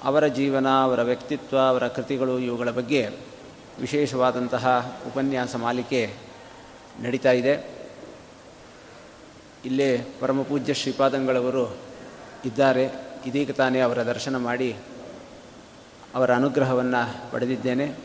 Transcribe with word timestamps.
ಅವರ 0.04 0.26
ಜೀವನ, 0.26 0.68
ಅವರ 0.68 1.02
ವ್ಯಕ್ತಿತ್ವ, 1.02 1.58
ಅವರ 1.58 1.88
ಕೃತಿಗಳು 1.88 2.38
ಇವುಗಳ 2.38 2.70
ಬಗ್ಗೆ 2.70 3.08
ವಿಶೇಷವಾದಂತಹ 3.80 4.96
ಉಪನ್ಯಾಸ 5.06 5.56
ಮಾಲಿಕೆ 5.56 6.14
ನಡೀತಾ 7.00 7.32
ಇದೆ. 7.32 7.86
ಇಲ್ಲೇ 9.64 10.06
ಪರಮಪೂಜ್ಯ 10.20 10.74
ಶ್ರೀಪಾದಂಗಳವರು 10.74 11.76
ಇದ್ದಾರೆ. 12.44 12.90
ಇದೀಗ 13.26 13.50
ತಾನೇ 13.50 13.80
ಅವರ 13.80 14.02
ದರ್ಶನ 14.02 14.36
ಮಾಡಿ 14.36 14.76
ಅವರ 16.14 16.34
ಅನುಗ್ರಹವನ್ನು 16.34 17.32
ಪಡೆದಿದ್ದೇನೆ. 17.32 17.96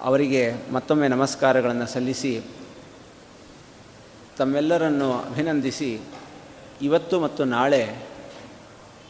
ಅವರಿಗೆ 0.00 0.54
ಮತ್ತೊಮ್ಮೆ 0.72 1.08
ನಮಸ್ಕಾರಗಳನ್ನು 1.08 1.86
ಸಲ್ಲಿಸಿ 1.86 2.42
ತಮ್ಮೆಲ್ಲರನ್ನು 4.36 5.12
ಅಭಿನಂದಿಸಿ 5.12 6.00
ಇವತ್ತು 6.82 7.20
ಮತ್ತು 7.20 7.44
ನಾಳೆ 7.44 7.96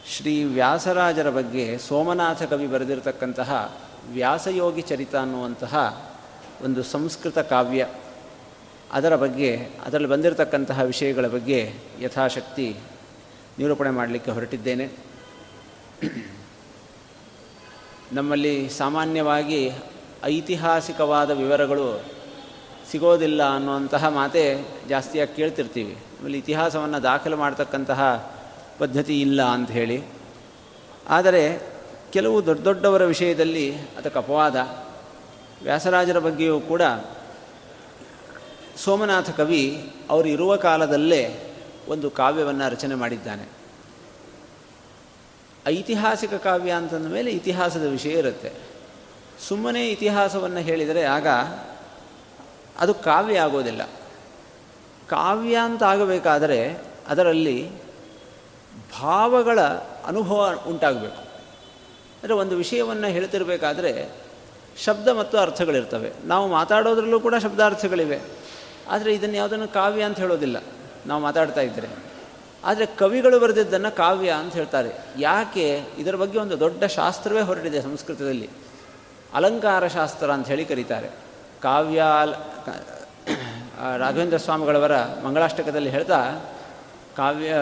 ಶ್ರೀ 0.07 0.43
ವ್ಯಾಸರಾಜರ 0.43 1.29
ಬಗ್ಗೆ 1.29 1.77
ಸೋಮನಾಥ 1.77 2.43
ಕವಿ 2.43 2.67
ಬರೆದಿರತಕ್ಕಂತಹ 2.67 3.77
ವ್ಯಾಸಯೋಗಿ 4.11 4.81
ಚರಿತ 4.81 5.15
ಅನ್ನುವಂತಹ 5.15 6.03
ಒಂದು 6.61 6.83
ಸಂಸ್ಕೃತ 6.83 7.39
ಕಾವ್ಯ 7.39 7.87
ಅದರ 8.91 9.15
ಬಗ್ಗೆ, 9.15 9.57
ಅದರಲ್ಲಿ 9.85 10.09
ಬಂದಿರತಕ್ಕಂತಹ 10.09 10.79
ವಿಷಯಗಳ 10.79 11.27
ಬಗ್ಗೆ 11.27 11.73
ಯಥಾಶಕ್ತಿ 12.01 12.75
ನಿರೂಪಣೆ 13.59 13.89
ಮಾಡಲಿಕ್ಕೆ 13.89 14.31
ಹೊರಟಿದ್ದೇನೆ. 14.31 14.89
ನಮ್ಮಲ್ಲಿ 18.13 18.69
ಸಾಮಾನ್ಯವಾಗಿ 18.69 19.71
ಐತಿಹಾಸಿಕವಾದ 20.23 21.31
ವಿವರಗಳು 21.31 22.05
ಸಿಗೋದಿಲ್ಲ 22.93 23.55
ಅನ್ನುವಂತಹ 23.55 24.07
ಮಾತೇ 24.07 24.65
ಜಾಸ್ತಿಯಾಗಿ 24.89 25.35
ಕೇಳ್ತಿರ್ತೀವಿ. 25.35 25.97
ಆಮೇಲೆ 26.21 26.37
ಇತಿಹಾಸವನ್ನು 26.37 27.03
ದಾಖಲು 27.03 27.37
ಮಾಡ್ತಕ್ಕಂತಹ 27.37 28.33
ಪದ್ಧತಿ 28.79 29.21
ಇಲ್ಲ 29.21 29.41
ಅಂತ 29.41 29.71
ಹೇಳಿ. 29.71 30.03
ಆದರೆ 31.09 31.61
ಕೆಲವು 32.13 32.45
ದೊಡ್ಡ 32.45 32.63
ದೊಡ್ಡವರ 32.63 33.03
ವಿಷಯದಲ್ಲಿ 33.03 33.75
ಅದಕ್ಕೆ 33.77 34.19
ಅಪವಾದ. 34.19 34.55
ವ್ಯಾಸರಾಜರ 35.63 36.19
ಬಗ್ಗೆಯೂ 36.19 36.59
ಕೂಡ 36.59 36.81
ಸೋಮನಾಥ 38.77 39.29
ಕವಿ 39.29 39.91
ಅವರು 40.09 40.27
ಇರುವ 40.27 40.55
ಕಾಲದಲ್ಲೇ 40.55 41.53
ಒಂದು 41.87 42.09
ಕಾವ್ಯವನ್ನು 42.09 42.71
ರಚನೆ 42.71 42.95
ಮಾಡಿದ್ದಾನೆ. 42.95 43.47
ಐತಿಹಾಸಿಕ 45.67 46.33
ಕಾವ್ಯ 46.33 46.71
ಅಂತಂದ 46.71 47.07
ಮೇಲೆ 47.07 47.31
ಇತಿಹಾಸದ 47.31 47.83
ವಿಷಯ 47.83 48.09
ಇರುತ್ತೆ. 48.09 48.51
ಸುಮ್ಮನೆ 49.47 49.89
ಇತಿಹಾಸವನ್ನು 49.89 50.59
ಹೇಳಿದರೆ 50.59 51.03
ಆಗ 51.03 51.27
ಅದು 52.79 52.93
ಕಾವ್ಯ 52.93 53.39
ಆಗೋದಿಲ್ಲ. 53.39 53.89
ಕಾವ್ಯ 55.09 55.57
ಅಂತ 55.57 55.83
ಆಗಬೇಕಾದರೆ 55.83 56.77
ಅದರಲ್ಲಿ 57.07 57.71
ಭಾವಗಳ 59.01 59.59
ಅನುಭವ 60.05 60.63
ಉಂಟಾಗಬೇಕು. 60.67 61.21
ಅಂದರೆ 62.23 62.33
ಒಂದು 62.33 62.55
ವಿಷಯವನ್ನು 62.55 63.07
ಹೇಳ್ತಿರಬೇಕಾದ್ರೆ 63.07 64.09
ಶಬ್ದ 64.77 65.07
ಮತ್ತು 65.07 65.37
ಅರ್ಥಗಳಿರ್ತವೆ. 65.37 66.11
ನಾವು 66.25 66.47
ಮಾತಾಡೋದ್ರಲ್ಲೂ 66.47 67.19
ಕೂಡ 67.19 67.35
ಶಬ್ದಾರ್ಥಗಳಿವೆ. 67.35 68.19
ಆದರೆ 68.89 69.13
ಇದನ್ನು 69.13 69.35
ಯಾವುದನ್ನು 69.35 69.67
ಕಾವ್ಯ 69.67 70.03
ಅಂತ 70.03 70.19
ಹೇಳೋದಿಲ್ಲ. 70.19 70.63
ನಾವು 71.05 71.21
ಮಾತಾಡ್ತಾ 71.21 71.61
ಇದ್ದರೆ. 71.61 71.87
ಆದರೆ 72.63 72.85
ಕವಿಗಳು 72.85 73.39
ಬರೆದಿದ್ದನ್ನು 73.39 73.95
ಕಾವ್ಯ 73.95 74.31
ಅಂತ 74.31 74.53
ಹೇಳ್ತಾರೆ. 74.53 74.89
ಯಾಕೆ? 75.19 75.83
ಇದರ 75.97 76.15
ಬಗ್ಗೆ 76.15 76.39
ಒಂದು 76.39 76.59
ದೊಡ್ಡ 76.59 76.83
ಶಾಸ್ತ್ರವೇ 76.83 77.41
ಹೊರಟಿದೆ 77.41 77.81
ಸಂಸ್ಕೃತದಲ್ಲಿ. 77.81 78.49
ಅಲಂಕಾರ 79.33 79.87
ಶಾಸ್ತ್ರ 79.87 80.31
ಅಂತ 80.31 80.47
ಹೇಳಿ 80.47 80.65
ಕರೀತಾರೆ. 80.65 81.09
ಕಾವ್ಯ 81.63 82.03
ರಾಘವೇಂದ್ರ 83.99 84.37
ಸ್ವಾಮಿಗಳವರ 84.37 84.95
ಮಂಗಳಾಷ್ಟಕದಲ್ಲಿ 85.25 85.89
ಹೇಳ್ತಾ, 85.89 86.19
ಕಾವ್ಯ, 87.17 87.53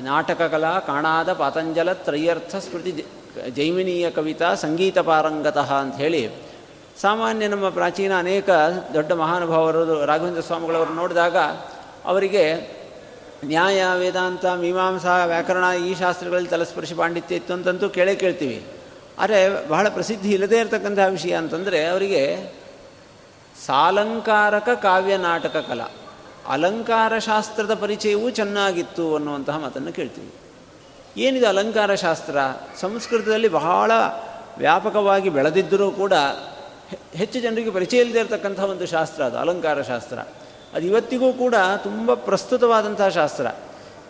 ನಾಟಕ 0.00 0.42
ಕಲಾ 0.42 0.72
ಕಾಣಾದ 0.78 1.32
ಪಾತಂಜಲ 1.32 1.92
ತ್ರಯರ್ಥ 1.92 2.56
ಸ್ಮೃತಿ 2.56 2.92
ಜೈಮಿನೀಯ 3.56 4.10
ಕವಿತಾ 4.10 4.54
ಸಂಗೀತ 4.54 4.98
ಪಾರಂಗತಃ 4.98 5.72
ಅಂತ 5.74 5.96
ಹೇಳಿ, 5.96 6.22
ಸಾಮಾನ್ಯ 7.00 7.48
ನಮ್ಮ 7.48 7.68
ಪ್ರಾಚೀನ 7.68 8.12
ಅನೇಕ 8.18 8.50
ದೊಡ್ಡ 8.94 9.12
ಮಹಾನುಭಾವರು 9.12 10.04
ರಾಘವೇಂದ್ರ 10.04 10.40
ಸ್ವಾಮಿಗಳವರು 10.40 10.94
ನೋಡಿದಾಗ 10.94 11.36
ಅವರಿಗೆ 12.04 12.44
ನ್ಯಾಯ, 13.44 13.84
ವೇದಾಂತ, 13.98 14.44
ಮೀಮಾಂಸಾ, 14.46 15.24
ವ್ಯಾಕರಣ 15.24 15.64
ಈ 15.86 15.94
ಶಾಸ್ತ್ರಗಳಲ್ಲಿ 15.94 16.48
ತಲಸ್ಪರ್ಶಿ 16.48 16.94
ಪಾಂಡಿತ್ಯ 16.94 17.34
ಇತ್ತು 17.34 17.52
ಅಂತಂತೂ 17.52 17.88
ಕೇಳೇ 17.88 18.14
ಕೇಳ್ತೀವಿ. 18.14 18.58
ಆದರೆ 19.18 19.68
ಬಹಳ 19.68 19.88
ಪ್ರಸಿದ್ಧಿ 19.88 20.30
ಇಲ್ಲದೇ 20.30 20.58
ಇರತಕ್ಕಂತಹ 20.58 21.08
ವಿಷಯ 21.10 21.34
ಅಂತಂದರೆ 21.34 21.86
ಅವರಿಗೆ 21.86 22.22
ಸಾಲಂಕಾರಕ 23.66 24.68
ಕಾವ್ಯ 24.82 25.16
ನಾಟಕ 25.16 25.56
ಕಲಾ. 25.56 25.86
ಅಲಂಕಾರ 26.48 27.18
ಶಾಸ್ತ್ರದ 27.18 27.74
ಪರಿಚಯವೂ 27.74 28.30
ಚೆನ್ನಾಗಿತ್ತು 28.30 29.14
ಅನ್ನುವಂತಹ 29.14 29.58
ಮಾತನ್ನು 29.58 29.92
ಕೇಳ್ತೀವಿ. 29.92 30.32
ಏನಿದೆ 31.20 31.46
ಅಲಂಕಾರ 31.46 31.94
ಶಾಸ್ತ್ರ? 31.94 32.36
ಸಂಸ್ಕೃತದಲ್ಲಿ 32.80 33.48
ಬಹಳ 33.48 33.90
ವ್ಯಾಪಕವಾಗಿ 34.58 35.28
ಬೆಳೆದಿದ್ದರೂ 35.28 35.90
ಕೂಡ 35.90 36.12
ಹೆಚ್ಚು 37.14 37.40
ಜನರಿಗೆ 37.40 37.70
ಪರಿಚಯ 37.70 38.00
ಇಲ್ಲದೆ 38.00 38.18
ಇರತಕ್ಕಂಥ 38.18 38.60
ಒಂದು 38.60 38.86
ಶಾಸ್ತ್ರ 38.86 39.22
ಅದು, 39.22 39.38
ಅಲಂಕಾರ 39.38 39.82
ಶಾಸ್ತ್ರ. 39.82 40.18
ಅದು 40.74 40.86
ಇವತ್ತಿಗೂ 40.86 41.32
ಕೂಡ 41.32 41.54
ತುಂಬ 41.82 42.14
ಪ್ರಸ್ತುತವಾದಂತಹ 42.14 43.08
ಶಾಸ್ತ್ರ. 43.08 43.46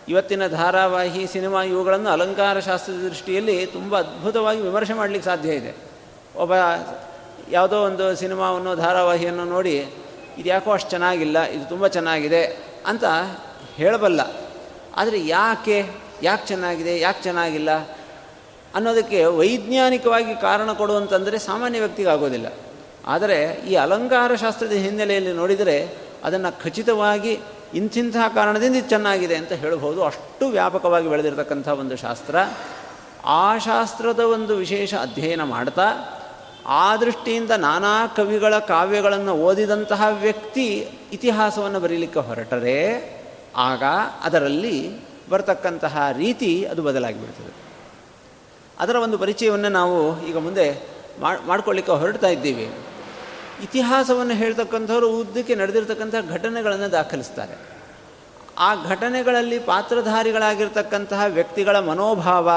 ಇವತ್ತಿನ 0.09 0.47
ಧಾರಾವಾಹಿ, 0.47 1.27
ಸಿನಿಮಾ 1.27 1.63
ಇವುಗಳನ್ನು 1.63 2.09
ಅಲಂಕಾರ 2.09 2.59
ಶಾಸ್ತ್ರದ 2.59 2.95
ದೃಷ್ಟಿಯಲ್ಲಿ 2.95 3.65
ತುಂಬ 3.65 3.99
ಅದ್ಭುತವಾಗಿ 3.99 4.61
ವಿಮರ್ಶೆ 4.61 4.93
ಮಾಡಲಿಕ್ಕೆ 4.93 5.29
ಸಾಧ್ಯ 5.29 5.49
ಇದೆ. 5.49 5.75
ಒಬ್ಬ 6.35 6.53
ಯಾವುದೋ 7.51 7.83
ಒಂದು 7.83 8.15
ಸಿನಿಮಾವನ್ನು 8.15 8.75
ಧಾರಾವಾಹಿಯನ್ನು 8.75 9.45
ನೋಡಿ, 9.45 9.85
ಇದು 10.37 10.49
ಯಾಕೋ 10.49 10.71
ಅಷ್ಟು 10.71 10.89
ಚೆನ್ನಾಗಿಲ್ಲ, 10.89 11.43
ಇದು 11.43 11.69
ತುಂಬ 11.69 11.87
ಚೆನ್ನಾಗಿದೆ 11.87 12.57
ಅಂತ 12.85 13.03
ಹೇಳಬಲ್ಲ. 13.75 14.21
ಆದರೆ 14.97 15.27
ಯಾಕೆ 15.27 15.85
ಯಾಕೆ 16.23 16.47
ಚೆನ್ನಾಗಿದೆ, 16.47 16.99
ಯಾಕೆ 16.99 17.23
ಚೆನ್ನಾಗಿಲ್ಲ 17.23 17.71
ಅನ್ನೋದಕ್ಕೆ 18.75 19.25
ವೈಜ್ಞಾನಿಕವಾಗಿ 19.25 20.41
ಕಾರಣ 20.41 20.73
ಕೊಡುವಂತಂದರೆ 20.73 21.39
ಸಾಮಾನ್ಯ 21.39 21.79
ವ್ಯಕ್ತಿಗೆ 21.79 22.09
ಆಗೋದಿಲ್ಲ. 22.09 22.47
ಆದರೆ 23.07 23.61
ಈ 23.67 23.75
ಅಲಂಕಾರ 23.75 24.35
ಶಾಸ್ತ್ರದ 24.35 24.71
ಹಿನ್ನೆಲೆಯಲ್ಲಿ 24.71 25.33
ನೋಡಿದರೆ 25.33 25.97
ಅದನ್ನು 26.23 26.63
ಖಚಿತವಾಗಿ 26.63 27.39
ಇಂಥಿಂಥ 27.73 28.15
ಕಾರಣದಿಂದ 28.35 28.75
ಇದು 28.75 28.89
ಚೆನ್ನಾಗಿದೆ 28.89 29.35
ಅಂತ 29.35 29.51
ಹೇಳಬಹುದು. 29.51 30.03
ಅಷ್ಟು 30.03 30.47
ವ್ಯಾಪಕವಾಗಿ 30.47 31.07
ಬೆಳೆದಿರತಕ್ಕಂಥ 31.07 31.67
ಒಂದು 31.67 31.95
ಶಾಸ್ತ್ರ. 31.95 32.35
ಆ 33.25 33.57
ಶಾಸ್ತ್ರದ 33.57 34.19
ಒಂದು 34.19 34.55
ವಿಶೇಷ 34.55 34.93
ಅಧ್ಯಯನ 34.93 35.43
ಮಾಡ್ತಾ 35.43 35.83
ಆ 36.65 36.95
ದೃಷ್ಟಿಯಿಂದ 36.95 37.51
ನಾನಾ 37.51 38.07
ಕವಿಗಳ 38.07 38.59
ಕಾವ್ಯಗಳನ್ನು 38.59 39.33
ಓದಿದಂತಹ 39.33 40.07
ವ್ಯಕ್ತಿ 40.21 40.89
ಇತಿಹಾಸವನ್ನು 41.13 41.79
ಬರೀಲಿಕ್ಕೆ 41.79 42.19
ಹೊರಟರೆ, 42.19 43.15
ಆಗ 43.55 43.83
ಅದರಲ್ಲಿ 44.23 44.99
ಬರತಕ್ಕಂತಹ 45.29 46.07
ರೀತಿ 46.17 46.65
ಅದು 46.65 46.83
ಬದಲಾಗಿಬಿಡ್ತದೆ. 46.83 47.53
ಅದರ 48.79 48.95
ಒಂದು 48.95 49.17
ಪರಿಚಯವನ್ನು 49.17 49.69
ನಾವು 49.69 50.25
ಈಗ 50.25 50.37
ಮುಂದೆ 50.37 50.87
ಮಾಡ್ಕೊಳ್ಳಿಕ್ಕೆ 51.45 51.91
ಹೊರಡ್ತಾ 51.91 52.27
ಇದ್ದೀವಿ. 52.27 52.73
ಇತಿಹಾಸವನ್ನು 53.63 54.33
ಹೇಳ್ತಕ್ಕಂಥವ್ರು 54.33 55.09
ಉದ್ದಕ್ಕೆ 55.09 55.55
ನಡೆದಿರ್ತಕ್ಕಂಥ 55.55 56.15
ಘಟನೆಗಳನ್ನು 56.29 56.91
ದಾಖಲಿಸ್ತಾರೆ. 56.91 57.75
ಆ 58.57 58.75
ಘಟನೆಗಳಲ್ಲಿ 58.83 59.59
ಪಾತ್ರಧಾರಿಗಳಾಗಿರ್ತಕ್ಕಂತಹ 59.59 61.21
ವ್ಯಕ್ತಿಗಳ 61.27 61.79
ಮನೋಭಾವ 61.79 62.49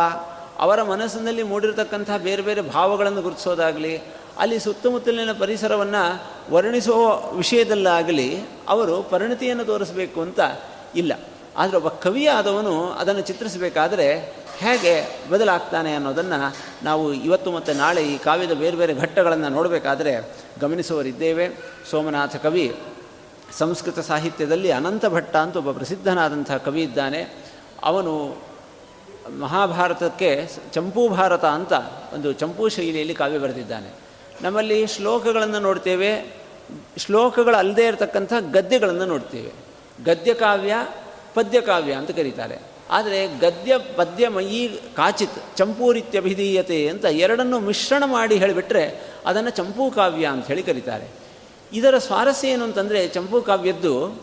ಅವರ 0.58 0.82
ಮನಸ್ಸಿನಲ್ಲಿ 0.82 1.42
ಮೂಡಿರತಕ್ಕಂಥ 1.42 2.10
ಬೇರೆ 2.10 2.42
ಬೇರೆ 2.42 2.60
ಭಾವಗಳನ್ನು 2.60 3.22
ಗುರುತಿಸೋದಾಗಲಿ, 3.22 3.98
ಅಲ್ಲಿ 4.38 4.58
ಸುತ್ತಮುತ್ತಲಿನ 4.58 5.32
ಪರಿಸರವನ್ನು 5.32 6.02
ವರ್ಣಿಸುವ 6.52 7.16
ವಿಷಯದಲ್ಲಾಗಲಿ 7.36 8.40
ಅವರು 8.68 9.02
ಪರಿಣತಿಯನ್ನು 9.02 9.64
ತೋರಿಸಬೇಕು 9.64 10.20
ಅಂತ 10.20 10.40
ಇಲ್ಲ. 10.96 11.12
ಆದರೆ 11.56 11.76
ಒಬ್ಬ 11.76 11.88
ಕವಿಯಾದವನು 11.88 12.90
ಅದನ್ನು 12.90 13.20
ಚಿತ್ರಿಸಬೇಕಾದರೆ 13.20 14.38
ಹೇಗೆ 14.58 15.08
ಬದಲಾಗ್ತಾನೆ 15.30 15.94
ಅನ್ನೋದನ್ನು 15.94 16.54
ನಾವು 16.84 17.12
ಇವತ್ತು 17.12 17.52
ಮತ್ತು 17.52 17.72
ನಾಳೆ 17.72 18.02
ಈ 18.04 18.18
ಕಾವ್ಯದ 18.18 18.52
ಬೇರೆ 18.52 18.76
ಬೇರೆ 18.76 18.94
ಘಟ್ಟಗಳನ್ನು 18.94 19.48
ನೋಡಬೇಕಾದ್ರೆ 19.48 20.12
ಗಮನಿಸುವರಿದ್ದೇವೆ 20.60 21.48
ಸೋಮನಾಥ 21.90 22.36
ಕವಿ 22.36 22.76
ಸಂಸ್ಕೃತ 23.58 23.98
ಸಾಹಿತ್ಯದಲ್ಲಿ 23.98 24.70
ಅನಂತ 24.70 25.06
ಭಟ್ಟ 25.06 25.36
ಅಂತ 25.36 25.56
ಒಬ್ಬ 25.56 25.72
ಪ್ರಸಿದ್ಧನಾದಂಥ 25.72 26.52
ಕವಿ 26.52 26.82
ಇದ್ದಾನೆ. 26.82 27.20
ಅವನು 27.84 28.47
ಮಹಾಭಾರತಕ್ಕೆ 29.40 30.48
ಚಂಪೂ 30.72 31.08
ಭಾರತ 31.08 31.44
ಅಂತ 31.44 31.72
ಒಂದು 32.14 32.32
ಚಂಪೂ 32.32 32.68
ಶೈಲಿಯಲ್ಲಿ 32.68 33.14
ಕಾವ್ಯ 33.14 33.38
ಬರೆದಿದ್ದಾನೆ. 33.38 33.94
ನಮ್ಮಲ್ಲಿ 34.42 34.86
ಶ್ಲೋಕಗಳನ್ನು 34.86 35.60
ನೋಡ್ತೇವೆ. 35.60 36.36
ಶ್ಲೋಕಗಳು 36.96 37.56
ಅಲ್ಲದೆ 37.56 37.86
ಇರತಕ್ಕಂಥ 37.86 38.32
ಗದ್ಯಗಳನ್ನು 38.50 39.04
ನೋಡ್ತೇವೆ. 39.04 39.52
ಗದ್ಯ 40.04 40.34
ಕಾವ್ಯ, 40.34 40.74
ಪದ್ಯ 41.34 41.60
ಕಾವ್ಯ 41.60 41.92
ಅಂತ 41.92 42.10
ಕರೀತಾರೆ. 42.10 42.58
ಆದರೆ 42.90 43.26
ಗದ್ಯ 43.26 43.78
ಪದ್ಯ 43.96 44.28
ಮಯಿ 44.28 44.80
ಕಾಚಿತ್ 44.96 45.56
ಚಂಪೂರಿತ್ಯಭಿಧೀಯತೆ 45.56 46.88
ಅಂತ 46.88 47.04
ಎರಡನ್ನು 47.04 47.60
ಮಿಶ್ರಣ 47.60 48.02
ಮಾಡಿ 48.06 48.36
ಹೇಳಿಬಿಟ್ರೆ 48.36 49.00
ಅದನ್ನು 49.26 49.50
ಚಂಪೂ 49.50 49.90
ಕಾವ್ಯ 49.90 50.26
ಅಂತ 50.26 50.46
ಹೇಳಿ 50.46 50.62
ಕರೀತಾರೆ. 50.62 51.08
ಇದರ 51.72 51.98
ಸ್ವಾರಸ್ಯ 51.98 52.48
ಏನು 52.48 52.64
ಅಂತಂದರೆ 52.64 53.08
ಚಂಪೂ 53.08 53.42
ಕಾವ್ಯದ್ದು 53.42 54.22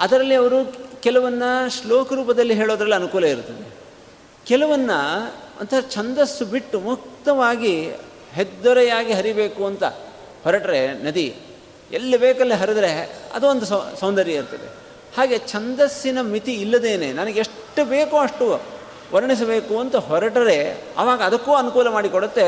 ಅದರಲ್ಲಿ 0.00 0.34
ಅವರು 0.34 0.90
ಕೆಲವನ್ನ 1.00 1.42
ಶ್ಲೋಕ 1.68 2.12
ರೂಪದಲ್ಲಿ 2.12 2.54
ಹೇಳೋದ್ರಲ್ಲಿ 2.54 2.94
ಅನುಕೂಲ 2.94 3.24
ಇರುತ್ತದೆ 3.24 3.79
ಕೆಲವನ್ನ 4.46 4.90
ಅಂತ 5.60 5.74
ಛಂದಸ್ಸು 5.90 6.44
ಬಿಟ್ಟು 6.44 6.80
ಮುಕ್ತವಾಗಿ 6.80 7.74
ಹೆದ್ದೊರೆಯಾಗಿ 8.32 9.12
ಹರಿಬೇಕು 9.12 9.66
ಅಂತ 9.66 9.84
ಹೊರಟ್ರೆ 10.44 10.80
ನದಿ, 11.04 11.36
ಎಲ್ಲಿ 11.92 12.16
ಬೇಕಲ್ಲಿ 12.16 12.54
ಹರಿದ್ರೆ 12.54 12.92
ಅದು 13.34 13.46
ಒಂದು 13.48 13.66
ಸೌಂದರ್ಯ 14.00 14.32
ಇರ್ತದೆ. 14.32 14.68
ಹಾಗೆ 15.16 15.38
ಛಂದಸ್ಸಿನ 15.38 16.18
ಮಿತಿ 16.20 16.52
ಇಲ್ಲದೇನೆ 16.54 17.12
ನನಗೆ 17.12 17.40
ಎಷ್ಟು 17.40 17.84
ಬೇಕೋ 17.84 18.16
ಅಷ್ಟು 18.18 18.46
ವರ್ಣಿಸಬೇಕು 19.14 19.78
ಅಂತ 19.78 19.96
ಹೊರಟರೆ 19.96 20.56
ಆವಾಗ 20.98 21.22
ಅದಕ್ಕೂ 21.22 21.54
ಅನುಕೂಲ 21.54 21.88
ಮಾಡಿಕೊಡುತ್ತೆ 21.88 22.46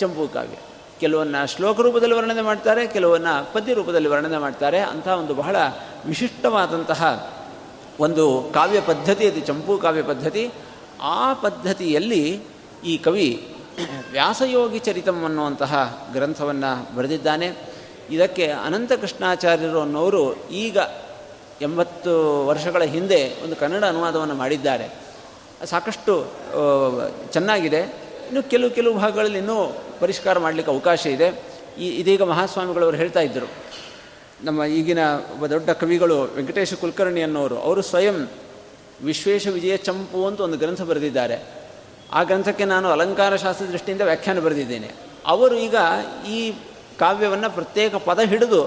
ಚಂಪು 0.00 0.28
ಕಾವ್ಯ 0.32 0.56
ಕೆಲವನ್ನ 1.00 1.44
ಶ್ಲೋಕ 1.44 1.80
ರೂಪದಲ್ಲಿ 1.80 2.14
ವರ್ಣನೆ 2.14 2.42
ಮಾಡ್ತಾರೆ, 2.42 2.86
ಕೆಲವನ್ನ 2.86 3.26
ಪದ್ಯ 3.52 3.74
ರೂಪದಲ್ಲಿ 3.74 4.08
ವರ್ಣನೆ 4.08 4.38
ಮಾಡ್ತಾರೆ. 4.38 4.80
ಅಂತಹ 4.80 5.14
ಒಂದು 5.18 5.34
ಬಹಳ 5.34 5.56
ವಿಶಿಷ್ಟವಾದಂತಹ 6.06 7.30
ಒಂದು 8.00 8.50
ಕಾವ್ಯ 8.54 8.80
ಪದ್ಧತಿ, 8.80 9.26
ಅದು 9.26 9.40
ಚಂಪು 9.40 9.78
ಕಾವ್ಯ 9.78 10.02
ಪದ್ಧತಿ. 10.02 10.50
ಆ 11.00 11.32
ಪದ್ಧತಿಯಲ್ಲಿ 11.32 12.40
ಈ 12.84 12.98
ಕವಿ 12.98 13.54
ವ್ಯಾಸಯೋಗಿ 14.12 14.78
ಚರಿತಂ 14.78 15.24
ಅನ್ನುವಂತಹ 15.24 16.08
ಗ್ರಂಥವನ್ನು 16.12 16.96
ಬರೆದಿದ್ದಾನೆ. 16.96 17.52
ಇದಕ್ಕೆ 18.10 18.46
ಅನಂತ 18.46 18.92
ಕೃಷ್ಣಾಚಾರ್ಯರು 18.92 19.80
ಅನ್ನೋರು 19.80 20.48
ಈಗ 20.48 20.78
ಎಂಬತ್ತು 21.60 22.46
ವರ್ಷಗಳ 22.46 22.82
ಹಿಂದೆ 22.82 23.44
ಒಂದು 23.44 23.56
ಕನ್ನಡ 23.56 23.84
ಅನುವಾದವನ್ನು 23.84 24.34
ಮಾಡಿದ್ದಾರೆ. 24.34 24.88
ಸಾಕಷ್ಟು 25.64 26.26
ಚೆನ್ನಾಗಿದೆ. 27.32 27.80
ಇನ್ನು 28.26 28.50
ಕೆಲವು 28.50 28.70
ಕೆಲವು 28.70 28.94
ಭಾಗಗಳಲ್ಲಿ 28.94 29.38
ಇನ್ನೂ 29.38 29.76
ಪರಿಷ್ಕಾರ 30.00 30.38
ಮಾಡಲಿಕ್ಕೆ 30.38 30.72
ಅವಕಾಶ 30.72 31.06
ಇದೆ. 31.06 31.42
ಈ, 31.78 31.88
ಇದೀಗ 31.88 32.22
ಮಹಾಸ್ವಾಮಿಗಳವರು 32.22 32.96
ಹೇಳ್ತಾ 32.96 33.20
ಇದ್ದರು. 33.20 33.48
ನಮ್ಮ 34.44 34.64
ಈಗಿನ 34.64 34.98
ಒಬ್ಬ 35.32 35.46
ದೊಡ್ಡ 35.46 35.70
ಕವಿಗಳು 35.70 36.22
ವೆಂಕಟೇಶ 36.22 36.74
ಕುಲಕರ್ಣಿ 36.74 37.22
ಅನ್ನೋರು, 37.22 37.58
ಅವರು 37.58 37.82
ಸ್ವಯಂ 37.82 38.28
ವಿಶ್ವೇಶ 39.04 39.48
ವಿಜಯ 39.48 39.76
ಚಂಪು 39.76 40.26
ಅಂತ 40.26 40.40
ಒಂದು 40.40 40.58
ಗ್ರಂಥ 40.58 40.82
ಬರೆದಿದ್ದಾರೆ. 40.82 41.68
ಆ 42.12 42.22
ಗ್ರಂಥಕ್ಕೆ 42.22 42.64
ನಾನು 42.64 42.88
ಅಲಂಕಾರ 42.88 43.36
ಶಾಸ್ತ್ರ 43.36 43.66
ದೃಷ್ಟಿಯಿಂದ 43.66 44.02
ವ್ಯಾಖ್ಯಾನ 44.02 44.40
ಬರೆದಿದ್ದೇನೆ. 44.40 44.90
ಅವರು 45.26 45.54
ಈಗ 45.54 45.76
ಈ 46.28 46.52
ಕಾವ್ಯವನ್ನು 46.98 47.54
ಪ್ರತ್ಯೇಕ 47.54 47.94
ಪದ 47.94 48.20
ಹಿಡಿದು 48.20 48.64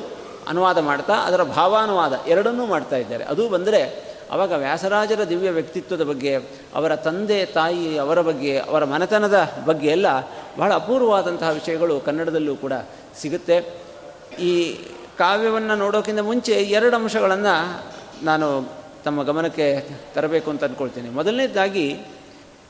ಅನುವಾದ 0.48 0.78
ಮಾಡ್ತಾ, 0.78 1.14
ಅದರ 1.14 1.44
ಭಾವಾನುವಾದ 1.44 2.20
ಎರಡನ್ನೂ 2.28 2.66
ಮಾಡ್ತಾ 2.66 2.96
ಇದ್ದಾರೆ. 2.96 3.24
ಅದು 3.24 3.50
ಬಂದರೆ 3.50 4.12
ಆವಾಗ 4.32 4.52
ವ್ಯಾಸರಾಜರ 4.52 5.24
ದಿವ್ಯ 5.24 5.50
ವ್ಯಕ್ತಿತ್ವದ 5.50 6.04
ಬಗ್ಗೆ, 6.04 6.36
ಅವರ 6.76 6.96
ತಂದೆ, 6.96 7.46
ತಾಯಿ, 7.46 7.98
ಅವರ 7.98 8.22
ಬಗ್ಗೆ, 8.22 8.60
ಅವರ 8.60 8.84
ಮನೆತನದ 8.84 9.54
ಬಗ್ಗೆ 9.66 9.88
ಎಲ್ಲ 9.88 10.20
ಬಹಳ 10.58 10.74
ಅಪೂರ್ವವಾದಂತಹ 10.74 11.50
ವಿಷಯಗಳು 11.50 12.00
ಕನ್ನಡದಲ್ಲೂ 12.00 12.56
ಕೂಡ 12.56 12.74
ಸಿಗುತ್ತೆ. 13.22 13.82
ಈ 14.40 14.74
ಕಾವ್ಯವನ್ನು 15.18 15.76
ನೋಡೋಕ್ಕಿಂತ 15.76 16.20
ಮುಂಚೆ 16.20 16.52
ಎರಡು 16.52 16.96
ಅಂಶಗಳನ್ನು 16.96 17.84
ನಾನು 18.24 18.81
ತಮ್ಮ 19.06 19.24
ಗಮನಕ್ಕೆ 19.24 19.90
ತರಬೇಕು 20.14 20.50
ಅಂತ 20.50 20.64
ಅಂದ್ಕೊಳ್ತೀನಿ 20.64 21.10
ಮೊದಲನೇದಾಗಿ, 21.10 22.00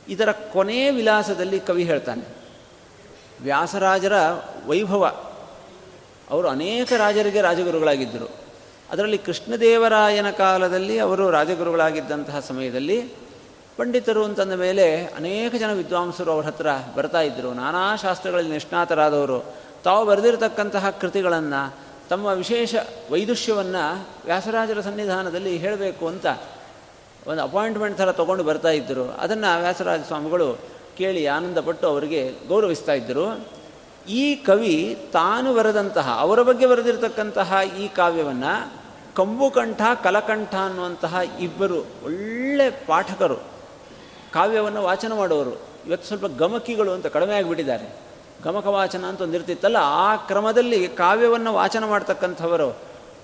ಇದರ 0.09 0.31
ಕೊನೆಯ 0.31 0.91
ವಿಲಾಸದಲ್ಲಿ 0.91 1.59
ಕವಿ 1.59 1.83
ಹೇಳ್ತಾನೆ. 1.83 2.23
ವ್ಯಾಸರಾಜರ 3.43 4.13
ವೈಭವ. 4.67 5.05
ಅವರು 6.29 6.47
ಅನೇಕ 6.47 6.93
ರಾಜರಿಗೆ 6.93 7.41
ರಾಜಗುರುಗಳಾಗಿದ್ದರು. 7.41 8.29
ಅದರಲ್ಲಿ 8.91 9.17
ಕೃಷ್ಣದೇವರಾಯನ 9.17 10.29
ಕಾಲದಲ್ಲಿ 10.29 10.99
ಅವರು 10.99 11.29
ರಾಜಗುರುಗಳಾಗಿದ್ದಂತಹ 11.29 12.39
ಸಮಯದಲ್ಲಿ 12.39 13.01
ಪಂಡಿತರು 13.77 14.25
ಅಂತಂದ 14.25 14.51
ಮೇಲೆ 14.51 15.05
ಅನೇಕ 15.05 15.55
ಜನ 15.55 15.73
ವಿದ್ವಾಂಸರು 15.73 16.31
ಅವ್ರ 16.31 16.45
ಹತ್ರ 16.45 16.67
ಬರ್ತಾ 16.95 17.21
ಇದ್ದರು. 17.21 17.53
ನಾನಾ 17.53 17.95
ಶಾಸ್ತ್ರಗಳಲ್ಲಿ 17.95 18.51
ನಿಷ್ಣಾತರಾದವರು. 18.51 19.55
ತಾವು 19.83 20.05
ಬರೆದಿರತಕ್ಕಂತಹ 20.05 20.89
ಕೃತಿಗಳನ್ನು 20.89 21.90
ತಮ್ಮ 22.11 22.25
ವಿಶೇಷ 22.25 22.75
ವೈದುಷ್ಯವನ್ನು 23.11 24.07
ವ್ಯಾಸರಾಜರ 24.25 24.81
ಸನ್ನಿಧಾನದಲ್ಲಿ 24.81 25.57
ಹೇಳಬೇಕು 25.57 26.07
ಅಂತ 26.07 26.25
ಒಂದು 27.27 27.41
ಅಪಾಯಿಂಟ್ಮೆಂಟ್ 27.41 27.97
ಥರ 27.97 28.11
ತೊಗೊಂಡು 28.11 28.43
ಬರ್ತಾ 28.43 28.69
ಇದ್ದರು. 28.69 29.11
ಅದನ್ನು 29.11 29.59
ವ್ಯಾಸರಾಜ 29.59 29.99
ಸ್ವಾಮಿಗಳು 29.99 30.57
ಕೇಳಿ 30.97 31.27
ಆನಂದಪಟ್ಟು 31.27 31.87
ಅವರಿಗೆ 31.87 32.31
ಗೌರವಿಸ್ತಾ 32.47 32.93
ಇದ್ದರು. 32.93 33.47
ಈ 34.09 34.35
ಕವಿ 34.35 34.97
ತಾನು 35.13 35.53
ಬರೆದಂತಹ, 35.53 36.17
ಅವರ 36.19 36.41
ಬಗ್ಗೆ 36.41 36.65
ಬರೆದಿರತಕ್ಕಂತಹ 36.65 37.53
ಈ 37.79 37.87
ಕಾವ್ಯವನ್ನು 37.87 38.73
ಕಂಬುಕಂಠ 39.15 39.81
ಕಲಕಂಠ 40.03 40.55
ಅನ್ನುವಂತಹ 40.55 41.19
ಇಬ್ಬರು 41.39 41.79
ಒಳ್ಳೆ 41.79 42.69
ಪಾಠಕರು 42.85 43.35
ಕಾವ್ಯವನ್ನು 44.33 44.83
ವಾಚನ 44.83 45.13
ಮಾಡುವರು 45.13 45.61
ಇವತ್ತು 45.87 46.07
ಸ್ವಲ್ಪ 46.07 46.25
ಗಮಕಿಗಳು 46.25 46.91
ಅಂತ 46.91 47.05
ಕಡಿಮೆ 47.05 47.35
ಆಗಿಬಿಟ್ಟಿದ್ದಾರೆ. 47.35 48.10
ಗಮಕ 48.43 48.67
ವಾಚನ 48.67 49.05
ಅಂತ 49.05 49.21
ಒಂದಿರ್ತಿತ್ತಲ್ಲ 49.21 49.77
ಆ 49.79 50.15
ಕ್ರಮದಲ್ಲಿ 50.15 50.87
ಕಾವ್ಯವನ್ನು 50.87 51.53
ವಾಚನ 51.53 51.85
ಮಾಡ್ತಕ್ಕಂಥವರು, 51.85 52.67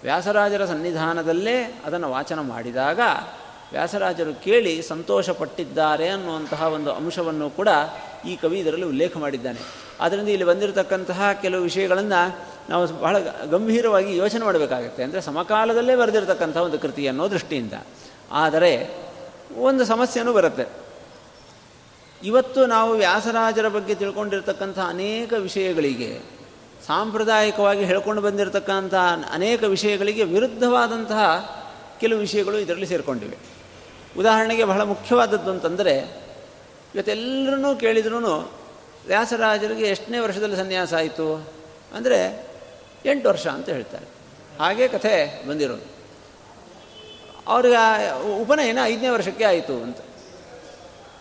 ವ್ಯಾಸರಾಜರ 0.03 0.65
ಸನ್ನಿಧಾನದಲ್ಲೇ 0.65 1.81
ಅದನ್ನು 1.86 2.12
ವಾಚನ 2.12 2.39
ಮಾಡಿದಾಗ 2.39 3.00
ವ್ಯಾಸರಾಜರು 3.71 4.43
ಕೇಳಿ 4.43 4.81
ಸಂತೋಷಪಟ್ಟಿದ್ದಾರೆ 4.81 6.09
ಅನ್ನುವಂತಹ 6.09 6.63
ಒಂದು 6.63 6.91
ಅಂಶವನ್ನು 6.91 7.50
ಕೂಡ 7.50 7.67
ಈ 8.25 8.36
ಕವಿ 8.36 8.59
ಇದರಲ್ಲಿ 8.59 8.86
ಉಲ್ಲೇಖ 8.86 9.17
ಮಾಡಿದ್ದಾನೆ. 9.17 9.59
ಆದ್ದರಿಂದ 10.01 10.29
ಇಲ್ಲಿ 10.29 10.43
ಬಂದಿರತಕ್ಕಂತಹ 10.43 11.29
ಕೆಲವು 11.41 11.62
ವಿಷಯಗಳನ್ನು 11.62 12.38
ನಾವು 12.69 12.88
ಬಹಳ 12.88 13.17
ಗಂಭೀರವಾಗಿ 13.50 14.17
ಯೋಚನೆ 14.17 14.45
ಮಾಡಬೇಕಾಗುತ್ತೆ. 14.45 15.03
ಅಂದರೆ 15.03 15.21
ಸಮಕಾಲದಲ್ಲೇ 15.21 15.95
ಬರೆದಿರತಕ್ಕಂಥ 15.95 16.57
ಒಂದು 16.57 16.79
ಕೃತಿ 16.79 17.07
ಅನ್ನೋ 17.07 17.31
ದೃಷ್ಟಿಯಿಂದ. 17.31 17.74
ಆದರೆ, 18.31 18.95
ಒಂದು 19.57 19.86
ಸಮಸ್ಯೆನೂ 19.86 20.33
ಬರುತ್ತೆ. 20.33 20.87
ಇವತ್ತು 22.24 22.65
ನಾವು 22.65 22.91
ವ್ಯಾಸರಾಜರ 22.91 23.67
ಬಗ್ಗೆ 23.67 23.95
ತಿಳ್ಕೊಂಡಿರ್ತಕ್ಕಂಥ 23.95 24.79
ಅನೇಕ 24.79 25.33
ವಿಷಯಗಳಿಗೆ, 25.33 26.21
ಸಾಂಪ್ರದಾಯಿಕವಾಗಿ 26.88 27.83
ಹೇಳ್ಕೊಂಡು 27.83 28.21
ಬಂದಿರತಕ್ಕಂಥ 28.21 28.93
ಅನೇಕ 29.31 29.63
ವಿಷಯಗಳಿಗೆ 29.63 30.24
ವಿರುದ್ಧವಾದಂತಹ 30.24 31.21
ಕೆಲವು 32.00 32.19
ವಿಷಯಗಳು 32.19 32.59
ಇದರಲ್ಲಿ 32.59 32.86
ಸೇರಿಕೊಂಡಿವೆ. 32.86 33.38
ಉದಾಹರಣೆಗೆ 34.17 34.63
ಬಹಳ 34.63 34.81
ಮುಖ್ಯವಾದದ್ದು 34.81 35.51
ಅಂತಂದರೆ 35.51 36.21
ಇವತ್ತೆಲ್ಲರೂ 36.95 37.75
ಕೇಳಿದ್ರೂ 37.75 38.51
ವ್ಯಾಸರಾಜರಿಗೆ 39.07 39.83
ಎಷ್ಟನೇ 39.83 40.19
ವರ್ಷದಲ್ಲಿ 40.19 40.55
ಸನ್ಯಾಸ 40.55 40.93
ಆಯಿತು? 40.93 41.51
ಅಂದರೆ 41.93 42.45
ಎಂಟು 43.05 43.29
ವರ್ಷ 43.29 43.47
ಅಂತ 43.47 43.69
ಹೇಳ್ತಾರೆ. 43.69 44.05
ಹಾಗೆ 44.59 44.88
ಕಥೆ 44.88 45.47
ಬಂದಿರೋದು. 45.47 45.86
ಅವ್ರಿಗೆ 47.47 48.12
ಉಪನಯನ 48.41 48.77
ಐದನೇ 48.83 49.09
ವರ್ಷಕ್ಕೆ 49.09 49.43
ಆಯಿತು 49.43 49.74
ಅಂತ. 49.74 49.97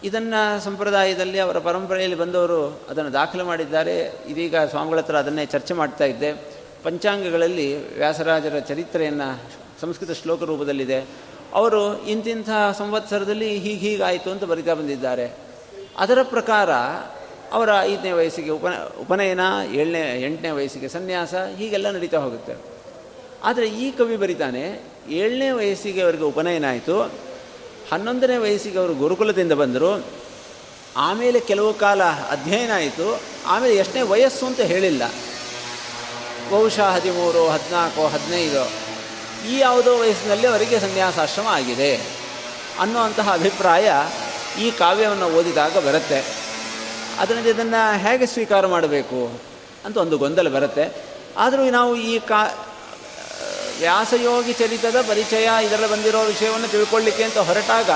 ಇದನ್ನು 0.05 0.65
ಸಂಪ್ರದಾಯದಲ್ಲಿ 0.65 1.39
ಅವರ 1.39 1.59
ಪರಂಪರೆಯಲ್ಲಿ 1.59 2.19
ಬಂದವರು 2.19 2.81
ಅದನ್ನು 2.91 3.13
ದಾಖಲೆ 3.13 3.43
ಮಾಡಿದ್ದಾರೆ. 3.43 4.13
ಇದೀಗ 4.29 4.57
ಸ್ವಾಮಿಗಳ 4.57 4.99
ಹತ್ರ 4.99 5.17
ಅದನ್ನೇ 5.17 5.47
ಚರ್ಚೆ 5.47 5.75
ಮಾಡ್ತಾ 5.75 6.05
ಇದ್ದೆ. 6.05 6.33
ಪಂಚಾಂಗಗಳಲ್ಲಿ 6.83 7.97
ವ್ಯಾಸರಾಜರ 7.97 8.59
ಚರಿತ್ರೆಯನ್ನು 8.59 9.41
ಸಂಸ್ಕೃತ 9.81 10.11
ಶ್ಲೋಕ 10.11 10.43
ರೂಪದಲ್ಲಿದೆ. 10.43 11.07
ಅವರು 11.55 12.07
ಇಂತಿಂಥ 12.07 12.51
ಸಂವತ್ಸರದಲ್ಲಿ 12.79 13.59
ಹೀಗೆ 13.59 13.89
ಹೀಗಾಯಿತು 13.89 14.31
ಅಂತ 14.31 14.45
ಬರಿತಾ 14.45 14.75
ಬಂದಿದ್ದಾರೆ. 14.75 15.33
ಅದರ 15.99 16.19
ಪ್ರಕಾರ 16.23 16.71
ಅವರ 17.53 17.69
ಐದನೇ 17.81 18.13
ವಯಸ್ಸಿಗೆ 18.13 18.51
ಉಪನ 18.51 18.73
ಉಪನಯನ, 19.01 19.41
ಏಳನೇ, 19.73 20.23
ಎಂಟನೇ 20.25 20.51
ವಯಸ್ಸಿಗೆ 20.51 20.89
ಸನ್ಯಾಸ, 20.89 21.35
ಹೀಗೆಲ್ಲ 21.35 21.91
ನಡೀತಾ 21.91 22.19
ಹೋಗುತ್ತೆ. 22.19 22.55
ಆದರೆ 23.45 23.69
ಈ 23.69 23.91
ಕವಿ 23.91 24.17
ಬರಿತಾನೆ 24.17 24.83
ಏಳನೇ 25.09 25.51
ವಯಸ್ಸಿಗೆ 25.51 26.03
ಅವರಿಗೆ 26.03 26.25
ಉಪನಯನ 26.25 26.69
ಆಯಿತು. 26.69 27.26
ಹನ್ನೊಂದನೇ 27.93 28.37
ವಯಸ್ಸಿಗೆ 28.37 28.79
ಅವರು 28.79 28.95
ಗುರುಕುಲದಿಂದ 28.95 29.53
ಬಂದರು. 29.53 30.05
ಆಮೇಲೆ 30.97 31.41
ಕೆಲವು 31.41 31.75
ಕಾಲ 31.75 32.05
ಅಧ್ಯಯನ 32.05 32.71
ಆಯಿತು. 32.75 33.21
ಆಮೇಲೆ 33.47 33.77
ಎಷ್ಟನೇ 33.77 34.03
ವಯಸ್ಸು 34.03 34.47
ಅಂತ 34.47 34.61
ಹೇಳಿಲ್ಲ. 34.61 35.03
ಬಹುಶಃ 36.51 36.91
ಹದಿಮೂರು, 36.91 37.49
ಹದಿನಾಲ್ಕು, 37.49 38.07
ಹದಿನೈದು 38.07 38.87
ಈ 39.49 39.59
ಯಾವುದೋ 39.59 39.99
ವಯಸ್ಸಿನಲ್ಲಿ 39.99 40.47
ಅವರಿಗೆ 40.47 40.81
ಸನ್ಯಾಸಾಶ್ರಮ 40.81 41.47
ಆಗಿದೆ 41.47 41.97
ಅನ್ನುವಂತಹ 42.79 43.33
ಅಭಿಪ್ರಾಯ 43.33 43.91
ಈ 44.61 44.71
ಕಾವ್ಯವನ್ನು 44.71 45.27
ಓದಿದಾಗ 45.27 45.79
ಬರುತ್ತೆ. 45.79 46.25
ಅದರಿಂದ 47.19 47.47
ಇದನ್ನು 47.47 47.99
ಹೇಗೆ 47.99 48.27
ಸ್ವೀಕಾರ 48.27 48.67
ಮಾಡಬೇಕು 48.67 49.41
ಅಂತ 49.85 49.97
ಒಂದು 49.97 50.19
ಗೊಂದಲ 50.19 50.49
ಬರುತ್ತೆ. 50.49 51.03
ಆದರೂ 51.37 51.71
ನಾವು 51.71 51.97
ಈ 51.97 52.19
ಕಾ 52.19 52.66
ವ್ಯಾಸಯೋಗಿ 53.79 54.53
ಚರಿತದ 54.53 55.01
ಪರಿಚಯ 55.01 55.67
ಇದರಲ್ಲಿ 55.67 55.91
ಬಂದಿರೋ 55.91 56.25
ವಿಷಯವನ್ನು 56.25 56.69
ತಿಳ್ಕೊಳ್ಳಿಕ್ಕೆ 56.69 57.25
ಅಂತ 57.25 57.39
ಹೊರಟಾಗ 57.39 57.91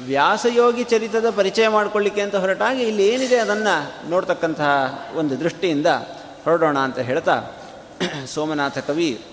ವ್ಯಾಸಯೋಗಿ 0.00 0.84
ಚರಿತದ 0.84 1.30
ಪರಿಚಯ 1.30 1.68
ಮಾಡಿಕೊಳ್ಳಿಕ್ಕೆ 1.68 2.20
ಅಂತ 2.20 2.36
ಹೊರಟಾಗ 2.36 2.76
ಇಲ್ಲಿ 2.76 3.08
ಏನಿದೆ 3.08 3.36
ಅದನ್ನು 3.36 4.08
ನೋಡ್ತಕ್ಕಂತಹ 4.10 4.70
ಒಂದು 5.14 5.40
ದೃಷ್ಟಿಯಿಂದ 5.40 5.86
ಹೊರಡೋಣ 6.44 6.78
ಅಂತ 6.78 6.98
ಹೇಳ್ತಾ 6.98 7.42
ಸೋಮನಾಥ 8.26 8.78
ಕವಿ 8.78 9.24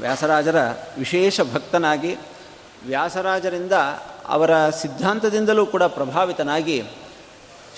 ವ್ಯಾಸರಾಜರ 0.00 0.58
ವಿಶೇಷ 0.98 1.40
ಭಕ್ತನಾಗಿ 1.40 2.16
ವ್ಯಾಸರಾಜರಿಂದ 2.86 3.72
ಅವರ 4.28 4.70
ಸಿದ್ಧಾಂತದಿಂದಲೂ 4.70 5.66
ಕೂಡ 5.66 5.82
ಪ್ರಭಾವಿತನಾಗಿ 5.82 6.82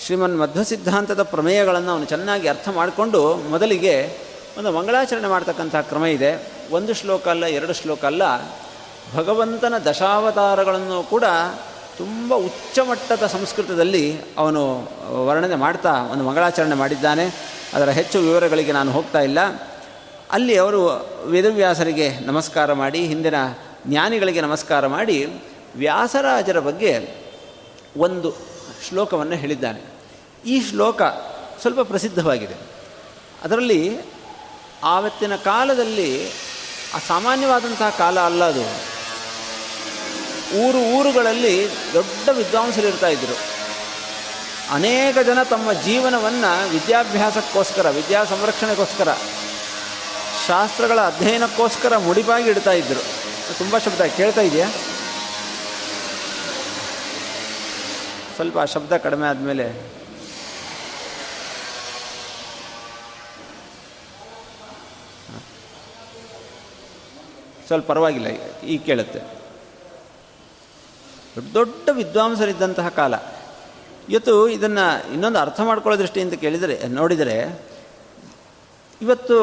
ಶ್ರೀಮನ್ 0.05 0.39
ಮಧ್ವ 0.39 0.63
ಸಿದ್ಧಾಂತದ 0.63 1.23
ಪ್ರಮೇಯಗಳನ್ನು 1.23 1.91
ಅವನು 1.91 2.05
ಚೆನ್ನಾಗಿ 2.05 2.47
ಅರ್ಥ 2.47 2.69
ಮಾಡಿಕೊಂಡು 2.69 3.35
ಮೊದಲಿಗೆ 3.35 4.17
ಒಂದು 4.57 4.71
ಮಂಗಳಾಚರಣೆ 4.71 5.27
ಮಾಡ್ತಕ್ಕಂಥ 5.27 5.75
ಕ್ರಮ 5.75 6.05
ಇದೆ. 6.05 6.51
ಒಂದು 6.71 6.93
ಶ್ಲೋಕ 6.93 7.27
ಅಲ್ಲ, 7.27 7.45
ಎರಡು 7.45 7.73
ಶ್ಲೋಕ 7.73 8.05
ಅಲ್ಲ. 8.05 8.21
ಭಗವಂತನ 9.15 9.73
ದಶಾವತಾರಗಳನ್ನು 9.77 11.03
ಕೂಡ 11.03 11.23
ತುಂಬ 11.97 12.33
ಉಚ್ಚಮಟ್ಟದ 12.33 13.27
ಸಂಸ್ಕೃತದಲ್ಲಿ 13.27 14.17
ಅವನು 14.37 14.89
ವರ್ಣನೆ 15.27 15.55
ಮಾಡ್ತಾ 15.55 15.93
ಒಂದು 15.93 16.23
ಮಂಗಳಾಚರಣೆ 16.23 16.75
ಮಾಡಿದ್ದಾನೆ. 16.75 17.53
ಅದರ 17.73 17.89
ಹೆಚ್ಚು 17.89 18.19
ವಿವರಗಳಿಗೆ 18.19 18.71
ನಾನು 18.71 18.91
ಹೋಗ್ತಾ 18.91 19.19
ಇಲ್ಲ. 19.19 19.39
ಅಲ್ಲಿ 20.31 20.57
ಅವರು 20.57 21.09
ವೇದವ್ಯಾಸರಿಗೆ 21.25 22.19
ನಮಸ್ಕಾರ 22.19 22.73
ಮಾಡಿ 22.73 23.05
ಹಿಂದಿನ 23.05 23.35
ಜ್ಞಾನಿಗಳಿಗೆ 23.87 24.41
ನಮಸ್ಕಾರ 24.41 24.87
ಮಾಡಿ 24.87 25.25
ವ್ಯಾಸರಾಜರ 25.75 26.59
ಬಗ್ಗೆ 26.59 27.09
ಒಂದು 27.97 28.35
ಶ್ಲೋಕವನ್ನು 28.87 29.35
ಹೇಳಿದ್ದಾನೆ. 29.35 29.81
ಈ 30.45 30.69
ಶ್ಲೋಕ 30.69 31.01
ಸ್ವಲ್ಪ 31.61 31.79
ಪ್ರಸಿದ್ಧವಾಗಿದೆ. 31.79 32.53
ಅದರಲ್ಲಿ 33.43 33.97
ಆವತ್ತಿನ 34.83 35.35
ಕಾಲದಲ್ಲಿ 35.35 36.27
ಅಸಾಮಾನ್ಯವಾದಂತಹ 36.93 37.01
ಸಾಮಾನ್ಯವಾದಂತಹ 37.07 37.89
ಕಾಲ 37.89 38.19
ಅಲ್ಲ 38.19 38.43
ಅದು. 38.43 38.63
ಊರು 40.57 40.77
ಊರುಗಳಲ್ಲಿ 40.77 41.67
ದೊಡ್ಡ 41.93 42.29
ವಿದ್ವಾಂಸರು 42.29 42.87
ಇರ್ತಾ 42.87 43.07
ಇದ್ದರು 43.07 43.37
ಅನೇಕ 44.73 45.17
ಜನ 45.19 45.43
ತಮ್ಮ 45.43 45.73
ಜೀವನವನ್ನು 45.73 46.69
ವಿದ್ಯಾಭ್ಯಾಸಕ್ಕೋಸ್ಕರ, 46.69 47.89
ವಿದ್ಯಾ 47.89 48.23
ಸಂರಕ್ಷಣೆಗೋಸ್ಕರ, 48.23 49.17
ಶಾಸ್ತ್ರಗಳ 50.47 51.01
ಅಧ್ಯಯನಕ್ಕೋಸ್ಕರ 51.01 51.97
ಮುಡಿಪಾಗಿ 51.97 52.49
ಇಡ್ತಾ 52.49 52.71
ಇದ್ದರು 52.71 53.22
ತುಂಬ 53.57 53.77
ಶಬ್ದ 53.77 54.01
ಕೇಳ್ತಾ 54.01 54.41
ಇದೆಯಾ? 54.41 54.69
ಸ್ವಲ್ಪ 58.35 58.57
ಆ 58.57 58.65
ಶಬ್ದ 58.65 58.97
ಕಡಿಮೆ 58.97 59.27
ಆದಮೇಲೆ. 59.27 59.93
ಸ್ವಲ್ಪ 67.67 67.87
ಪರವಾಗಿಲ್ಲ 67.87 68.27
ಈಗ 68.63 68.81
ಕೇಳುತ್ತೆ. 68.81 69.19
ದೊಡ್ಡ 71.35 71.53
ದೊಡ್ಡ 71.53 71.89
ವಿದ್ವಾಂಸರಿದ್ದಂತಹ 71.91 72.89
ಕಾಲ. 72.89 73.15
ಇವತ್ತು 74.09 74.49
ಇದನ್ನು 74.49 75.13
ಇನ್ನೊಂದು 75.13 75.39
ಅರ್ಥ 75.39 75.61
ಮಾಡ್ಕೊಳ್ಳೋ 75.61 75.99
ದೃಷ್ಟಿಯಿಂದ 75.99 76.33
ಕೇಳಿದರೆ, 76.33 76.87
ನೋಡಿದರೆ, 76.87 77.61
ಇವತ್ತು 79.01 79.37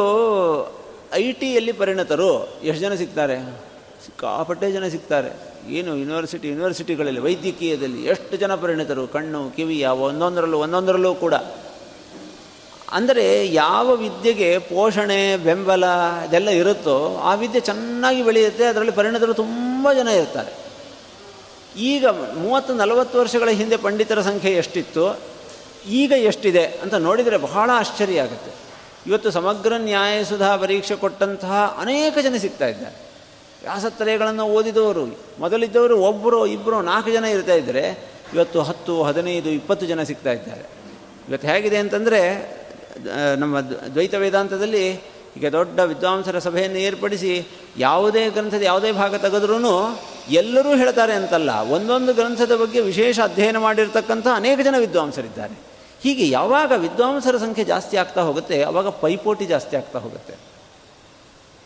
ಐ 1.13 1.33
ಟಿಯಲ್ಲಿ 1.33 1.73
ಪರಿಣತರು 1.73 2.61
ಎಷ್ಟು 2.61 2.81
ಜನ 2.81 2.95
ಸಿಗ್ತಾರೆ? 2.95 3.70
ಸಿಕ್ಕಾಪಟ್ಟೆ 4.05 4.73
ಜನ 4.73 4.87
ಸಿಗ್ತಾರೆ. 4.87 5.51
ಏನು 5.69 5.97
ಯೂನಿವರ್ಸಿಟಿ 5.97 6.49
ಯೂನಿವರ್ಸಿಟಿಗಳಲ್ಲಿ 6.49 7.21
ವೈದ್ಯಕೀಯದಲ್ಲಿ 7.21 8.05
ಎಷ್ಟು 8.05 8.37
ಜನ 8.37 8.55
ಪರಿಣಿತರು? 8.55 9.07
ಕಣ್ಣು 9.07 9.51
ಕಿವಿಯ 9.57 9.87
ಒಂದೊಂದರಲ್ಲೂ 9.87 10.59
ಒಂದೊಂದರಲ್ಲೂ 10.59 11.15
ಕೂಡ. 11.15 11.35
ಅಂದರೆ 12.93 13.47
ಯಾವ 13.47 13.95
ವಿದ್ಯೆಗೆ 13.95 14.59
ಪೋಷಣೆ, 14.59 15.37
ಬೆಂಬಲ 15.37 15.85
ಇದೆಲ್ಲ 16.29 16.49
ಇರುತ್ತೋ, 16.49 17.17
ಆ 17.17 17.35
ವಿದ್ಯೆ 17.35 17.61
ಚೆನ್ನಾಗಿ 17.61 18.23
ಬೆಳೆಯುತ್ತೆ, 18.23 18.65
ಅದರಲ್ಲಿ 18.65 18.93
ಪರಿಣಿತರು 18.93 19.35
ತುಂಬ 19.35 19.93
ಜನ 19.93 20.09
ಇರ್ತಾರೆ. 20.09 20.53
ಈಗ 21.77 22.07
ಮೂವತ್ತು, 22.35 22.75
ನಲವತ್ತು 22.75 23.19
ವರ್ಷಗಳ 23.19 23.49
ಹಿಂದೆ 23.49 23.77
ಪಂಡಿತರ 23.77 24.21
ಸಂಖ್ಯೆ 24.21 24.53
ಎಷ್ಟಿತ್ತು? 24.53 25.19
ಈಗ 25.89 26.13
ಎಷ್ಟಿದೆ 26.13 26.65
ಅಂತ 26.67 26.95
ನೋಡಿದರೆ 26.95 27.37
ಬಹಳ 27.37 27.71
ಆಶ್ಚರ್ಯ 27.75 28.21
ಆಗುತ್ತೆ. 28.21 28.51
ಇವತ್ತು 29.07 29.31
ಸಮಗ್ರ 29.31 29.73
ನ್ಯಾಯಸುಧಾ 29.77 30.57
ಪರೀಕ್ಷೆ 30.57 30.95
ಕೊಟ್ಟಂತಹ 30.95 31.77
ಅನೇಕ 31.79 32.19
ಜನ 32.19 32.37
ಸಿಗ್ತಾ 32.37 32.67
ಇದ್ದಾರೆ. 32.67 33.10
ವ್ಯಾಸತ್ರಯಗಳನ್ನು 33.63 34.45
ಓದಿದವರು. 34.57 35.05
ಮೊದಲಿದ್ದವರು 35.39 35.97
ಒಬ್ಬರು 36.01 36.47
ಇಬ್ಬರು 36.47 36.83
ನಾಲ್ಕು 36.83 37.11
ಜನ 37.11 37.25
ಇರ್ತಾ 37.25 37.53
ಇದ್ದರೆ, 37.53 37.85
ಇವತ್ತು 38.35 38.63
ಹತ್ತು, 38.63 39.03
ಹದಿನೈದು, 39.03 39.51
ಇಪ್ಪತ್ತು 39.51 39.87
ಜನ 39.87 40.03
ಸಿಗ್ತಾ 40.03 40.33
ಇದ್ದಾರೆ. 40.33 40.65
ಇವತ್ತು 41.29 41.47
ಹೇಗಿದೆ 41.49 41.77
ಅಂತಂದರೆ 41.77 42.21
ನಮ್ಮ 43.37 43.61
ದ್ವೈತ 43.95 44.15
ವೇದಾಂತದಲ್ಲಿ 44.15 44.85
ಈಗ 45.37 45.47
ದೊಡ್ಡ 45.53 45.81
ವಿದ್ವಾಂಸರ 45.81 46.39
ಸಭೆಯನ್ನು 46.39 46.79
ಏರ್ಪಡಿಸಿ 46.79 47.33
ಯಾವುದೇ 47.79 48.31
ಗ್ರಂಥದ 48.31 48.63
ಯಾವುದೇ 48.63 48.93
ಭಾಗ 48.93 49.15
ತೆಗೆದ್ರೂ 49.15 49.59
ಎಲ್ಲರೂ 50.31 50.71
ಹೇಳ್ತಾರೆ 50.77 51.13
ಅಂತಲ್ಲ. 51.13 51.51
ಒಂದೊಂದು 51.71 52.13
ಗ್ರಂಥದ 52.15 52.55
ಬಗ್ಗೆ 52.63 52.81
ವಿಶೇಷ 52.81 53.21
ಅಧ್ಯಯನ 53.21 53.59
ಮಾಡಿರ್ತಕ್ಕಂಥ 53.59 54.27
ಅನೇಕ 54.35 54.61
ಜನ 54.61 54.75
ವಿದ್ವಾಂಸರಿದ್ದಾರೆ. 54.79 55.57
ಹೀಗೆ 56.03 56.31
ಯಾವಾಗ 56.31 56.73
ವಿದ್ವಾಂಸರ 56.77 57.37
ಸಂಖ್ಯೆ 57.37 57.65
ಜಾಸ್ತಿ 57.65 57.97
ಆಗ್ತಾ 57.97 58.23
ಹೋಗುತ್ತೆ 58.23 58.63
ಆವಾಗ 58.63 58.89
ಪೈಪೋಟಿ 58.89 59.47
ಜಾಸ್ತಿ 59.47 59.77
ಆಗ್ತಾ 59.77 59.99
ಹೋಗುತ್ತೆ. 59.99 60.35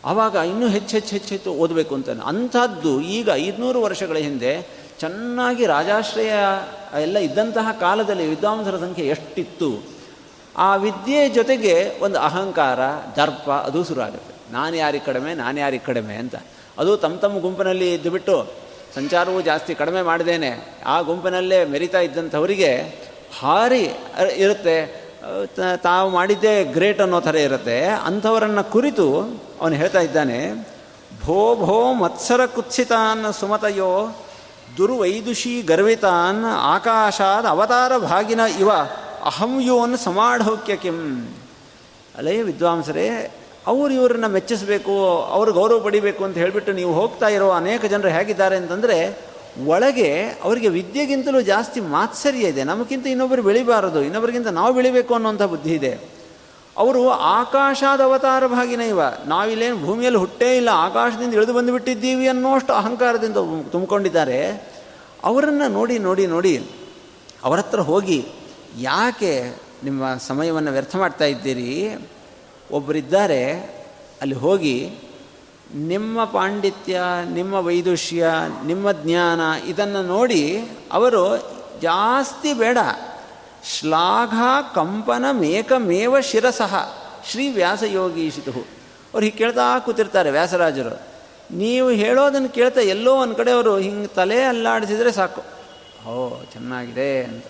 ಆವಾಗ 0.05 0.35
ಇನ್ನೂ 0.35 0.67
ಹೆಚ್ಚು 0.67 0.97
ಹೆಚ್ಚು 0.97 1.11
ಹೆಚ್ಚು 1.11 1.29
ಹೆಚ್ಚು 1.29 1.51
ಓದಬೇಕು 1.51 1.95
ಅಂತ 1.95 2.09
ಅಂಥದ್ದು 2.09 3.01
ಈಗ 3.01 3.29
ಐದುನೂರು 3.33 3.81
ವರ್ಷಗಳ 3.81 4.17
ಹಿಂದೆ 4.17 4.85
ಚೆನ್ನಾಗಿ 4.99 5.65
ರಾಜಾಶ್ರಯ 5.65 6.31
ಎಲ್ಲ 7.01 7.17
ಇದ್ದಂತಹ 7.17 7.67
ಕಾಲದಲ್ಲಿ 7.79 8.27
ವಿದ್ವಾಂಸರ 8.27 8.77
ಸಂಖ್ಯೆ 8.77 9.07
ಎಷ್ಟಿತ್ತು? 9.07 9.83
ಆ 10.57 10.75
ವಿದ್ಯೆ 10.75 11.29
ಜೊತೆಗೆ 11.29 11.99
ಒಂದು 12.01 12.19
ಅಹಂಕಾರ, 12.19 12.79
ದರ್ಪ 13.15 13.49
ಅದು 13.49 13.83
ಶುರು 13.83 14.01
ಆಗುತ್ತೆ 14.01 14.53
ನಾನು 14.53 14.75
ಯಾರಿಗೆ 14.75 15.05
ಕಡಿಮೆ, 15.05 15.33
ನಾನು 15.33 15.59
ಯಾರಿಗೆ 15.59 15.85
ಕಡಿಮೆ 15.85 16.15
ಅಂತ. 16.15 16.35
ಅದು 16.77 16.97
ತಮ್ಮ 16.97 17.15
ತಮ್ಮ 17.15 17.39
ಗುಂಪಿನಲ್ಲಿ 17.39 17.93
ಇದ್ದುಬಿಟ್ಟು 17.93 18.51
ಸಂಚಾರವೂ 18.95 19.41
ಜಾಸ್ತಿ 19.41 19.75
ಕಡಿಮೆ 19.75 20.01
ಮಾಡಿದೇನೆ 20.01 20.81
ಆ 20.85 21.01
ಗುಂಪಿನಲ್ಲೇ 21.01 21.65
ಮೆರಿತಾ 21.65 21.99
ಇದ್ದಂಥವರಿಗೆ 21.99 23.01
ಭಾರಿ 23.41 23.89
ಇರುತ್ತೆ. 24.35 25.04
ತಾವು 25.83 26.07
ಮಾಡಿದ್ದೇ 26.09 26.53
ಗ್ರೇಟ್ 26.75 27.01
ಅನ್ನೋ 27.01 27.19
ಥರ 27.21 27.35
ಇರುತ್ತೆ. 27.47 27.77
ಅಂಥವರನ್ನು 28.07 28.63
ಕುರಿತು 28.71 29.05
ಅವನು 29.61 29.75
ಹೇಳ್ತಾ 29.75 29.99
ಇದ್ದಾನೆ, 29.99 30.39
ಭೋ 31.23 31.39
ಭೋ 31.55 31.77
ಮತ್ಸರ 31.93 32.41
ಕುತ್ಸಿತಾನ್ 32.55 33.25
ಸುಮತಯೋ 33.39 33.91
ದುರ್ವೈದುಷಿ 34.77 35.53
ಗರ್ವಿತಾನ್ 35.61 36.43
ಆಕಾಶಾದ 36.73 37.45
ಅವತಾರ 37.45 37.97
ಭಾಗಿನ 37.97 38.41
ಇವ 38.59 38.71
ಅಹಂ 39.31 39.53
ಯೋನ್ 39.61 39.95
ಸಮಾಢೌಕ್ಯ 39.97 40.75
ಕಿಂ. 40.75 40.99
ಅಲೆಯ 42.17 42.39
ವಿದ್ವಾಂಸರೇ, 42.43 43.07
ಅವರು 43.67 43.91
ಇವರನ್ನು 43.93 44.29
ಮೆಚ್ಚಿಸಬೇಕು, 44.29 44.95
ಅವರು 45.35 45.51
ಗೌರವ 45.53 45.79
ಪಡಿಬೇಕು 45.79 46.21
ಅಂತ 46.23 46.37
ಹೇಳಿಬಿಟ್ಟು 46.37 46.71
ನೀವು 46.73 46.91
ಹೋಗ್ತಾ 46.93 47.27
ಇರೋ 47.27 47.47
ಅನೇಕ 47.51 47.85
ಜನರು 47.85 48.09
ಹೇಗಿದ್ದಾರೆ 48.09 48.55
ಅಂತಂದರೆ 48.55 48.97
ಒಳಗೆ 49.63 50.25
ಅವರಿಗೆ 50.43 50.67
ವಿದ್ಯೆಗಿಂತಲೂ 50.67 51.41
ಜಾಸ್ತಿ 51.41 51.79
ಮಾತ್ಸರ್ಯ 51.79 52.39
ಇದೆ. 52.39 52.63
ನಮಗಿಂತ 52.63 53.07
ಇನ್ನೊಬ್ಬರು 53.07 53.43
ಬೆಳಿಬಾರದು. 53.43 54.01
ಇನ್ನೊಬ್ಬರಿಗಿಂತ 54.01 54.47
ನಾವು 54.47 54.73
ಬೆಳಿಬೇಕು 54.73 55.13
ಅನ್ನುವಂಥ 55.13 55.41
ಬುದ್ಧಿ 55.41 55.73
ಇದೆ. 55.73 55.99
ಅವರು 56.77 57.09
ಆಕಾಶದ 57.09 58.01
ಅವತಾರ 58.01 58.47
ಭಾಗಿನ 58.47 58.81
ಇವ. 58.81 59.01
ನಾವಿಲ್ಲೇನು 59.25 59.85
ಭೂಮಿಯಲ್ಲಿ 59.85 60.19
ಹುಟ್ಟೇ 60.19 60.57
ಇಲ್ಲ. 60.57 60.69
ಆಕಾಶದಿಂದ 60.71 61.33
ಇಳಿದು 61.33 61.53
ಬಂದುಬಿಟ್ಟಿದ್ದೀವಿ 61.53 62.27
ಅನ್ನೋಷ್ಟು 62.27 62.73
ಅಹಂಕಾರದಿಂದ 62.73 63.37
ತುಂಬಿಕೊಂಡಿದ್ದಾರೆ. 63.71 64.69
ಅವರನ್ನು 65.23 65.67
ನೋಡಿ 65.67 65.99
ನೋಡಿ 65.99 66.27
ನೋಡಿ 66.27 66.63
ಅವರ 67.43 67.57
ಹತ್ರ 67.57 67.79
ಹೋಗಿ 67.79 68.25
ಯಾಕೆ 68.79 69.55
ನಿಮ್ಮ 69.83 70.15
ಸಮಯವನ್ನು 70.27 70.71
ವ್ಯರ್ಥ 70.71 70.95
ಮಾಡ್ತಾ 70.95 71.25
ಇದ್ದೀರಿ? 71.25 71.97
ಒಬ್ಬರಿದ್ದಾರೆ 72.71 73.53
ಅಲ್ಲಿ 74.21 74.35
ಹೋಗಿ 74.35 74.99
ನಿಮ್ಮ 75.73 76.23
ಪಾಂಡಿತ್ಯ, 76.23 77.01
ನಿಮ್ಮ 77.29 77.53
ವೈದುಷ್ಯ, 77.53 78.25
ನಿಮ್ಮ 78.65 78.91
ಜ್ಞಾನ 78.91 79.39
ಇದನ್ನು 79.67 80.03
ನೋಡಿ 80.03 80.69
ಅವರು 80.91 81.37
ಜಾಸ್ತಿ 81.81 82.53
ಬೇಡ. 82.53 82.77
ಶ್ಲಾಘ 83.63 84.33
ಕಂಪನ 84.75 85.25
ಮೇಕಮೇವ 85.31 86.19
ಶಿರಸಃ. 86.19 86.75
ಶ್ರೀ 87.31 87.49
ವ್ಯಾಸಯೋಗೀಶಿತು 87.49 88.51
ಅವ್ರು 88.51 89.19
ಹೀಗೆ 89.19 89.37
ಕೇಳ್ತಾ 89.37 89.79
ಕೂತಿರ್ತಾರೆ 89.79 90.31
ವ್ಯಾಸರಾಜರು. 90.31 91.01
ನೀವು 91.55 91.89
ಹೇಳೋದನ್ನು 91.89 92.49
ಕೇಳ್ತಾ 92.49 92.81
ಎಲ್ಲೋ 92.81 93.15
ಒಂದು 93.15 93.35
ಕಡೆ 93.35 93.51
ಅವರು 93.51 93.77
ಹಿಂಗೆ 93.77 94.07
ತಲೆ 94.07 94.43
ಅಲ್ಲಾಡಿಸಿದರೆ 94.43 95.11
ಸಾಕು. 95.11 95.43
ಓ, 96.09 96.43
ಚೆನ್ನಾಗಿದೆ 96.53 97.23
ಅಂತ. 97.23 97.45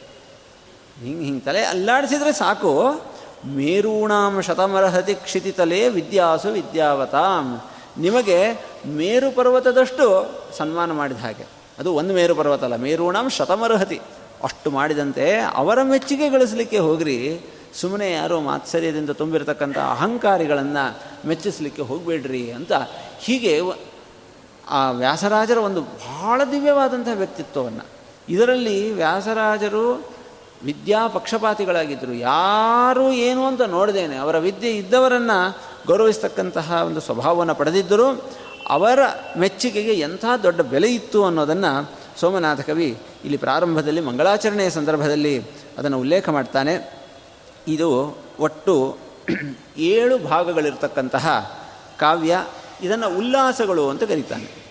ಹಿಂಗೆ 1.04 1.26
ಹಿಂಗೆ 1.26 1.40
ತಲೆ 1.40 1.64
ಅಲ್ಲಾಡಿಸಿದರೆ 1.66 2.34
ಸಾಕು. 2.34 3.02
ಮೇರೂಣಾಂ 3.46 4.42
ಶತಮರ್ಹತಿ 4.42 5.14
ಕ್ಷಿತಿತಲೇ 5.14 5.90
ವಿದ್ಯಾಸು 5.90 6.50
ವಿದ್ಯಾವತಾಂ. 6.50 7.62
ನಿಮಗೆ 7.98 8.38
ಮೇರು 8.86 9.36
ಪರ್ವತದಷ್ಟು 9.36 10.06
ಸನ್ಮಾನ 10.58 10.92
ಮಾಡಿದ 10.92 11.18
ಹಾಗೆ. 11.18 11.48
ಅದು 11.80 11.94
ಒಂದು 11.94 12.14
ಮೇರು 12.14 12.36
ಪರ್ವತ 12.36 12.64
ಅಲ್ಲ, 12.64 12.76
ಮೇರೂಣಾಂ 12.76 13.30
ಶತಮರ್ಹತಿ. 13.30 14.00
ಅಷ್ಟು 14.44 14.72
ಮಾಡಿದಂತೆ 14.72 15.40
ಅವರ 15.40 15.82
ಮೆಚ್ಚುಗೆ 15.84 16.30
ಗಳಿಸಲಿಕ್ಕೆ 16.30 16.78
ಹೋಗ್ರಿ. 16.78 17.18
ಸುಮ್ಮನೆ 17.74 18.12
ಯಾರೋ 18.12 18.40
ಮಾತ್ಸರ್ಯದಿಂದ 18.40 19.10
ತುಂಬಿರತಕ್ಕಂಥ 19.10 19.78
ಅಹಂಕಾರಿಗಳನ್ನು 19.78 20.84
ಮೆಚ್ಚಿಸಲಿಕ್ಕೆ 21.28 21.82
ಹೋಗಬೇಡ್ರಿ 21.82 22.52
ಅಂತ. 22.52 22.72
ಹೀಗೆ 23.20 23.62
ಆ 24.70 24.92
ವ್ಯಾಸರಾಜರ 24.92 25.58
ಒಂದು 25.58 25.82
ಬಹಳ 25.82 26.42
ದಿವ್ಯವಾದಂಥ 26.52 27.08
ವ್ಯಕ್ತಿತ್ವವನ್ನು. 27.14 27.86
ಇದರಲ್ಲಿ 28.30 28.94
ವ್ಯಾಸರಾಜರು 28.94 30.16
ವಿದ್ಯಾ 30.64 31.08
ಪಕ್ಷಪಾತಿಗಳಾಗಿದ್ದರು 31.08 32.14
ಯಾರೂ 32.14 33.12
ಏನು 33.12 33.46
ಅಂತ 33.46 33.62
ನೋಡಿದೇನೆ, 33.62 34.16
ಅವರ 34.16 34.38
ವಿದ್ಯೆ 34.38 34.72
ಇದ್ದವರನ್ನು 34.72 35.40
ಗೌರವಿಸ್ತಕ್ಕಂತಹ 35.86 36.84
ಒಂದು 36.88 37.02
ಸ್ವಭಾವವನ್ನು 37.02 37.56
ಪಡೆದಿದ್ದರು 37.56 38.26
ಅವರ 38.70 39.00
ಮೆಚ್ಚುಗೆಗೆ 39.38 39.94
ಎಂಥ 39.94 40.26
ದೊಡ್ಡ 40.44 40.62
ಬೆಲೆ 40.62 40.94
ಇತ್ತು 40.94 41.26
ಅನ್ನೋದನ್ನು 41.26 41.92
ಸೋಮನಾಥ 42.20 42.60
ಕವಿ 42.60 42.98
ಇಲ್ಲಿ 43.24 43.38
ಪ್ರಾರಂಭದಲ್ಲಿ 43.38 44.02
ಮಂಗಳಾಚರಣೆಯ 44.02 44.70
ಸಂದರ್ಭದಲ್ಲಿ 44.70 45.42
ಅದನ್ನು 45.78 46.00
ಉಲ್ಲೇಖ 46.00 46.30
ಮಾಡ್ತಾನೆ. 46.30 47.06
ಇದು 47.68 48.18
ಒಟ್ಟು 48.40 48.98
ಏಳು 49.78 50.18
ಭಾಗಗಳಿರ್ತಕ್ಕಂತಹ 50.18 51.28
ಕಾವ್ಯ. 52.00 52.46
ಇದನ್ನು 52.82 53.18
ಉಲ್ಲಾಸಗಳು 53.18 53.90
ಅಂತ 53.90 54.04
ಕರೀತಾನೆ. 54.04 54.66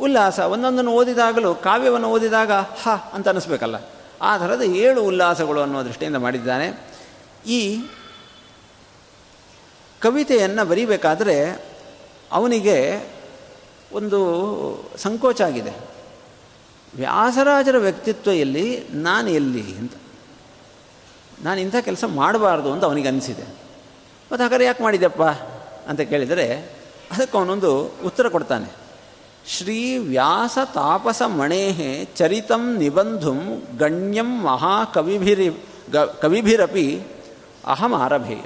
ಉಲ್ಲಾಸ, 0.00 0.38
ಒಂದೊಂದನ್ನು 0.38 0.90
ಓದಿದಾಗಲೂ 0.90 1.54
ಕಾವ್ಯವನ್ನು 1.54 2.08
ಓದಿದಾಗ 2.08 2.52
ಹ 2.52 2.88
ಅಂತ 3.12 3.28
ಅನ್ನಿಸ್ಬೇಕಲ್ಲ 3.28 3.74
ಆ 4.22 4.38
ಥರದ 4.38 4.62
ಏಳು 4.62 5.02
ಉಲ್ಲಾಸಗಳು 5.02 5.60
ಅನ್ನೋ 5.60 5.84
ದೃಷ್ಟಿಯಿಂದ 5.84 6.16
ಮಾಡಿದ್ದಾನೆ. 6.16 6.80
ಈ 7.46 7.80
ಕವಿತೆಯನ್ನು 10.00 10.68
ಬರೀಬೇಕಾದರೆ 10.68 11.64
ಅವನಿಗೆ 12.32 13.00
ಒಂದು 13.92 14.18
ಸಂಕೋಚ 14.96 15.42
ಆಗಿದೆ. 15.42 15.72
ವ್ಯಾಸರಾಜರ 16.96 17.78
ವ್ಯಕ್ತಿತ್ವ 17.78 18.30
ಎಲ್ಲಿ? 18.30 18.84
ನಾನು 18.90 19.30
ಎಲ್ಲಿ 19.30 19.78
ಅಂತ. 19.78 19.92
ನಾನು 21.42 21.60
ಇಂಥ 21.60 21.74
ಕೆಲಸ 21.80 22.04
ಮಾಡಬಾರ್ದು 22.04 22.72
ಅಂತ 22.72 22.84
ಅವನಿಗೆ 22.84 23.08
ಅನಿಸಿದೆ. 23.08 23.42
ಮತ್ತು 24.32 24.42
ಹಾಗಾದ್ರೆ 24.42 24.64
ಯಾಕೆ 24.64 24.82
ಅಂತ 25.88 26.00
ಕೇಳಿದರೆ 26.00 26.72
ಅದಕ್ಕೆ 27.12 27.38
ಅವನೊಂದು 27.38 27.82
ಉತ್ತರ 28.04 28.28
ಕೊಡ್ತಾನೆ. 28.28 28.88
ಶ್ರೀ 29.46 29.98
ವ್ಯಾಸ 29.98 30.58
ತಾಪಸ 30.74 31.22
ಮಣೇಹೆ 31.22 32.04
ಚರಿತಂ 32.04 32.76
ನಿಬಂಧುಂ 32.76 33.62
ಗಣ್ಯಂ 33.78 34.42
ಮಹಾಕವಿಭಿರಿ 34.42 35.50
ಗ 35.92 35.96
ಕವಿಭಿರಪಿ 35.96 37.02
ಅಹಂ 37.64 37.94
ಆರಭೇಯ. 37.94 38.44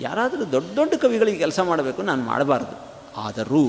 ಯಾರಾದರೂ 0.00 0.44
ದೊಡ್ಡ 0.52 0.76
ದೊಡ್ಡ 0.76 0.94
ಕವಿಗಳಿಗೆ 0.94 1.38
ಕೆಲಸ 1.38 1.60
ಮಾಡಬೇಕು, 1.60 2.02
ನಾನು 2.02 2.22
ಮಾಡಬಾರ್ದು. 2.22 2.76
ಆದರೂ 3.16 3.64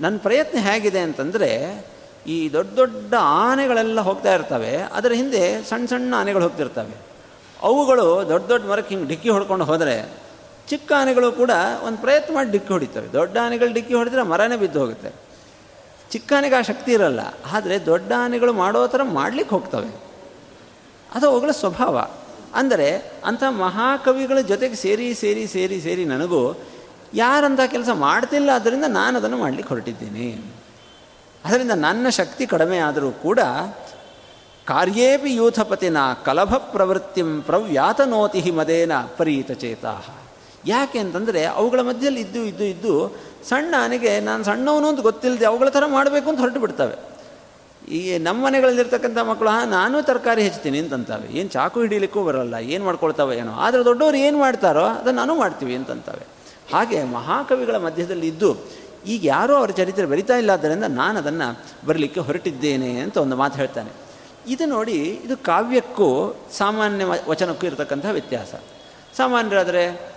ನನ್ನ 0.00 0.16
ಪ್ರಯತ್ನ 0.18 0.58
ಹೇಗಿದೆ 0.58 1.00
ಅಂತಂದರೆ, 1.00 1.50
ಈ 2.26 2.52
ದೊಡ್ಡ 2.52 2.76
ದೊಡ್ಡ 2.76 3.14
ಆನೆಗಳೆಲ್ಲ 3.18 4.00
ಹೋಗ್ತಾ 4.00 4.34
ಇರ್ತವೆ, 4.34 4.76
ಅದರ 4.76 5.12
ಹಿಂದೆ 5.12 5.62
ಸಣ್ಣ 5.62 5.86
ಸಣ್ಣ 5.86 6.14
ಆನೆಗಳು 6.18 6.42
ಹೋಗ್ತಿರ್ತವೆ. 6.42 6.96
ಅವುಗಳು 7.62 8.28
ದೊಡ್ಡ 8.28 8.48
ದೊಡ್ಡ 8.48 8.66
ಮರಕ್ಕೆ 8.66 8.94
ಹಿಂಗೆ 8.94 9.08
ಡಿಕ್ಕಿ 9.08 9.28
ಹೊಡ್ಕೊಂಡು 9.28 9.64
ಹೋದರೆ, 9.64 10.12
ಚಿಕ್ಕ 10.68 10.92
ಆನೆಗಳು 10.96 11.32
ಕೂಡ 11.32 11.50
ಒಂದು 11.82 11.98
ಪ್ರಯತ್ನ 11.98 12.34
ಮಾಡಿ 12.34 12.50
ಡಿಕ್ಕಿ 12.50 12.72
ಹೊಡಿತವೆ. 12.72 13.12
ದೊಡ್ಡ 13.12 13.36
ಆನೆಗಳು 13.42 13.72
ಡಿಕ್ಕಿ 13.72 13.94
ಹೊಡೆದ್ರೆ 13.94 14.22
ಮರನೇ 14.22 14.56
ಬಿದ್ದು 14.56 14.80
ಹೋಗುತ್ತೆ. 14.80 15.10
ಚಿಕ್ಕ 16.10 16.32
ಆನೆಗೆ 16.36 16.54
ಆ 16.54 16.60
ಶಕ್ತಿ 16.60 16.92
ಇರಲ್ಲ, 16.92 17.20
ಆದರೆ 17.52 17.86
ದೊಡ್ಡ 17.86 18.12
ಆನೆಗಳು 18.16 18.52
ಮಾಡೋ 18.52 18.86
ಥರ 18.86 19.00
ಮಾಡ್ಲಿಕ್ಕೆ 19.02 19.54
ಹೋಗ್ತವೆ. 19.54 19.90
ಅದು 21.14 21.30
ಅವುಗಳ 21.30 21.50
ಸ್ವಭಾವ. 21.50 22.10
ಅಂದರೆ 22.54 23.18
ಅಂಥ 23.24 23.44
ಮಹಾಕವಿಗಳ 23.48 24.40
ಜೊತೆಗೆ 24.40 24.74
ಸೇರಿ 24.74 25.14
ಸೇರಿ 25.14 25.46
ಸೇರಿ 25.46 25.80
ಸೇರಿ 25.80 26.04
ನನಗೂ 26.04 26.60
ಯಾರಂಥ 27.14 27.60
ಕೆಲಸ 27.66 27.88
ಮಾಡ್ತಿಲ್ಲ 27.88 28.50
ಅದರಿಂದ 28.50 28.84
ನಾನು 28.88 29.18
ಅದನ್ನು 29.18 29.36
ಮಾಡಲಿಕ್ಕೆ 29.36 29.74
ಹೊರಟಿದ್ದೀನಿ. 29.74 30.44
ಅದರಿಂದ 31.44 31.70
ನನ್ನ 31.70 32.08
ಶಕ್ತಿ 32.08 32.46
ಕಡಿಮೆ 32.46 32.78
ಆದರೂ 32.78 33.10
ಕೂಡ 33.10 33.40
ಕಾರ್ಯೇಪಿ 34.66 35.34
ಯೂಥಪತಿನ 35.34 35.96
ಕಲಭ 36.24 36.54
ಪ್ರವೃತ್ತಿಂ 36.54 37.42
ಪ್ರವ್ಯಾತನೋತಿ 37.42 38.50
ಮದೇನ 38.50 38.92
ಅಪರೀತ 38.92 39.52
ಚೇತಾ 39.52 40.02
ಯಾಕೆ 40.66 40.98
ಅಂತಂದರೆ 40.98 41.44
ಅವುಗಳ 41.44 41.80
ಮಧ್ಯದಲ್ಲಿ 41.80 42.20
ಇದ್ದು 42.20 42.44
ಇದ್ದು 42.44 42.64
ಇದ್ದು 42.64 43.16
ಸಣ್ಣ 43.48 43.74
ನನಗೆ 43.78 44.20
ನಾನು 44.20 44.44
ಸಣ್ಣವನು 44.44 44.88
ಅಂತ 44.88 45.00
ಗೊತ್ತಿಲ್ಲದೆ 45.00 45.44
ಅವುಗಳ 45.44 45.68
ಥರ 45.68 45.86
ಮಾಡಬೇಕು 45.86 46.30
ಅಂತ 46.30 46.40
ಹೊರಟು 46.40 46.60
ಬಿಡ್ತವೆ 46.60 47.17
ಈ 47.96 48.18
ನಮ್ಮ 48.18 48.46
ಮನೆಗಳಲ್ಲಿರ್ತಕ್ಕಂಥ 48.46 49.18
ಮಕ್ಕಳು, 49.18 49.48
ಹಾಂ, 49.48 49.70
ನಾನು 49.70 50.02
ತರಕಾರಿ 50.02 50.42
ಹೆಚ್ಚುತ್ತೀನಿ 50.42 50.78
ಅಂತಂತಾವೆ. 50.78 51.28
ಏನು 51.38 51.48
ಚಾಕು 51.48 51.80
ಹಿಡೀಲಿಕ್ಕೂ 51.80 52.22
ಬರಲ್ಲ, 52.22 52.54
ಏನು 52.54 52.84
ಮಾಡ್ಕೊಳ್ತಾವೆ 52.84 53.36
ಏನೋ. 53.36 53.52
ಆದರೆ 53.52 53.84
ದೊಡ್ಡವರು 53.84 54.16
ಏನು 54.16 54.38
ಮಾಡ್ತಾರೋ, 54.38 54.84
ಅದನ್ನು 54.84 55.20
ನಾನು 55.20 55.34
ಮಾಡ್ತೀವಿ 55.34 55.74
ಅಂತಂತಾವೆ. 55.74 56.26
ಹಾಗೆ 56.72 57.04
ಮಹಾಕವಿಗಳ 57.04 57.76
ಮಧ್ಯದಲ್ಲಿ 57.76 58.26
ಇದ್ದು, 58.26 58.56
ಈಗ 59.06 59.24
ಯಾರೂ 59.24 59.54
ಅವರ 59.54 59.70
ಚರಿತ್ರೆ 59.70 60.06
ಬರಿತಾ 60.06 60.36
ಇಲ್ಲ, 60.36 60.50
ಆದ್ದರಿಂದ 60.50 60.84
ನಾನು 60.84 61.18
ಅದನ್ನು 61.18 61.48
ಬರಲಿಕ್ಕೆ 61.86 62.20
ಹೊರಟಿದ್ದೇನೆ 62.20 63.00
ಅಂತ 63.00 63.16
ಒಂದು 63.16 63.36
ಮಾತು 63.36 63.56
ಹೇಳ್ತಾನೆ. 63.56 63.90
ಇದು 64.48 64.66
ನೋಡಿ, 64.66 64.98
ಇದು 65.24 65.36
ಕಾವ್ಯಕ್ಕೂ, 65.36 66.36
ಸಾಮಾನ್ಯ 66.52 67.04
ವಚನಕ್ಕೂ 67.28 67.66
ಇರತಕ್ಕಂಥ 67.66 68.06
ವ್ಯತ್ಯಾಸ. 68.10 68.54
ಸಾಮಾನ್ಯರಾದರೆ 69.16 70.12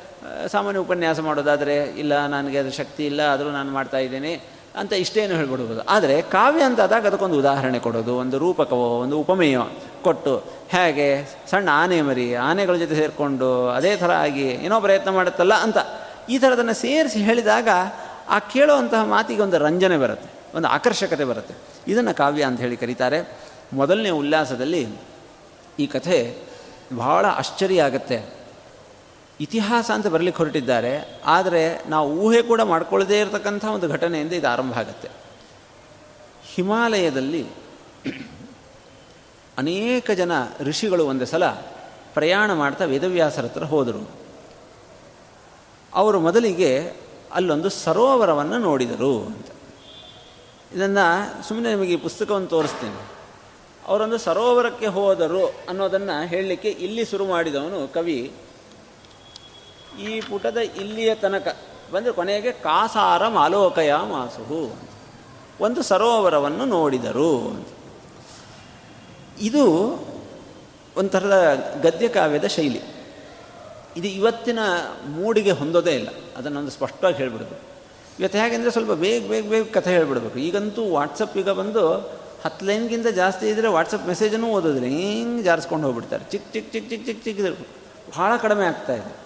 ಸಾಮಾನ್ಯ 0.48 0.80
ಉಪನ್ಯಾಸ 0.80 1.20
ಮಾಡೋದಾದರೆ, 1.20 1.84
ಇಲ್ಲ, 1.84 2.26
ನನಗೆ 2.26 2.58
ಅದು 2.58 2.72
ಶಕ್ತಿ 2.72 3.06
ಇಲ್ಲ, 3.06 3.22
ಆದರೂ 3.22 3.50
ನಾನು 3.50 3.72
ಮಾಡ್ತಾ 3.72 3.98
ಇದ್ದೇನೆ. 3.98 4.61
ಅಂತ 4.80 4.94
ಇಷ್ಟೇನು 4.94 5.36
ಹೇಳ್ಬಿಡ್ಬೋದು 5.36 5.82
ಆದರೆ 5.90 6.16
ಕಾವ್ಯ 6.22 6.64
ಅಂತಾದಾಗ 6.64 7.08
ಅದಕ್ಕೊಂದು 7.08 7.38
ಉದಾಹರಣೆ 7.38 7.80
ಕೊಡೋದು, 7.80 8.14
ಒಂದು 8.18 8.38
ರೂಪಕವೋ, 8.38 8.88
ಒಂದು 9.04 9.16
ಉಪಮೇಯೋ 9.20 9.64
ಕೊಟ್ಟು 10.04 10.34
ಹೇಗೆ 10.72 11.08
ಸಣ್ಣ 11.52 11.70
ಆನೆ 11.74 12.02
ಮರಿ, 12.02 12.28
ಆನೆಗಳ 12.36 12.76
ಜೊತೆ 12.76 12.96
ಸೇರಿಕೊಂಡು 12.96 13.50
ಅದೇ 13.70 13.96
ಥರ 13.96 14.12
ಆಗಿ 14.12 14.48
ಏನೋ 14.66 14.80
ಪ್ರಯತ್ನ 14.82 15.10
ಮಾಡುತ್ತಲ್ಲ 15.10 15.54
ಅಂತ 15.54 15.78
ಈ 16.30 16.38
ಥರದನ್ನು 16.38 16.74
ಸೇರಿಸಿ 16.74 17.20
ಹೇಳಿದಾಗ 17.24 17.70
ಆ 18.30 18.40
ಕೇಳುವಂತಹ 18.40 19.04
ಮಾತಿಗೆ 19.06 19.42
ಒಂದು 19.42 19.58
ರಂಜನೆ 19.58 19.98
ಬರುತ್ತೆ, 19.98 20.30
ಒಂದು 20.58 20.68
ಆಕರ್ಷಕತೆ 20.68 21.26
ಬರುತ್ತೆ. 21.26 21.56
ಇದನ್ನು 21.88 22.14
ಕಾವ್ಯ 22.18 22.44
ಅಂತ 22.44 22.60
ಹೇಳಿ 22.60 22.78
ಕರೀತಾರೆ. 22.78 23.20
ಮೊದಲನೇ 23.74 24.10
ಉಲ್ಲಾಸದಲ್ಲಿ 24.10 24.84
ಈ 25.80 25.86
ಕಥೆ 25.88 26.18
ಬಹಳ 26.96 27.26
ಆಶ್ಚರ್ಯ 27.26 27.82
ಆಗುತ್ತೆ. 27.82 28.41
ಇತಿಹಾಸ 29.44 29.88
ಅಂತ 29.96 30.08
ಬರಲಿಕ್ಕೆ 30.14 30.40
ಹೊರಟಿದ್ದಾರೆ, 30.42 30.94
ಆದರೆ 31.36 31.64
ನಾವು 31.94 32.08
ಊಹೆ 32.24 32.42
ಕೂಡ 32.50 32.62
ಮಾಡ್ಕೊಳ್ಳದೇ 32.72 33.18
ಇರತಕ್ಕಂಥ 33.22 33.64
ಒಂದು 33.76 33.88
ಘಟನೆಯಿಂದ 33.96 34.34
ಇದು 34.40 34.48
ಆರಂಭ 34.54 34.74
ಆಗುತ್ತೆ. 34.82 35.10
ಹಿಮಾಲಯದಲ್ಲಿ 36.54 37.44
ಅನೇಕ 39.58 40.08
ಜನ 40.22 40.34
ಋಷಿಗಳು 40.68 41.04
ಒಂದೇ 41.12 41.28
ಸಲ 41.34 41.46
ಪ್ರಯಾಣ 42.14 42.50
ಮಾಡ್ತಾ 42.62 42.84
ವೇದವ್ಯಾಸರ 42.92 43.46
ಹತ್ರ 43.50 43.66
ಹೋದರು. 43.74 44.04
ಅವರು 45.94 46.18
ಮೊದಲಿಗೆ 46.28 46.72
ಅಲ್ಲೊಂದು 47.38 47.70
ಸರೋವರವನ್ನು 47.84 48.58
ನೋಡಿದರು 48.68 49.14
ಅಂತ. 49.32 49.50
ಇದನ್ನು 50.76 51.06
ಸುಮ್ಮನೆ 51.48 51.68
ನಿಮಗೆ 51.76 51.94
ಈ 51.94 52.00
ಪುಸ್ತಕವನ್ನು 52.08 52.50
ತೋರಿಸ್ತೀನಿ. 52.56 53.02
ಅವರೊಂದು 53.88 54.18
ಸರೋವರಕ್ಕೆ 54.28 54.88
ಹೋದರು 54.98 55.44
ಅನ್ನೋದನ್ನು 55.70 56.18
ಹೇಳಲಿಕ್ಕೆ 56.34 56.70
ಇಲ್ಲಿ 56.86 57.04
ಶುರು 57.12 57.26
ಮಾಡಿದವನು 57.26 57.80
ಕವಿ 57.96 58.20
ಈ 60.00 60.22
ಪುಟದ 60.22 60.58
ಇಲ್ಲಿಯ 60.58 61.16
ತನಕ 61.16 61.58
ಬಂದರೆ 61.94 62.12
ಕೊನೆಗೆ 62.12 62.52
ಕಾಸಾರ 62.52 63.28
ಮಾಲೋಕಯ 63.28 63.94
ಮಾಸುಹು 63.96 64.76
ಒಂದು 65.60 65.84
ಸರೋವರವನ್ನು 65.84 66.66
ನೋಡಿದರು 66.66 67.66
ಇದು 69.42 69.66
ಒಂಥರದ 70.98 71.34
ಗದ್ಯ 71.84 72.08
ಕಾವ್ಯದ 72.08 72.46
ಶೈಲಿ. 72.46 72.82
ಇದು 73.98 74.08
ಇವತ್ತಿನ 74.08 74.60
ಮೂಡಿಗೆ 75.06 75.52
ಹೊಂದೋದೇ 75.52 75.92
ಇಲ್ಲ. 75.92 76.10
ಅದನ್ನೊಂದು 76.38 76.72
ಸ್ಪಷ್ಟವಾಗಿ 76.72 77.18
ಹೇಳಿಬಿಡೋದು. 77.18 77.60
ಇವತ್ತು 78.20 78.38
ಹೇಗೆಂದರೆ 78.38 78.72
ಸ್ವಲ್ಪ 78.72 78.92
ಬೇಗ 78.92 79.30
ಬೇಗ 79.30 79.50
ಬೇಗ 79.50 79.64
ಕಥೆ 79.74 79.90
ಹೇಳ್ಬಿಡ್ಬೇಕು. 79.90 80.40
ಈಗಂತೂ 80.40 80.90
ವಾಟ್ಸಪ್ 80.90 81.38
ಈಗ 81.38 81.50
ಬಂದು 81.50 81.98
ಹತ್ತು 82.46 82.66
ಲೈನ್ಗಿಂತ 82.66 83.08
ಜಾಸ್ತಿ 83.08 83.48
ಇದ್ದರೆ 83.48 83.68
ವಾಟ್ಸಪ್ 83.68 84.08
ಮೆಸೇಜನ್ನು 84.08 84.48
ಓದೋದಿಲ್ಲ 84.48 84.88
ಹಿಂಗೆ 84.88 85.44
ಜಾರಿಸ್ಕೊಂಡು 85.44 85.86
ಹೋಗ್ಬಿಡ್ತಾರೆ. 85.86 86.24
ಚಿಕ್ 86.32 86.54
ಚಿಕ್ 86.54 86.74
ಚಿಕ್ 86.74 86.90
ಚಿಕ್ 86.90 87.06
ಚಿಕ್ 87.06 87.24
ಚಿಕ್ಕ 87.24 87.68
ಭಾಳ 88.18 88.38
ಕಡಿಮೆ 88.38 88.66
ಆಗ್ತಾ 88.66 88.94
ಇದೆ. 88.94 89.21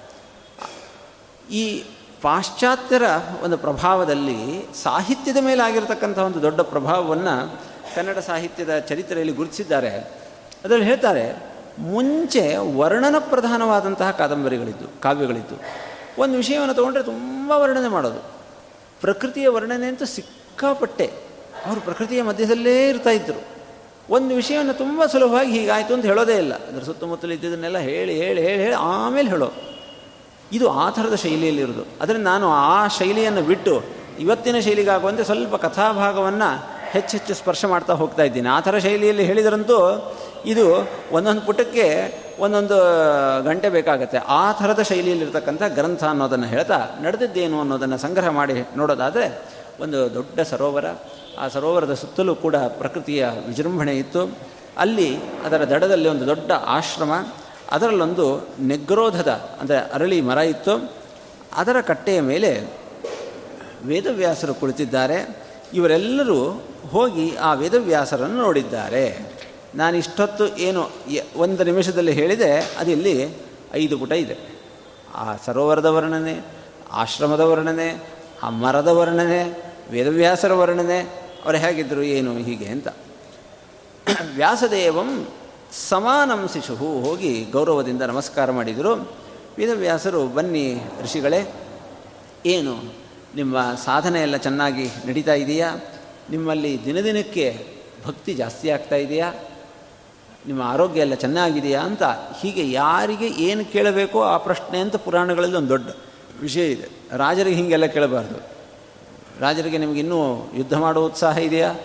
ಈ 1.52 1.84
ಪಾಶ್ಚಾತ್ಯರ 2.22 3.04
ಒಂದು 3.44 3.58
ಪ್ರಭಾವದಲ್ಲಿ 3.58 4.66
ಸಾಹಿತ್ಯದ 4.84 5.38
ಮೇಲೆ 5.38 5.64
ಆಗಿರತಕ್ಕಂಥ 5.64 6.18
ಒಂದು 6.18 6.42
ದೊಡ್ಡ 6.42 6.62
ಪ್ರಭಾವವನ್ನು 6.62 7.60
ಕನ್ನಡ 7.96 8.18
ಸಾಹಿತ್ಯದ 8.18 8.80
ಚರಿತ್ರೆಯಲ್ಲಿ 8.80 9.34
ಗುರುತಿಸಿದ್ದಾರೆ. 9.34 9.90
ಅದರಲ್ಲಿ 10.66 10.86
ಹೇಳ್ತಾರೆ, 10.86 11.44
ಮುಂಚೆ 11.80 12.56
ವರ್ಣನ 12.58 13.16
ಪ್ರಧಾನವಾದಂತಹ 13.20 14.12
ಕಾದಂಬರಿಗಳಿದ್ದು, 14.12 15.02
ಕಾವ್ಯಗಳಿದ್ದು. 15.02 15.62
ಒಂದು 16.22 16.38
ವಿಷಯವನ್ನು 16.38 16.74
ತೊಗೊಂಡ್ರೆ 16.74 17.04
ತುಂಬ 17.04 17.52
ವರ್ಣನೆ 17.52 17.88
ಮಾಡೋದು. 17.88 18.20
ಪ್ರಕೃತಿಯ 19.02 19.50
ವರ್ಣನೆ 19.50 19.88
ಅಂತೂ 19.88 20.06
ಸಿಕ್ಕಾಪಟ್ಟೆ. 20.06 21.06
ಅವರು 21.66 21.82
ಪ್ರಕೃತಿಯ 21.82 22.24
ಮಧ್ಯದಲ್ಲೇ 22.24 22.90
ಇರ್ತಾ 22.90 23.10
ಇದ್ದರು 23.10 23.44
ಒಂದು 24.10 24.36
ವಿಷಯವನ್ನು 24.36 24.74
ತುಂಬ 24.74 25.06
ಸುಲಭವಾಗಿ 25.06 25.60
ಹೀಗಾಯಿತು 25.60 25.94
ಅಂತ 25.94 26.06
ಹೇಳೋದೇ 26.06 26.38
ಇಲ್ಲ. 26.38 26.68
ಅದರ 26.68 26.84
ಸುತ್ತಮುತ್ತಲು 26.84 27.34
ಇದ್ದಿದ್ದನ್ನೆಲ್ಲ 27.34 27.78
ಹೇಳಿ 27.78 28.14
ಹೇಳಿ 28.14 28.42
ಹೇಳಿ 28.42 28.62
ಹೇಳಿ 28.62 28.74
ಆಮೇಲೆ 28.74 29.30
ಹೇಳೋದು 29.30 29.75
ಇದು 30.54 30.70
ಆ 30.70 30.90
ಥರದ 30.90 31.16
ಶೈಲಿಯಲ್ಲಿರೋದು 31.16 31.86
ಅದರಿಂದ 32.02 32.24
ನಾನು 32.24 32.52
ಆ 32.52 32.88
ಶೈಲಿಯನ್ನು 32.88 33.42
ಬಿಟ್ಟು 33.42 33.84
ಇವತ್ತಿನ 34.20 34.60
ಶೈಲಿಗಾಗುವಂತೆ 34.60 35.24
ಸ್ವಲ್ಪ 35.24 35.56
ಕಥಾಭಾಗವನ್ನು 35.56 36.76
ಹೆಚ್ಚೆಚ್ಚು 36.92 37.34
ಸ್ಪರ್ಶ 37.34 37.66
ಮಾಡ್ತಾ 37.66 37.94
ಹೋಗ್ತಾ 37.94 38.24
ಇದ್ದೀನಿ. 38.24 38.50
ಆ 38.50 38.60
ಥರ 38.60 38.78
ಶೈಲಿಯಲ್ಲಿ 38.78 39.24
ಹೇಳಿದರಂತೂ 39.24 39.78
ಇದು 40.46 40.90
ಒಂದೊಂದು 41.12 41.42
ಪುಟಕ್ಕೆ 41.42 42.16
ಒಂದೊಂದು 42.40 42.78
ಗಂಟೆ 43.44 43.70
ಬೇಕಾಗತ್ತೆ. 43.70 44.18
ಆ 44.18 44.52
ಥರದ 44.52 44.82
ಶೈಲಿಯಲ್ಲಿರ್ತಕ್ಕಂಥ 44.82 45.64
ಗ್ರಂಥ 45.68 46.04
ಅನ್ನೋದನ್ನು 46.04 46.46
ಹೇಳ್ತಾ 46.46 46.78
ನಡೆದಿದ್ದೇನು 47.02 47.60
ಅನ್ನೋದನ್ನು 47.60 47.98
ಸಂಗ್ರಹ 47.98 48.30
ಮಾಡಿ 48.30 48.54
ನೋಡೋದಾದರೆ 48.78 49.42
ಒಂದು 49.80 50.14
ದೊಡ್ಡ 50.14 50.40
ಸರೋವರ. 50.40 50.86
ಆ 51.40 51.48
ಸರೋವರದ 51.48 51.94
ಸುತ್ತಲೂ 51.94 52.36
ಕೂಡ 52.36 52.56
ಪ್ರಕೃತಿಯ 52.56 53.28
ವಿಜೃಂಭಣೆ 53.48 53.94
ಇತ್ತು. 53.94 54.38
ಅಲ್ಲಿ 54.78 55.18
ಅದರ 55.46 55.64
ದಡದಲ್ಲಿ 55.64 56.10
ಒಂದು 56.10 56.28
ದೊಡ್ಡ 56.28 56.52
ಆಶ್ರಮ. 56.52 57.12
ಅದರಲ್ಲೊಂದು 57.72 58.48
ನೆಗ್ರೋಧದ, 58.60 59.28
ಅಂದರೆ 59.28 59.78
ಅರಳಿ 59.78 60.22
ಮರ 60.22 60.38
ಇತ್ತು. 60.38 60.94
ಅದರ 61.54 61.82
ಕಟ್ಟೆಯ 61.82 62.22
ಮೇಲೆ 62.22 62.68
ವೇದವ್ಯಾಸರು 63.86 64.54
ಕುಳಿತಿದ್ದಾರೆ. 64.54 65.46
ಇವರೆಲ್ಲರೂ 65.74 66.68
ಹೋಗಿ 66.90 67.36
ಆ 67.36 67.54
ವೇದವ್ಯಾಸರನ್ನು 67.54 68.36
ನೋಡಿದ್ದಾರೆ. 68.36 69.36
ನಾನು 69.76 69.98
ಇಷ್ಟೊತ್ತು 69.98 70.58
ಏನು 70.58 70.92
ಒಂದು 71.36 71.64
ನಿಮಿಷದಲ್ಲಿ 71.64 72.12
ಹೇಳಿದೆ, 72.12 72.60
ಅದಿಲ್ಲಿ 72.80 73.30
ಐದು 73.74 74.00
ಪುಟ 74.00 74.12
ಇದೆ. 74.12 74.38
ಆ 75.16 75.36
ಸರೋವರದ 75.46 75.86
ವರ್ಣನೆ, 75.86 76.42
ಆಶ್ರಮದ 76.92 77.40
ವರ್ಣನೆ, 77.40 78.08
ಆ 78.44 78.50
ಮರದ 78.50 78.88
ವರ್ಣನೆ, 78.88 79.62
ವೇದವ್ಯಾಸರ 79.92 80.54
ವರ್ಣನೆ, 80.54 81.00
ಅವರು 81.46 81.58
ಹೇಗಿದ್ದರು 81.58 82.04
ಏನು, 82.04 82.34
ಹೀಗೆ 82.38 82.66
ಅಂತ. 82.66 82.88
ವ್ಯಾಸದೇವಂ 84.36 85.28
ಸಮಾನಂ 85.76 86.50
ಶಿಶು 86.54 86.76
ಹೋಗಿ 86.76 87.46
ಗೌರವದಿಂದ 87.52 88.02
ನಮಸ್ಕಾರ 88.02 88.52
ಮಾಡಿದರು. 88.52 89.12
ವೇದವ್ಯಾಸರು, 89.58 90.28
ಬನ್ನಿ 90.28 90.82
ಋಷಿಗಳೇ, 91.04 91.54
ಏನು 92.46 92.76
ನಿಮ್ಮ 93.36 93.58
ಸಾಧನೆ 93.86 94.22
ಎಲ್ಲ 94.22 94.38
ಚೆನ್ನಾಗಿ 94.38 94.90
ನಡೀತಾ 95.06 95.34
ಇದೆಯಾ? 95.34 95.76
ನಿಮ್ಮಲ್ಲಿ 96.30 96.86
ದಿನದಿನಕ್ಕೆ 96.86 97.68
ಭಕ್ತಿ 98.08 98.34
ಜಾಸ್ತಿ 98.34 98.70
ಆಗ್ತಾ 98.70 98.96
ಇದೆಯಾ? 98.96 99.34
ನಿಮ್ಮ 100.48 100.62
ಆರೋಗ್ಯ 100.62 101.02
ಎಲ್ಲ 101.02 101.14
ಚೆನ್ನಾಗಿದೆಯಾ 101.14 101.82
ಅಂತ 101.82 102.04
ಹೀಗೆ 102.42 102.72
ಯಾರಿಗೆ 102.72 103.28
ಏನು 103.28 103.66
ಕೇಳಬೇಕೋ 103.66 104.22
ಆ 104.22 104.38
ಪ್ರಶ್ನೆ 104.38 104.80
ಅಂತ 104.80 104.96
ಪುರಾಣಗಳಲ್ಲಿ 104.96 105.58
ಒಂದು 105.58 105.70
ದೊಡ್ಡ 105.70 105.90
ವಿಷಯ 106.42 106.72
ಇದೆ. 106.72 106.88
ರಾಜರಿಗೆ 107.18 107.56
ಹೀಗೆಲ್ಲ 107.56 107.86
ಕೇಳಬಾರ್ದು. 107.86 108.36
ರಾಜರಿಗೆ 109.40 109.78
ನಿಮಗಿನ್ನೂ 109.78 110.52
ಯುದ್ಧ 110.56 110.74
ಮಾಡೋ 110.74 111.06
ಉತ್ಸಾಹ 111.06 111.38
ಇದೆಯಾ? 111.38 111.76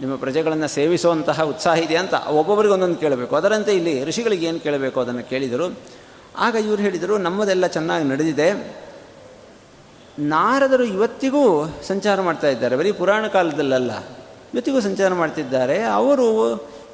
ನಿಮ್ಮ 0.00 0.14
ಪ್ರಜೆಗಳನ್ನು 0.16 0.68
ಸೇವಿಸುವಂತಹ 0.68 1.42
ಉತ್ಸಾಹ 1.42 1.76
ಇದೆ 1.78 1.96
ಅಂತ 1.96 2.14
ಒಬ್ಬೊಬ್ಬರಿಗೆ 2.30 2.74
ಒಂದೊಂದು 2.74 2.96
ಕೇಳಬೇಕು. 2.96 3.36
ಅದರಂತೆ 3.36 3.72
ಇಲ್ಲಿ 3.76 3.94
ಋಷಿಗಳಿಗೆ 4.04 4.46
ಏನು 4.46 4.60
ಕೇಳಬೇಕು 4.60 4.98
ಅದನ್ನು 5.00 5.24
ಕೇಳಿದರು. 5.28 5.66
ಆಗ 6.36 6.54
ಇವರು 6.54 6.82
ಹೇಳಿದರು, 6.82 7.18
ನಮ್ಮದೆಲ್ಲ 7.18 7.66
ಚೆನ್ನಾಗಿ 7.66 8.04
ನಡೆದಿದೆ. 8.04 8.48
ನಾರದರು 10.18 10.84
ಇವತ್ತಿಗೂ 10.84 11.44
ಸಂಚಾರ 11.88 12.20
ಮಾಡ್ತಾ 12.20 12.48
ಇದ್ದಾರೆ. 12.48 12.74
ಬರೀ 12.76 12.92
ಪುರಾಣ 12.92 13.26
ಕಾಲದಲ್ಲಲ್ಲ, 13.26 13.92
ಇವತ್ತಿಗೂ 14.54 14.80
ಸಂಚಾರ 14.80 15.12
ಮಾಡ್ತಿದ್ದಾರೆ. 15.14 15.82
ಅವರು 15.82 16.28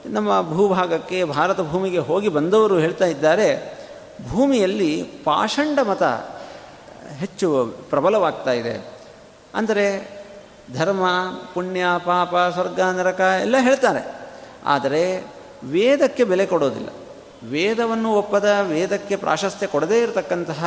ನಮ್ಮ 0.06 0.30
ಭೂಭಾಗಕ್ಕೆ, 0.52 1.18
ಭಾರತ 1.24 1.60
ಭೂಮಿಗೆ 1.60 1.98
ಹೋಗಿ 1.98 2.28
ಬಂದವರು 2.28 2.78
ಹೇಳ್ತಾ 2.78 3.06
ಇದ್ದಾರೆ. 3.06 3.48
ಭೂಮಿಯಲ್ಲಿ 4.30 4.92
ಪಾಷಂಡ 5.24 5.78
ಮತ 5.88 6.02
ಹೆಚ್ಚು 7.18 7.48
ಪ್ರಬಲವಾಗ್ತಾ 7.90 8.52
ಇದೆ. 8.52 8.74
ಅಂದರೆ 9.54 9.86
ಧರ್ಮ, 10.74 11.04
ಪುಣ್ಯ, 11.54 11.84
ಪಾಪ, 12.04 12.36
ಸ್ವರ್ಗ, 12.52 12.80
ನರಕ 12.80 13.20
ಎಲ್ಲ 13.20 13.56
ಹೇಳ್ತಾರೆ. 13.60 14.02
ಆದರೆ 14.64 15.26
ವೇದಕ್ಕೆ 15.64 16.24
ಬೆಲೆ 16.24 16.46
ಕೊಡೋದಿಲ್ಲ. 16.46 16.88
ವೇದವನ್ನು 17.44 18.12
ಒಪ್ಪದ, 18.12 18.48
ವೇದಕ್ಕೆ 18.62 19.16
ಪ್ರಾಶಸ್ತ್ಯ 19.16 19.66
ಕೊಡದೇ 19.66 20.02
ಇರತಕ್ಕಂತಹ 20.02 20.62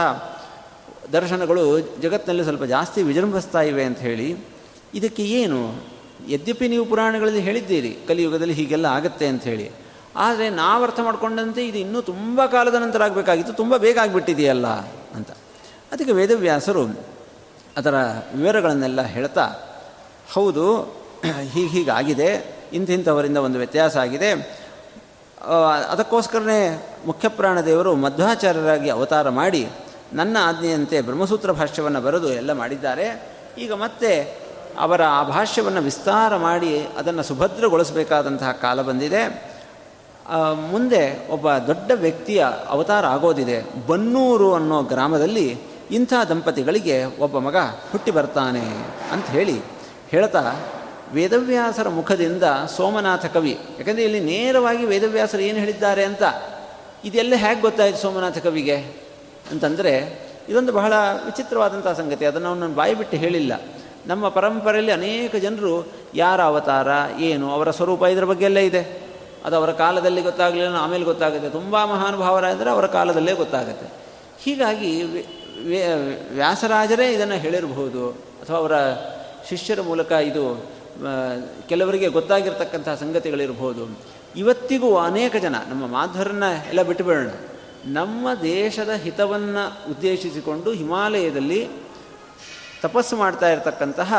ದರ್ಶನಗಳು 1.13 1.79
ಜಗತ್ತಿನಲ್ಲಿ 1.79 2.43
ಸ್ವಲ್ಪ 2.43 2.63
ಜಾಸ್ತಿ 2.63 3.03
ವಿಜೃಂಭಿಸ್ತಾ 3.03 3.61
ಇವೆ 3.61 3.83
ಅಂತ 3.83 3.99
ಹೇಳಿ, 3.99 4.37
ಇದಕ್ಕೆ 4.93 5.23
ಏನು? 5.23 5.83
ಯದ್ಯಪಿ 6.29 6.67
ನೀವು 6.67 6.85
ಪುರಾಣಗಳಲ್ಲಿ 6.85 7.39
ಹೇಳಿದ್ದೀರಿ, 7.39 7.97
ಕಲಿಯುಗದಲ್ಲಿ 8.07 8.53
ಹೀಗೆಲ್ಲ 8.53 8.85
ಆಗುತ್ತೆ 8.85 9.27
ಅಂತ 9.27 9.43
ಹೇಳಿ. 9.43 9.71
ಆದರೆ 10.15 10.49
ನಾವು 10.49 10.83
ಅರ್ಥ 10.83 10.99
ಮಾಡ್ಕೊಂಡಂತೆ 10.99 11.67
ಇದು 11.67 11.77
ಇನ್ನೂ 11.77 12.01
ತುಂಬ 12.01 12.45
ಕಾಲದ 12.45 12.75
ನಂತರ 12.75 13.03
ಆಗಬೇಕಾಗಿತ್ತು, 13.03 13.53
ತುಂಬ 13.53 13.77
ಬೇಗ 13.77 13.97
ಆಗಿಬಿಟ್ಟಿದೆಯಲ್ಲ 13.97 14.67
ಅಂತ. 15.15 15.31
ಅದಕ್ಕೆ 15.91 16.11
ವೇದವ್ಯಾಸರು 16.11 16.83
ಅದರ 17.77 17.95
ವಿವರಗಳನ್ನೆಲ್ಲ 18.35 19.01
ಹೇಳ್ತಾ 19.01 19.45
ಹೌದು, 20.31 20.65
ಹೀಗೆ 21.53 21.67
ಹೀಗಾಗಿದೆ 21.67 22.29
ಇಂತಿಂಥವರಿಂದ 22.73 23.37
ಒಂದು 23.37 23.57
ವ್ಯತ್ಯಾಸ 23.57 23.97
ಆಗಿದೆ. 23.97 24.29
ಅದಕ್ಕೋಸ್ಕರನೇ 25.89 26.59
ಮುಖ್ಯಪ್ರಾಣದೇವರು 27.05 27.95
ಮಧ್ವಾಚಾರ್ಯರಾಗಿ 27.95 28.89
ಅವತಾರ 28.89 29.29
ಮಾಡಿ 29.29 29.69
ನನ್ನ 30.13 30.37
ಆಜ್ಞೆಯಂತೆ 30.41 31.01
ಬ್ರಹ್ಮಸೂತ್ರ 31.01 31.51
ಭಾಷ್ಯವನ್ನು 31.51 32.01
ಬರೆದು 32.01 32.29
ಎಲ್ಲ 32.33 32.53
ಮಾಡಿದ್ದಾರೆ. 32.53 33.07
ಈಗ 33.57 33.73
ಮತ್ತೆ 33.73 34.43
ಅವರ 34.79 35.01
ಆ 35.03 35.23
ಭಾಷ್ಯವನ್ನು 35.23 35.81
ವಿಸ್ತಾರ 35.81 36.37
ಮಾಡಿ 36.37 36.87
ಅದನ್ನು 36.97 37.23
ಸುಭದ್ರಗೊಳಿಸಬೇಕಾದಂತಹ 37.23 38.51
ಕಾಲ 38.51 38.81
ಬಂದಿದೆ. 38.81 39.53
ಮುಂದೆ 40.71 41.03
ಒಬ್ಬ 41.29 41.51
ದೊಡ್ಡ 41.51 41.91
ವ್ಯಕ್ತಿಯ 41.95 42.45
ಅವತಾರ 42.69 43.05
ಆಗೋದಿದೆ. 43.05 43.87
ಬನ್ನೂರು 43.87 44.53
ಅನ್ನೋ 44.53 44.81
ಗ್ರಾಮದಲ್ಲಿ 44.83 45.47
ಇಂಥ 45.91 46.13
ದಂಪತಿಗಳಿಗೆ 46.29 47.03
ಒಬ್ಬ 47.05 47.37
ಮಗ 47.39 47.57
ಹುಟ್ಟಿ 47.91 48.11
ಬರ್ತಾನೆ 48.11 48.65
ಅಂತ 49.11 49.25
ಹೇಳಿ 49.25 49.61
ಹೇಳ್ತಾ, 50.13 50.41
ವೇದವ್ಯಾಸರ 51.13 51.89
ಮುಖದಿಂದ 51.89 52.45
ಸೋಮನಾಥ 52.77 53.25
ಕವಿ, 53.25 53.53
ಯಾಕಂದರೆ 53.79 54.03
ಇಲ್ಲಿ 54.03 54.19
ನೇರವಾಗಿ 54.19 54.85
ವೇದವ್ಯಾಸರು 54.85 55.41
ಏನು 55.41 55.59
ಹೇಳಿದ್ದಾರೆ 55.59 56.03
ಅಂತ, 56.03 56.23
ಇದೆಲ್ಲ 57.05 57.33
ಹೇಗೆ 57.35 57.61
ಗೊತ್ತಾಯಿತು 57.61 57.97
ಸೋಮನಾಥ 57.97 58.37
ಕವಿಗೆ? 58.37 58.75
ಅಂತಂದರೆ, 59.51 59.93
ಇದೊಂದು 60.49 60.73
ಬಹಳ 60.73 60.93
ವಿಚಿತ್ರವಾದಂಥ 61.25 61.87
ಸಂಗತಿ, 61.87 62.25
ಅದನ್ನು 62.25 62.49
ಅವನು 62.49 62.67
ಬಾಯಿ 62.69 62.93
ಬಿಟ್ಟು 62.93 63.17
ಹೇಳಿಲ್ಲ. 63.17 63.53
ನಮ್ಮ 64.07 64.29
ಪರಂಪರೆಯಲ್ಲಿ 64.29 64.91
ಅನೇಕ 64.91 65.35
ಜನರು, 65.35 65.73
ಯಾರ 66.15 66.41
ಅವತಾರ, 66.41 66.87
ಏನು, 67.19 67.51
ಅವರ 67.51 67.71
ಸ್ವರೂಪ 67.71 68.03
ಇದರ 68.03 68.23
ಬಗ್ಗೆ 68.23 68.45
ಎಲ್ಲ 68.45 68.59
ಇದೆ. 68.59 68.83
ಅದು 69.45 69.55
ಅವರ 69.55 69.71
ಕಾಲದಲ್ಲಿ 69.71 70.21
ಗೊತ್ತಾಗಲಿಲ್ಲ, 70.21 70.75
ಆಮೇಲೆ 70.75 71.03
ಗೊತ್ತಾಗುತ್ತೆ. 71.03 71.49
ತುಂಬ 71.49 71.85
ಮಹಾನುಭಾವರಾದರೆ 71.85 72.69
ಅವರ 72.69 72.85
ಕಾಲದಲ್ಲೇ 72.85 73.33
ಗೊತ್ತಾಗುತ್ತೆ. 73.33 73.87
ಹೀಗಾಗಿ 74.43 74.91
ವ್ಯಾಸರಾಜರೇ 76.35 77.09
ಇದನ್ನು 77.11 77.35
ಹೇಳಿರಬಹುದು, 77.35 78.03
ಅಥವಾ 78.11 78.57
ಅವರ 78.57 78.75
ಶಿಷ್ಯರ 79.49 79.81
ಮೂಲಕ 79.81 80.11
ಇದು 80.11 80.43
ಕೆಲವರಿಗೆ 81.69 82.07
ಗೊತ್ತಾಗಿರ್ತಕ್ಕಂಥ 82.07 82.89
ಸಂಗತಿಗಳಿರ್ಬೋದು. 82.89 83.83
ಇವತ್ತಿಗೂ 84.35 84.95
ಅನೇಕ 84.97 85.35
ಜನ, 85.35 85.55
ನಮ್ಮ 85.69 85.87
ಮಾಧ್ವರನ್ನ 85.87 86.43
ಎಲ್ಲ 86.69 86.81
ಬಿಟ್ಟುಬಿಡೋಣ 86.81 87.29
ನಮ್ಮ 87.85 88.27
ದೇಶದ 88.41 88.89
ಹಿತವನ್ನು 88.89 89.91
ಉದ್ದೇಶಿಸಿಕೊಂಡು 89.91 90.71
ಹಿಮಾಲಯದಲ್ಲಿ 90.71 91.69
ತಪಸ್ಸು 92.81 93.15
ಮಾಡ್ತಾ 93.15 93.49
ಇರತಕ್ಕಂತಹ 93.49 94.13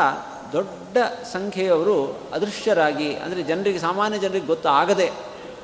ದೊಡ್ಡ 0.53 0.97
ಸಂಖ್ಯೆಯವರು 1.31 1.95
ಅದೃಶ್ಯರಾಗಿ, 2.33 3.09
ಅಂದರೆ 3.15 3.43
ಜನರಿಗೆ, 3.43 3.79
ಸಾಮಾನ್ಯ 3.79 4.17
ಜನರಿಗೆ 4.17 4.45
ಗೊತ್ತಾಗದೆ 4.45 5.11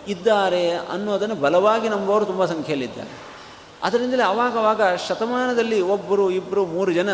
ಇದ್ದಾರೆ 0.08 0.70
ಅನ್ನೋದನ್ನು 0.72 1.36
ಬಲವಾಗಿ 1.36 1.90
ನಂಬುವವರು 1.90 2.26
ತುಂಬ 2.26 2.46
ಸಂಖ್ಯೆಯಲ್ಲಿದ್ದಾರೆ. 2.46 3.10
ಅದರಿಂದಲೇ 3.84 4.24
ಅವಾಗವಾಗ 4.24 4.82
ಶತಮಾನದಲ್ಲಿ 5.10 5.82
ಒಬ್ಬರು 5.82 6.32
ಇಬ್ಬರು 6.32 6.66
ಮೂರು 6.66 6.92
ಜನ 6.92 7.10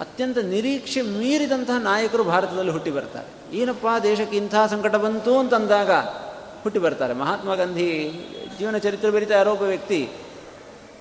ಅತ್ಯಂತ 0.00 0.38
ನಿರೀಕ್ಷೆ 0.38 1.02
ಮೀರಿದಂತಹ 1.02 1.76
ನಾಯಕರು 1.76 2.24
ಭಾರತದಲ್ಲಿ 2.24 2.70
ಹುಟ್ಟಿ 2.70 2.90
ಬರ್ತಾರೆ. 2.90 3.56
ಏನಪ್ಪ 3.56 3.86
ದೇಶಕ್ಕೆ 4.02 4.36
ಇಂಥ 4.36 4.54
ಸಂಕಟ 4.70 4.96
ಬಂತು 4.96 5.38
ಅಂತಂದಾಗ 5.38 5.90
ಹುಟ್ಟಿ 6.62 6.80
ಬರ್ತಾರೆ. 6.80 7.14
ಮಹಾತ್ಮ 7.14 7.54
ಗಾಂಧಿ 7.54 8.10
ಜೀವನ 8.58 8.76
ಚರಿತ್ರೆ 8.76 9.10
ಬರಿತ 9.10 9.32
ಆರೋಪ 9.32 9.62
ವ್ಯಕ್ತಿ 9.62 10.08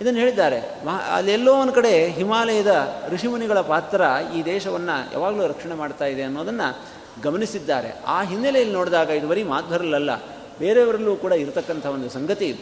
ಇದನ್ನು 0.02 0.20
ಹೇಳಿದ್ದಾರೆ. 0.20 0.86
ಮಹಾ, 0.86 1.18
ಅಲ್ಲೆಲ್ಲೋ 1.18 1.54
ಒಂದು 1.54 1.74
ಕಡೆ 1.74 2.08
ಹಿಮಾಲಯದ 2.08 2.94
ಋಷಿಮುನಿಗಳ 3.10 3.62
ಪಾತ್ರ 3.62 4.02
ಈ 4.36 4.46
ದೇಶವನ್ನು 4.46 5.14
ಯಾವಾಗಲೂ 5.14 5.48
ರಕ್ಷಣೆ 5.48 5.74
ಮಾಡ್ತಾ 5.74 6.06
ಇದೆ 6.06 6.24
ಅನ್ನೋದನ್ನು 6.24 6.82
ಗಮನಿಸಿದ್ದಾರೆ. 7.24 7.92
ಆ 8.08 8.24
ಹಿನ್ನೆಲೆಯಲ್ಲಿ 8.24 8.74
ನೋಡಿದಾಗ 8.74 9.10
ಇದು 9.10 9.28
ಬರೀ 9.28 9.44
ಮಾಧ್ವರಲ್ಲ 9.44 10.16
ಬೇರೆಯವರಲ್ಲೂ 10.60 11.16
ಕೂಡ 11.16 11.32
ಇರತಕ್ಕಂಥ 11.32 11.86
ಒಂದು 11.86 12.10
ಸಂಗತಿ 12.10 12.60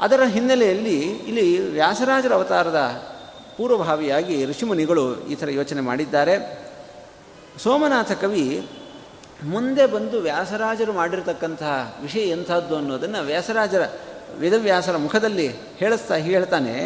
ಅದರ 0.00 0.22
ಹಿನ್ನೆಲೆಯಲ್ಲಿ 0.22 0.98
ಇಲ್ಲಿ 1.00 1.70
ವ್ಯಾಸರಾಜರ 1.70 2.32
ಅವತಾರದ 2.32 3.11
ಪೂರ್ವಭಾವಿಯಾಗಿ 3.56 4.36
ಋಷಿಮುನಿಗಳು 4.44 5.04
ಈ 5.26 5.34
ಥರ 5.34 5.50
ಯೋಚನೆ 5.50 5.80
ಮಾಡಿದ್ದಾರೆ. 5.80 6.34
ಸೋಮನಾಥ 7.62 8.12
ಕವಿ 8.12 8.68
ಮುಂದೆ 9.44 9.86
ಬಂದು 9.86 10.20
ವ್ಯಾಸರಾಜರು 10.20 10.92
ಮಾಡಿರತಕ್ಕಂತಹ 10.92 11.98
ವಿಷಯ 12.02 12.24
ಎಂಥದ್ದು 12.30 12.76
ಅನ್ನೋದನ್ನು 12.76 13.20
ವ್ಯಾಸರಾಜರ 13.22 13.84
ವೇದವ್ಯಾಸರ 14.38 14.96
ಮುಖದಲ್ಲಿ 14.96 15.48
ಹೇಳಿಸ್ತಾ 15.76 16.14
ಹೇಳ್ತಾನೆ, 16.14 16.76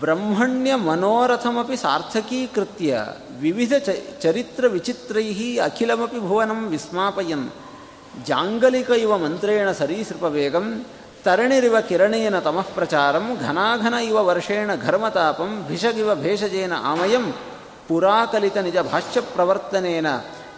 ಬ್ರಹ್ಮಣ್ಯ 0.00 0.74
ಮನೋರಥಮಪಿ 0.74 1.76
ಸಾರ್ಥಕೀಕೃತ್ಯ 1.76 3.04
ವಿವಿಧ 3.40 3.72
ಚ 3.78 3.90
ಚರಿತ್ರ 4.20 4.64
ವಿಚಿತ್ರೈ 4.66 5.56
ಅಖಿಲಮಪಿ 5.56 6.18
ಭುವನಂ 6.18 6.60
ವಿಸ್ಮಾಪಯನ್ 6.68 7.46
ಜಾಂಗಲಿಕ 8.24 8.90
ಇವ 8.90 9.18
ಮಂತ್ರೇಣ 9.18 9.68
ಸರೀಸೃಪ 9.72 10.22
ವೇಗಂ 10.22 10.66
ತರಣಿರಿವ 11.26 11.80
ಕಿರಣೇನ 11.80 12.38
ತಮಃ 12.38 12.66
ಪ್ರಚಾರಂ, 12.74 13.38
ಘನಾಘನ 13.40 13.94
ಇವ 13.94 14.24
ವರ್ಷೇಣ 14.24 14.70
ಘರ್ಮತಾಪಂ, 14.82 15.64
ಭಿಷಗಿವ 15.68 16.14
ಭೇಷಜೇನ 16.14 16.72
ಆಮಯಂ, 16.82 17.32
ಪುರಾಕಲಿತ 17.88 18.56
ನಿಜ 18.56 18.76
ಭಾಷ್ಯ 18.76 19.20
ಪ್ರವರ್ತನೇನ, 19.20 20.06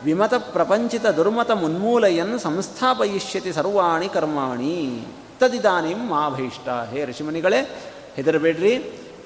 ವಿಮತ 0.05 0.35
ಪ್ರಪಂಚಿತ 0.35 1.07
ದುರ್ಮತ 1.07 1.51
ಮುನ್ಮೂಲಯನ್ 1.51 2.39
ಸಂಸ್ಥಾಪಯಿಷ್ಯತಿ 2.39 3.53
ಸರ್ವಾಣಿ 3.53 4.09
ಕರ್ಮಾಣಿ. 4.09 5.07
ತದಿದಾನಿಂ 5.41 6.09
ಮಾ 6.09 6.29
ಭೀಷ್ಟ 6.29 6.69
ಹೇ 6.69 7.05
ಋಷಿಮುನಿಗಳೇ, 7.05 7.61
ಹೆದರಬೇಡ್ರಿ. 8.17 8.75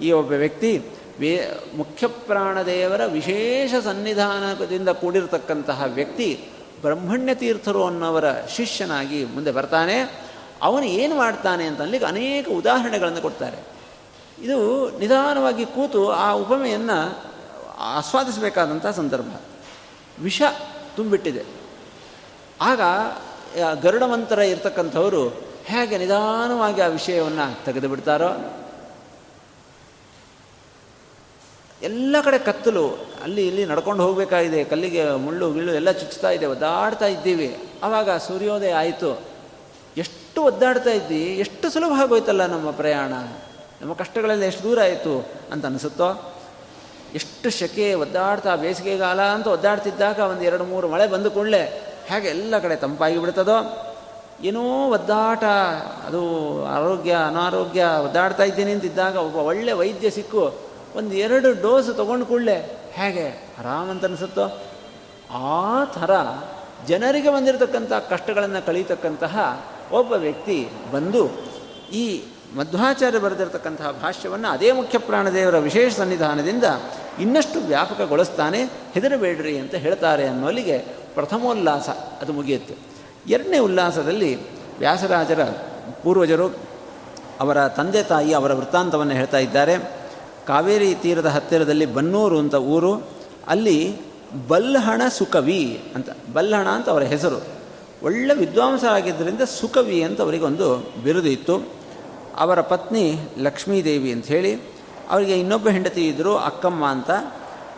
ಈ 0.03 0.13
ಒಬ್ಬ 0.13 0.33
ವ್ಯಕ್ತಿ 0.33 0.83
ವೇ, 1.21 1.33
ಮುಖ್ಯ 1.77 2.07
ಪ್ರಾಣದೇವರ 2.07 3.07
ವಿಶೇಷ 3.07 3.75
ಸನ್ನಿಧಾನದಿಂದ 3.85 4.89
ಕೂಡಿರತಕ್ಕಂತಹ 4.89 5.85
ವ್ಯಕ್ತಿ 5.95 6.29
ಬ್ರಹ್ಮಣ್ಯ 6.81 7.35
ತೀರ್ಥರು 7.35 7.87
ಅನ್ನೋವರ 7.87 8.25
ಶಿಷ್ಯನಾಗಿ 8.57 9.25
ಮುಂದೆ 9.25 9.51
ಬರ್ತಾನೆ. 9.51 10.32
ಅವನು 10.63 10.87
ಏನು 10.87 11.15
ಮಾಡ್ತಾನೆ 11.17 11.65
ಅಂತನ್ಲಿಕ್ಕೆ 11.67 12.09
ಅನೇಕ 12.09 12.49
ಉದಾಹರಣೆಗಳನ್ನು 12.49 13.21
ಕೊಡ್ತಾರೆ. 13.21 13.59
ಇದು 14.43 14.59
ನಿಧಾನವಾಗಿ 14.99 15.67
ಕೂತು 15.67 16.11
ಆ 16.11 16.33
ಉಪಮೆಯನ್ನು 16.33 17.23
ಆಸ್ವಾದಿಸಬೇಕಾದಂಥ 17.79 18.87
ಸಂದರ್ಭ. 18.87 19.33
ವಿಷ 20.23 20.43
ತುಂಬಿಟ್ಟಿದೆ. 20.97 21.45
ಆಗ 22.61 22.81
ಗರುಡಮಂತರ 23.83 24.39
ಇರ್ತಕ್ಕಂಥವರು 24.39 25.29
ಹೇಗೆ 25.65 25.99
ನಿಧಾನವಾಗಿ 25.99 26.81
ಆ 26.81 26.87
ವಿಷಯವನ್ನು 26.87 27.65
ತೆಗೆದು 27.65 27.89
ಬಿಡ್ತಾರೋ 27.89 28.59
ಎಲ್ಲ 31.83 32.17
ಕಡೆ 32.25 32.39
ಕತ್ತಲು, 32.39 33.07
ಅಲ್ಲಿ 33.23 33.47
ಇಲ್ಲಿ 33.47 33.65
ನಡ್ಕೊಂಡು 33.67 34.03
ಹೋಗಬೇಕಾಗಿದೆ, 34.03 34.65
ಕಲ್ಲಿಗೆ 34.65 35.11
ಮುಳ್ಳು, 35.17 35.53
ಗಿಳ್ಳು 35.53 35.73
ಎಲ್ಲ 35.73 35.91
ಚುಚ್ಚುತ್ತಾ 35.91 36.31
ಇದೆ, 36.31 36.47
ಒದ್ದಾಡ್ತಾ 36.47 37.07
ಇದ್ದೀವಿ. 37.07 37.57
ಆವಾಗ 37.83 38.11
ಸೂರ್ಯೋದಯ 38.11 38.73
ಆಯಿತು. 38.73 39.32
ಎಷ್ಟು 39.97 40.43
ಒದ್ದಾಡ್ತಾ 40.43 40.91
ಇದ್ದಿ? 40.91 41.25
ಎಷ್ಟು 41.25 41.71
ಸುಲಭ 41.71 42.01
ಆಗೋಯ್ತಲ್ಲ 42.01 42.47
ನಮ್ಮ 42.47 42.71
ಪ್ರಯಾಣ? 42.71 43.13
ನಮ್ಮ 43.81 43.93
ಕಷ್ಟಗಳೆಲ್ಲ 43.93 44.43
ಎಷ್ಟು 44.43 44.63
ದೂರ 44.63 44.81
ಆಯಿತು 44.81 45.29
ಅಂತ 45.53 45.67
ಅನಿಸುತ್ತೋ? 45.67 46.35
ಎಷ್ಟು 47.15 47.51
ಶಕೆ 47.51 47.95
ಒದ್ದಾಡ್ತಾ 47.95 48.57
ಬೇಸಿಗೆಗಾಲ 48.57 49.23
ಅಂತ 49.23 49.47
ಒದ್ದಾಡ್ತಿದ್ದಾಗ 49.47 50.19
ಒಂದು 50.19 50.43
ಎರಡು 50.43 50.65
ಮೂರು 50.65 50.89
ಮಳೆ 50.89 51.07
ಬಂದು 51.07 51.31
ಕೂಡಲೇ 51.31 51.83
ಹೇಗೆ 52.07 52.29
ಎಲ್ಲ 52.29 52.59
ಕಡೆ 52.59 52.77
ತಂಪಾಗಿ 52.77 53.19
ಬಿಡ್ತದೋ? 53.19 53.89
ಏನೋ 54.43 54.91
ಒದ್ದಾಟ, 54.91 55.45
ಅದು 56.07 56.23
ಆರೋಗ್ಯ, 56.67 57.13
ಅನಾರೋಗ್ಯ 57.13 57.85
ಒದ್ದಾಡ್ತಾ 58.05 58.43
ಇದ್ದೀನಿ 58.43 58.73
ಅಂತಿದ್ದಾಗ 58.73 59.17
ಒಬ್ಬ 59.17 59.37
ಒಳ್ಳೆ 59.37 59.73
ವೈದ್ಯ 59.73 60.11
ಸಿಕ್ಕು, 60.11 60.59
ಒಂದು 60.97 61.15
ಎರಡು 61.15 61.63
ಡೋಸ್ 61.63 61.97
ತೊಗೊಂಡು 61.97 62.27
ಕೂಡಲೇ 62.27 62.81
ಹೇಗೆ 62.93 63.29
ಆರಾಮಂತ 63.29 64.05
ಅನಿಸುತ್ತೋ? 64.05 64.63
ಆ 65.31 65.85
ಥರ 65.85 66.11
ಜನರಿಗೆ 66.87 67.31
ಬಂದಿರತಕ್ಕಂಥ 67.31 67.93
ಕಷ್ಟಗಳನ್ನು 67.93 68.67
ಕಳೀತಕ್ಕಂತಹ 68.67 69.63
ಒಬ್ಬ 69.93 70.13
ವ್ಯಕ್ತಿ 70.13 70.69
ಬಂದು 70.93 71.23
ಈ 71.93 72.23
ಮಧ್ವಾಚಾರ್ಯ 72.57 73.19
ಬರೆದಿರತಕ್ಕಂತಹ 73.19 73.91
ಭಾಷ್ಯವನ್ನು 73.91 74.49
ಅದೇ 74.49 74.73
ಮುಖ್ಯ 74.73 74.99
ಪ್ರಾಣದೇವರ 74.99 75.59
ವಿಶೇಷ 75.59 75.95
ಸನ್ನಿಧಾನದಿಂದ 75.95 76.65
ಇನ್ನಷ್ಟು 77.21 77.61
ವ್ಯಾಪಕಗೊಳಿಸ್ತಾನೆ, 77.61 78.65
ಹೆದರಬೇಡ್ರಿ 78.65 79.59
ಅಂತ 79.59 79.75
ಹೇಳ್ತಾರೆ 79.75 80.29
ಅನ್ನೋಲ್ಲಿಗೆ 80.29 80.79
ಪ್ರಥಮೋಲ್ಲಾಸ 81.15 81.89
ಅದು 82.23 82.33
ಮುಗಿಯುತ್ತೆ. 82.33 82.75
ಎರಡನೇ 83.29 83.59
ಉಲ್ಲಾಸದಲ್ಲಿ 83.59 84.31
ವ್ಯಾಸರಾಜರ 84.79 85.45
ಪೂರ್ವಜರು 86.03 86.47
ಅವರ 87.41 87.69
ತಂದೆ 87.69 88.03
ತಾಯಿ 88.03 88.33
ಅವರ 88.33 88.53
ವೃತ್ತಾಂತವನ್ನು 88.53 89.13
ಹೇಳ್ತಾ 89.13 89.39
ಇದ್ದಾರೆ. 89.39 89.77
ಕಾವೇರಿ 90.47 90.95
ತೀರದ 90.95 91.27
ಹತ್ತಿರದಲ್ಲಿ 91.27 91.87
ಬನ್ನೂರು 91.87 92.39
ಅಂತ 92.39 92.55
ಊರು, 92.55 92.93
ಅಲ್ಲಿ 93.49 93.79
ಬಲ್ಲಹಣ 94.49 95.03
ಸುಕವಿ 95.09 95.85
ಅಂತ 95.95 96.09
ಬಲ್ಲಹಣ 96.33 96.69
ಅಂತ 96.69 96.89
ಅವರ 96.89 97.03
ಹೆಸರು. 97.03 97.62
ಒಳ್ಳೆ 98.03 98.35
ವಿದ್ವಾಂಸರಾಗಿದ್ದರಿಂದ 98.35 99.41
ಸುಕವಿ 99.41 100.03
ಅಂತ 100.03 100.21
ಅವರಿಗೆ 100.21 100.45
ಒಂದು 100.45 100.93
ಬಿರುದು 101.03 101.29
ಇತ್ತು. 101.29 101.63
ಅವರ 102.37 102.61
ಪತ್ನಿ 102.61 103.19
ಲಕ್ಷ್ಮೀದೇವಿ 103.39 104.13
ಅಂತ 104.13 104.27
ಹೇಳಿ, 104.27 104.55
ಅವರಿಗೆ 105.11 105.41
ಇನ್ನೊಬ್ಬ 105.41 105.69
ಹೆಂಡತಿ 105.69 106.09
ಇದ್ದರು 106.09 106.37
ಅಕ್ಕಮ್ಮ 106.37 106.87
ಅಂತ. 106.87 107.11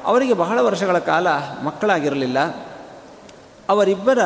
ಅವರಿಗೆ 0.04 0.32
ಬಹಳ 0.32 0.58
ವರ್ಷಗಳ 0.60 0.98
ಕಾಲ 0.98 1.26
ಮಕ್ಕಳಾಗಿರಲಿಲ್ಲ. 1.64 2.38
ಅವರಿಬ್ಬರ 3.68 4.18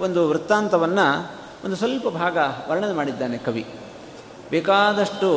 ಒಂದು 0.00 0.28
ವೃತ್ತಾಂತವನ್ನು 0.28 1.32
ಒಂದು 1.64 1.76
ಸ್ವಲ್ಪ 1.76 2.08
ಭಾಗ 2.08 2.38
ವರ್ಣನೆ 2.68 2.92
ಮಾಡಿದ್ದಾನೆ 2.92 3.38
ಕವಿ. 3.38 3.66
ಬೇಕಾದಷ್ಟು 4.50 5.28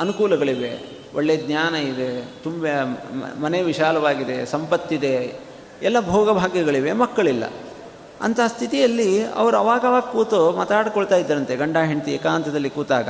ಅನುಕೂಲಗಳಿವೆ. 0.00 1.00
ಒಳ್ಳೆಯ 1.14 1.36
ಜ್ಞಾನ 1.36 1.74
ಇದೆ, 1.74 2.20
ತುಂಬ 2.20 2.66
ಮನೆ 3.40 3.62
ವಿಶಾಲವಾಗಿದೆ, 3.62 4.46
ಸಂಪತ್ತಿದೆ, 4.46 5.40
ಎಲ್ಲ 5.82 6.00
ಭೋಗಭಾಗ್ಯಗಳಿವೆ, 6.00 6.92
ಮಕ್ಕಳಿಲ್ಲ. 6.92 7.44
ಅಂಥ 8.22 8.40
ಸ್ಥಿತಿಯಲ್ಲಿ 8.46 9.24
ಅವರು 9.24 9.56
ಅವಾಗವಾಗ 9.56 10.02
ಕೂತು 10.02 10.56
ಮಾತಾಡ್ಕೊಳ್ತಾ 10.56 11.16
ಇದ್ದರಂತೆ, 11.16 11.56
ಗಂಡ, 11.56 11.76
ಹೆಂಡತಿ 11.76 12.12
ಏಕಾಂತದಲ್ಲಿ 12.12 12.70
ಕೂತಾಗ. 12.70 13.08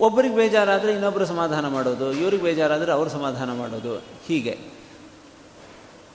ಒಬ್ಬರಿಗೆ 0.00 0.36
ಬೇಜಾರಾದರೆ 0.36 0.92
ಇನ್ನೊಬ್ಬರು 0.92 1.26
ಸಮಾಧಾನ 1.26 1.68
ಮಾಡೋದು, 1.68 2.12
ಇವ್ರಿಗೆ 2.12 2.42
ಬೇಜಾರಾದರೆ 2.42 2.92
ಅವರು 2.92 3.10
ಸಮಾಧಾನ 3.10 3.52
ಮಾಡೋದು, 3.52 3.96
ಹೀಗೆ. 3.96 4.58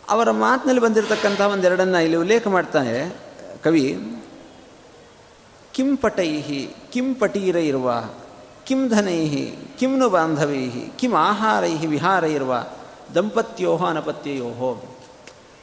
ಅವರ 0.10 0.32
ಮಾತಿನಲ್ಲಿ 0.32 0.82
ಬಂದಿರತಕ್ಕಂಥ 0.82 1.42
ಒಂದೆರಡನ್ನು 1.42 2.04
ಇಲ್ಲಿ 2.04 2.18
ಉಲ್ಲೇಖ 2.18 2.48
ಮಾಡ್ತಾನೆ 2.48 3.16
ಕವಿ 3.64 4.00
ಕಿಂಪಟೈಹಿ 5.74 6.76
ಕಿಂಪಟೀರ 6.94 7.56
ಇರುವ 7.56 8.04
ಕಿಂ 8.66 8.90
ಧನೈಹಿ 8.90 9.56
ಕಿಂನು 9.80 10.10
ಬಾಂಧವೈಹಿ 10.10 10.92
ಕಿಂ 11.00 11.14
ಆಹಾರೈಹಿ 11.14 11.88
ವಿಹಾರ 11.88 12.24
ಇರುವ 12.24 12.66
ದಂಪತ್ಯೋಹೋ 13.16 13.86
ಅನಪತ್ಯಯೋಹೋ. 13.86 14.91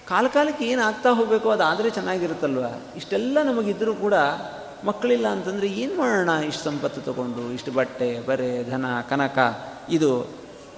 ಕಾಲ 0.08 0.26
ಕಾಲಕ್ಕೆ 0.26 0.64
ಏನು 0.64 0.82
ಆಗ್ತಾ 0.82 1.10
ಹೋಗಬೇಕು 1.10 1.88
ಚೆನ್ನಾಗಿರುತ್ತಲ್ವ? 1.88 2.64
ಇಷ್ಟೆಲ್ಲ 2.96 3.42
ನಮಗಿದ್ದರೂ 3.42 3.94
ಕೂಡ 3.94 4.14
ಮಕ್ಕಳಿಲ್ಲ 4.84 5.28
ಅಂತಂದರೆ 5.28 5.66
ಏನು 5.66 5.98
ಮಾಡೋಣ? 5.98 6.28
ಇಷ್ಟು 6.28 6.64
ಸಂಪತ್ತು 6.64 7.00
ತಗೊಂಡು, 7.00 7.52
ಇಷ್ಟು 7.52 7.72
ಬಟ್ಟೆ, 7.72 8.20
ಬರೆ, 8.26 8.70
ಧನ, 8.70 8.84
ಕನಕ, 9.10 9.38
ಇದು. 9.90 10.28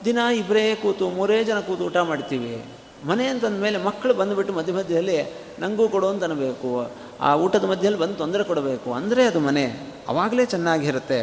ದಿನ 0.05 0.19
ಇಬ್ಬರೇ 0.37 0.75
ಕೂತು, 0.75 1.11
ಮೂರೇ 1.11 1.45
ಜನ 1.45 1.61
ಕೂತು 1.61 1.85
ಊಟ 1.85 1.97
ಮಾಡ್ತೀವಿ. 1.97 2.65
ಮನೆ 3.07 3.27
ಅಂತಂದ 3.27 3.61
ಮೇಲೆ 3.61 3.79
ಮಕ್ಕಳು 3.79 4.15
ಬಂದುಬಿಟ್ಟು 4.15 4.55
ಮಧ್ಯ 4.55 4.73
ಮಧ್ಯದಲ್ಲಿ 4.73 5.23
ನನಗೂ 5.59 5.89
ಕೊಡು 5.89 6.09
ಅಂತ 6.09 6.23
ಅನ್ನಬೇಕು 6.23 6.91
ಆ 7.21 7.37
ಊಟದ 7.37 7.65
ಮಧ್ಯದಲ್ಲಿ 7.65 7.99
ಬಂದು 7.99 8.15
ತೊಂದರೆ 8.15 8.45
ಕೊಡಬೇಕು. 8.45 8.93
ಅಂದರೆ 8.93 9.25
ಅದು 9.25 9.41
ಮನೆ. 9.41 9.77
ಅವಾಗಲೇ 10.09 10.45
ಚೆನ್ನಾಗಿರುತ್ತೆ. 10.45 11.19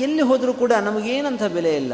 ಎಲ್ಲಿ 0.00 0.22
ಹೋದರೂ 0.22 0.52
ಕೂಡ 0.52 0.72
ನಮಗೇನಂಥ 0.72 1.42
ಬೆಲೆ 1.42 1.76
ಇಲ್ಲ. 1.76 1.92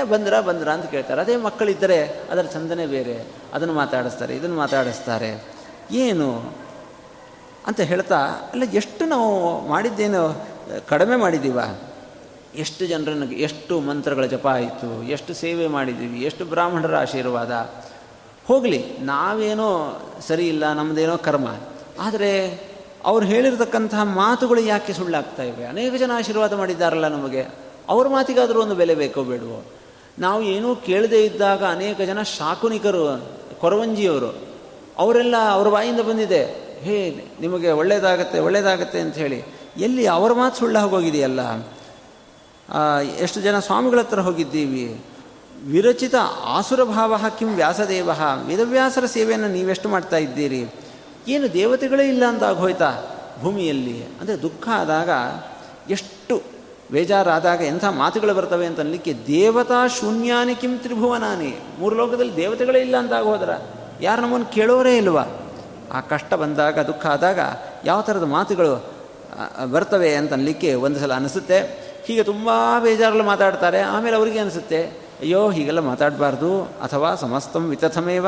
ಏ, 0.00 0.02
ಬಂದ್ರ 0.02 0.40
ಬಂದ್ರ 0.40 0.68
ಅಂತ 0.68 0.86
ಕೇಳ್ತಾರೆ. 0.86 1.20
ಅದೇ 1.20 1.36
ಮಕ್ಕಳಿದ್ದರೆ 1.36 2.08
ಅದರ 2.30 2.42
ಚಂದನೆ 2.42 2.86
ಬೇರೆ. 2.86 3.26
ಅದನ್ನು 3.54 3.74
ಮಾತಾಡಿಸ್ತಾರೆ, 3.74 4.36
ಇದನ್ನು 4.36 4.56
ಮಾತಾಡಿಸ್ತಾರೆ. 4.56 5.44
ಏನು 5.90 6.52
ಅಂತ 7.66 7.80
ಹೇಳ್ತಾ, 7.80 8.16
ಅಲ್ಲ, 8.26 8.62
ಎಷ್ಟು 8.72 9.04
ನಾವು 9.04 9.60
ಮಾಡಿದ್ದೇನು, 9.68 10.46
ಕಡಿಮೆ 10.88 11.16
ಮಾಡಿದ್ದೀವ? 11.16 11.60
ಎಷ್ಟು 12.54 12.86
ಜನರನ್ನು, 12.86 13.26
ಎಷ್ಟು 13.26 13.80
ಮಂತ್ರಗಳ 13.80 14.24
ಜಪ 14.24 14.46
ಆಯಿತು, 14.46 15.02
ಎಷ್ಟು 15.02 15.34
ಸೇವೆ 15.34 15.66
ಮಾಡಿದ್ದೀವಿ, 15.66 16.22
ಎಷ್ಟು 16.22 16.44
ಬ್ರಾಹ್ಮಣರ 16.44 16.96
ಆಶೀರ್ವಾದ? 16.96 17.70
ಹೋಗಲಿ, 18.46 18.84
ನಾವೇನೋ 19.00 19.98
ಸರಿ 20.28 20.48
ಇಲ್ಲ 20.48 20.72
ನಮ್ಮದೇನೋ 20.72 21.16
ಕರ್ಮ. 21.16 21.48
ಆದರೆ 22.00 22.60
ಅವ್ರು 23.04 23.26
ಹೇಳಿರ್ತಕ್ಕಂತಹ 23.26 24.02
ಮಾತುಗಳು 24.02 24.60
ಯಾಕೆ 24.60 24.92
ಸುಳ್ಳಾಗ್ತಾ 24.92 25.42
ಇವೆ? 25.42 25.64
ಅನೇಕ 25.64 25.94
ಜನ 25.94 26.10
ಆಶೀರ್ವಾದ 26.14 26.52
ಮಾಡಿದ್ದಾರಲ್ಲ 26.52 27.08
ನಮಗೆ. 27.08 27.46
ಅವ್ರ 27.88 28.08
ಮಾತಿಗಾದರೂ 28.08 28.62
ಒಂದು 28.62 28.74
ಬೆಲೆ 28.74 28.94
ಬೇಕೋ 28.94 29.22
ಬೇಡವೋ? 29.22 29.64
ನಾವು 30.18 30.42
ಏನೂ 30.42 30.76
ಕೇಳದೇ 30.76 31.24
ಇದ್ದಾಗ 31.24 31.64
ಅನೇಕ 31.64 32.00
ಜನ 32.00 32.22
ಶಾಕುನಿಕರು, 32.22 33.32
ಕೊರವಂಜಿಯವರು, 33.60 34.36
ಅವರೆಲ್ಲ 34.98 35.34
ಅವ್ರ 35.50 35.68
ಬಾಯಿಂದ 35.68 36.00
ಬಂದಿದೆ. 36.00 36.44
ಹೇ, 36.82 37.24
ನಿಮಗೆ 37.40 37.70
ಒಳ್ಳೇದಾಗತ್ತೆ 37.70 38.38
ಒಳ್ಳೇದಾಗತ್ತೆ 38.38 39.00
ಅಂತ 39.00 39.14
ಹೇಳಿ. 39.14 39.42
ಎಲ್ಲಿ 39.76 40.06
ಅವರ 40.06 40.32
ಮಾತು 40.32 40.56
ಸುಳ್ಳಾಗೋಗಿದೆಯಲ್ಲ 40.56 41.40
ಎಷ್ಟು 43.18 43.40
ಜನ 43.40 43.58
ಸ್ವಾಮಿಗಳ 43.58 43.98
ಹತ್ರ 43.98 44.20
ಹೋಗಿದ್ದೀವಿ. 44.20 45.04
ವಿರಚಿತ 45.66 46.14
ಆಸುರ 46.44 46.84
ಭಾವ 46.84 47.14
ಕಿಂ 47.38 47.54
ವ್ಯಾಸದೇವ. 47.54 48.10
ವೇದವ್ಯಾಸರ 48.46 49.04
ಸೇವೆಯನ್ನು 49.06 49.48
ನೀವೆಷ್ಟು 49.48 49.88
ಮಾಡ್ತಾ 49.88 50.16
ಇದ್ದೀರಿ? 50.16 50.66
ಏನು 51.28 51.52
ದೇವತೆಗಳೇ 51.52 52.08
ಇಲ್ಲ 52.08 52.24
ಅಂತ 52.24 52.42
ಆಗೋಯ್ತಾ 52.42 53.04
ಭೂಮಿಯಲ್ಲಿ? 53.40 54.04
ಅಂದರೆ 54.04 54.42
ದುಃಖ 54.42 54.68
ಆದಾಗ 54.68 55.10
ಎಷ್ಟು 55.90 56.53
ಬೇಜಾರಾದಾಗ 56.94 57.60
ಎಂಥ 57.62 57.84
ಮಾತುಗಳು 57.84 58.34
ಬರ್ತವೆ 58.34 58.66
ಅಂತ 58.66 58.80
ಅನ್ಲಿಕ್ಕೆ 58.80 59.12
ದೇವತಾ 59.26 59.86
ಶೂನ್ಯಾನಿ 59.86 60.54
ಕಿಂ 60.54 60.78
ತ್ರಿಭುವನಾನಿ. 60.78 61.52
ಮೂರು 61.78 61.96
ಲೋಕದಲ್ಲಿ 61.96 62.36
ದೇವತೆಗಳೇ 62.36 62.80
ಇಲ್ಲ 62.80 62.96
ಅಂತ 62.96 63.12
ಹೋದ್ರ 63.12 63.50
ಯಾರು 64.00 64.22
ನಮ್ಮನ್ನು 64.22 64.46
ಕೇಳೋರೇ 64.46 64.96
ಇಲ್ವಾ? 64.96 65.24
ಆ 65.92 66.00
ಕಷ್ಟ 66.00 66.34
ಬಂದಾಗ, 66.34 66.78
ದುಃಖ 66.78 67.06
ಆದಾಗ 67.06 67.38
ಯಾವ 67.84 68.00
ಥರದ 68.00 68.22
ಮಾತುಗಳು 68.22 68.72
ಬರ್ತವೆ 69.70 70.14
ಅಂತ 70.14 70.32
ಅನ್ಲಿಕ್ಕೆ 70.32 70.74
ಒಂದು 70.74 71.00
ಸಲ 71.00 71.12
ಅನಿಸುತ್ತೆ. 71.12 71.58
ಹೀಗೆ 72.06 72.22
ತುಂಬ 72.22 72.50
ಬೇಜಾರಲ್ಲಿ 72.82 73.24
ಮಾತಾಡ್ತಾರೆ. 73.24 73.80
ಆಮೇಲೆ 73.80 74.16
ಅವರಿಗೆ 74.16 74.38
ಅನಿಸುತ್ತೆ, 74.38 74.82
ಅಯ್ಯೋ, 75.20 75.50
ಹೀಗೆಲ್ಲ 75.50 75.80
ಮಾತಾಡಬಾರ್ದು, 75.80 76.62
ಅಥವಾ 76.62 77.14
ಸಮಸ್ತಂ 77.14 77.64
ವಿತಥಮೇವ. 77.70 78.26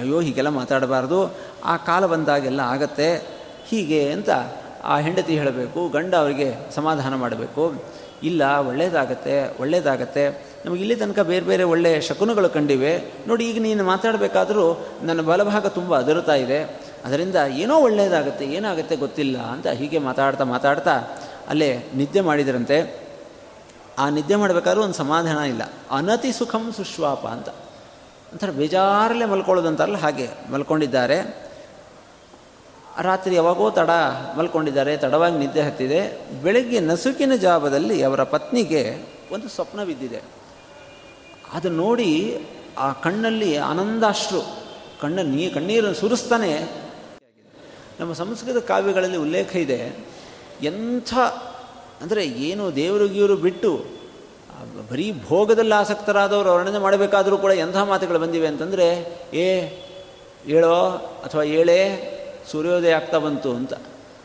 ಅಯ್ಯೋ, 0.00 0.20
ಹೀಗೆಲ್ಲ 0.20 0.48
ಮಾತಾಡಬಾರ್ದು. 0.48 1.18
ಆ 1.64 1.76
ಕಾಲ 1.76 2.06
ಬಂದಾಗೆಲ್ಲ 2.06 2.60
ಆಗತ್ತೆ. 2.60 3.16
ಹೀಗೆ 3.66 4.12
ಅಂತ 4.12 4.30
ಆ 4.84 4.98
ಹೆಂಡತಿ 4.98 5.38
ಹೇಳಬೇಕು, 5.38 5.88
ಗಂಡ 5.88 6.14
ಅವರಿಗೆ 6.14 6.54
ಸಮಾಧಾನ 6.74 7.14
ಮಾಡಬೇಕು. 7.14 7.84
ಇಲ್ಲ, 8.22 8.42
ಒಳ್ಳೇದಾಗತ್ತೆ 8.44 9.60
ಒಳ್ಳೇದಾಗತ್ತೆ. 9.60 10.52
ನಮಗೆ 10.66 10.80
ಇಲ್ಲಿ 10.80 10.96
ತನಕ 10.96 11.18
ಬೇರೆ 11.18 11.46
ಬೇರೆ 11.46 11.62
ಒಳ್ಳೆಯ 11.62 12.00
ಶಕುನಗಳು 12.00 12.48
ಕಂಡಿವೆ. 12.48 13.12
ನೋಡಿ, 13.26 13.50
ಈಗ 13.50 13.62
ನೀನು 13.62 13.84
ಮಾತಾಡಬೇಕಾದರೂ 13.84 14.86
ನನ್ನ 15.02 15.20
ಬಲಭಾಗ 15.20 15.66
ತುಂಬ 15.66 15.98
ಅದರುತ್ತಾ 15.98 16.34
ಇದೆ. 16.34 16.62
ಅದರಿಂದ 17.04 17.36
ಏನೋ 17.36 17.80
ಒಳ್ಳೆಯದಾಗುತ್ತೆ 17.80 18.44
ಏನಾಗುತ್ತೆ 18.44 18.96
ಗೊತ್ತಿಲ್ಲ 18.96 19.38
ಅಂತ 19.38 19.66
ಹೀಗೆ 19.66 19.98
ಮಾತಾಡ್ತಾ 19.98 20.44
ಮಾತಾಡ್ತಾ 20.44 20.96
ಅಲ್ಲೇ 21.48 21.86
ನಿದ್ದೆ 21.94 22.20
ಮಾಡಿದರಂತೆ. 22.20 23.04
ಆ 23.98 24.08
ನಿದ್ದೆ 24.08 24.36
ಮಾಡಬೇಕಾದ್ರೂ 24.36 24.82
ಒಂದು 24.82 24.94
ಸಮಾಧಾನ 24.94 25.38
ಇಲ್ಲ. 25.38 25.62
ಅನತಿ 25.90 26.32
ಸುಖಂ 26.32 26.72
ಸುಶ್ವಾಪ 26.76 27.26
ಅಂತ. 27.26 27.48
ಒಂಥರ 28.32 28.50
ಬೇಜಾರಲ್ಲೇ 28.50 29.24
ಮಲ್ಕೊಳ್ಳೋದಂತಾರಲ್ಲ 29.24 29.96
ಹಾಗೆ 29.96 30.28
ಮಲ್ಕೊಂಡಿದ್ದಾರೆ. 30.52 31.51
ರಾತ್ರಿ 33.00 33.34
ಯಾವಾಗೋ 33.34 33.70
ತಡ 33.70 33.90
ಮಲ್ಕೊಂಡಿದ್ದಾರೆ, 34.36 34.96
ತಡವಾಗಿ 34.96 35.38
ನಿದ್ದೆ 35.38 35.60
ಹತ್ತಿದೆ. 35.60 36.20
ಬೆಳಗ್ಗೆ 36.42 36.80
ನಸುಕಿನ 36.80 37.34
ಜಾವದಲ್ಲಿ 37.34 38.02
ಅವರ 38.02 38.22
ಪತ್ನಿಗೆ 38.22 38.96
ಒಂದು 39.32 39.48
ಸ್ವಪ್ನ 39.48 39.84
ಬಿದ್ದಿದೆ. 39.84 40.22
ಅದು 41.52 41.68
ನೋಡಿ 41.68 42.38
ಆ 42.78 42.92
ಕಣ್ಣಲ್ಲಿ 42.92 43.56
ಆನಂದಾಶ್ರು, 43.56 44.40
ಕಣ್ಣ 45.00 45.20
ನೀ 45.20 45.48
ಕಣ್ಣೀರನ್ನು 45.48 45.94
ಸುರಿಸ್ತಾನೆ. 45.94 46.82
ನಮ್ಮ 48.00 48.12
ಸಂಸ್ಕೃತ 48.12 48.64
ಕಾವ್ಯಗಳಲ್ಲಿ 48.64 49.16
ಉಲ್ಲೇಖ 49.16 49.56
ಇದೆ. 49.56 49.96
ಎಂಥ, 50.62 51.14
ಅಂದರೆ 52.00 52.24
ಏನು 52.24 52.76
ದೇವರು 52.76 53.08
ಗೀವರು 53.08 53.36
ಬಿಟ್ಟು, 53.36 53.84
ಬರೀ 54.90 55.14
ಭೋಗದಲ್ಲಿ 55.28 55.74
ಆಸಕ್ತರಾದವರು 55.74 56.54
ವರ್ಣನೆ 56.54 56.78
ಮಾಡಬೇಕಾದರೂ 56.78 57.38
ಕೂಡ 57.38 57.50
ಎಂಥ 57.50 57.76
ಮಾತುಗಳು 57.76 58.18
ಬಂದಿವೆ 58.18 58.46
ಅಂತಂದರೆ, 58.46 59.16
ಏ, 59.34 59.68
ಏಳೋ 60.46 60.84
ಅಥವಾ 61.24 61.42
ಏಳೇ 61.42 62.08
ಸೂರ್ಯೋದಯ 62.50 62.94
ಆಗ್ತಾ 62.94 63.18
ಬಂತು 63.18 63.50
ಅಂತ. 63.52 63.72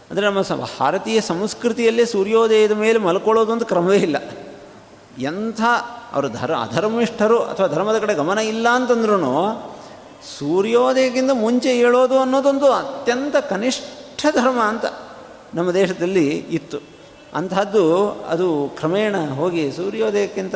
ಅಂದರೆ 0.09 0.25
ನಮ್ಮ 0.25 0.41
ಸ 0.41 0.51
ಭಾರತೀಯ 0.51 1.21
ಸಂಸ್ಕೃತಿಯಲ್ಲೇ 1.21 2.05
ಸೂರ್ಯೋದಯದ 2.05 2.71
ಮೇಲೆ 2.71 2.99
ಮಲ್ಕೊಳ್ಳೋದು 2.99 3.51
ಅಂತ 3.51 3.63
ಕ್ರಮವೇ 3.63 3.97
ಇಲ್ಲ. 3.97 4.17
ಎಂಥ 5.19 5.61
ಅವರು 6.13 6.29
ಧರ್, 6.29 6.51
ಅಧರ್ಮಿಷ್ಠರು 6.51 7.39
ಅಥವಾ 7.39 7.67
ಧರ್ಮದ 7.67 7.97
ಕಡೆ 7.99 8.13
ಗಮನ 8.13 8.37
ಇಲ್ಲ 8.37 8.67
ಅಂತಂದ್ರೂ 8.69 9.17
ಸೂರ್ಯೋದಯಕ್ಕಿಂತ 10.39 11.31
ಮುಂಚೆ 11.33 11.73
ಹೇಳೋದು 11.73 12.19
ಅನ್ನೋದೊಂದು 12.19 12.71
ಅತ್ಯಂತ 12.71 13.35
ಕನಿಷ್ಠ 13.35 14.25
ಧರ್ಮ 14.35 14.59
ಅಂತ 14.61 14.85
ನಮ್ಮ 15.53 15.71
ದೇಶದಲ್ಲಿ 15.71 16.29
ಇತ್ತು. 16.29 16.77
ಅಂತಹದ್ದು 17.33 18.11
ಅದು 18.11 18.71
ಕ್ರಮೇಣ 18.77 19.15
ಹೋಗಿ 19.17 19.71
ಸೂರ್ಯೋದಯಕ್ಕಿಂತ 19.71 20.55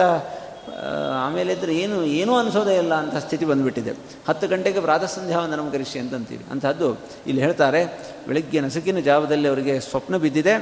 ಆಮೇಲೆ 1.25 1.53
ಇದ್ರೆ 1.53 1.73
ಏನು, 1.75 1.97
ಏನೂ 2.03 2.33
ಅನಿಸೋದೇ 2.35 2.75
ಇಲ್ಲ 2.77 2.93
ಅಂತ 2.93 3.15
ಸ್ಥಿತಿ 3.15 3.45
ಬಂದುಬಿಟ್ಟಿದೆ. 3.45 3.93
ಹತ್ತು 4.27 4.47
ಗಂಟೆಗೆ 4.47 4.79
ಪ್ರಾತಃ 4.79 5.05
ಸಂಧ್ಯಾವಂದನಂ 5.05 5.71
ಕರಿಸಿ 5.71 5.99
ಅಂತಂತೀವಿ. 5.99 6.45
ಅಂತಹದ್ದು 6.51 6.89
ಇಲ್ಲಿ 7.27 7.41
ಹೇಳ್ತಾರೆ, 7.41 7.81
ಬೆಳಗ್ಗೆ 8.27 8.61
ನಸುಕಿನ 8.61 8.99
ಜಾವದಲ್ಲಿ 8.99 9.47
ಅವರಿಗೆ 9.47 9.79
ಸ್ವಪ್ನ 9.79 10.17
ಬಿದ್ದಿದೆ. 10.17 10.55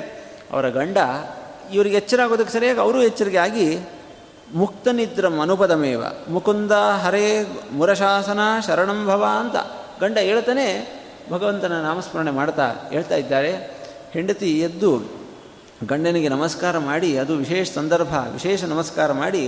ಅವರ 0.52 0.70
ಗಂಡ, 0.70 0.98
ಇವರಿಗೆ 1.74 1.96
ಎಚ್ಚರ 1.96 2.22
ಆಗೋದಕ್ಕೆ 2.22 2.54
ಸರಿಯಾಗಿ 2.54 2.80
ಅವರು 2.80 3.04
ಎಚ್ಚರಿಕೆ 3.04 3.38
ಆಗಿ 3.38 3.68
ಮುಕ್ತನಿದ್ರ 4.56 5.28
ಮನುಪದಮೇವ. 5.28 6.04
ಮುಕುಂದ 6.30 6.72
ಹರೇ 6.72 7.26
ಮುರಶಾಸನ 7.72 8.40
ಶರಣಂ 8.68 9.08
ಭವ 9.08 9.24
ಅಂತ 9.40 9.56
ಗಂಡ 10.02 10.18
ಹೇಳ್ತಾನೆ, 10.18 10.68
ಭಗವಂತನ 11.32 11.74
ನಾಮಸ್ಮರಣೆ 11.82 12.32
ಮಾಡ್ತಾ 12.32 12.68
ಹೇಳ್ತಾ 12.92 13.16
ಇದ್ದಾರೆ. 13.16 13.52
ಹೆಂಡತಿ 14.12 14.60
ಎದ್ದು 14.60 14.92
ಗಂಡನಿಗೆ 15.88 16.30
ನಮಸ್ಕಾರ 16.30 16.78
ಮಾಡಿ, 16.78 17.18
ಅದು 17.18 17.34
ವಿಶೇಷ 17.36 17.68
ಸಂದರ್ಭ, 17.72 18.14
ವಿಶೇಷ 18.34 18.64
ನಮಸ್ಕಾರ 18.64 19.12
ಮಾಡಿ 19.12 19.44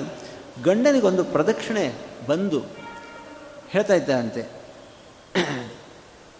ಗಂಡನಿಗೊಂದು 0.63 1.23
ಪ್ರದಕ್ಷಿಣೆ 1.23 1.93
ಬಂದು 2.27 2.63
ಹೇಳ್ತಾ 3.69 3.93
ಇದ್ದಂತೆ 3.93 4.49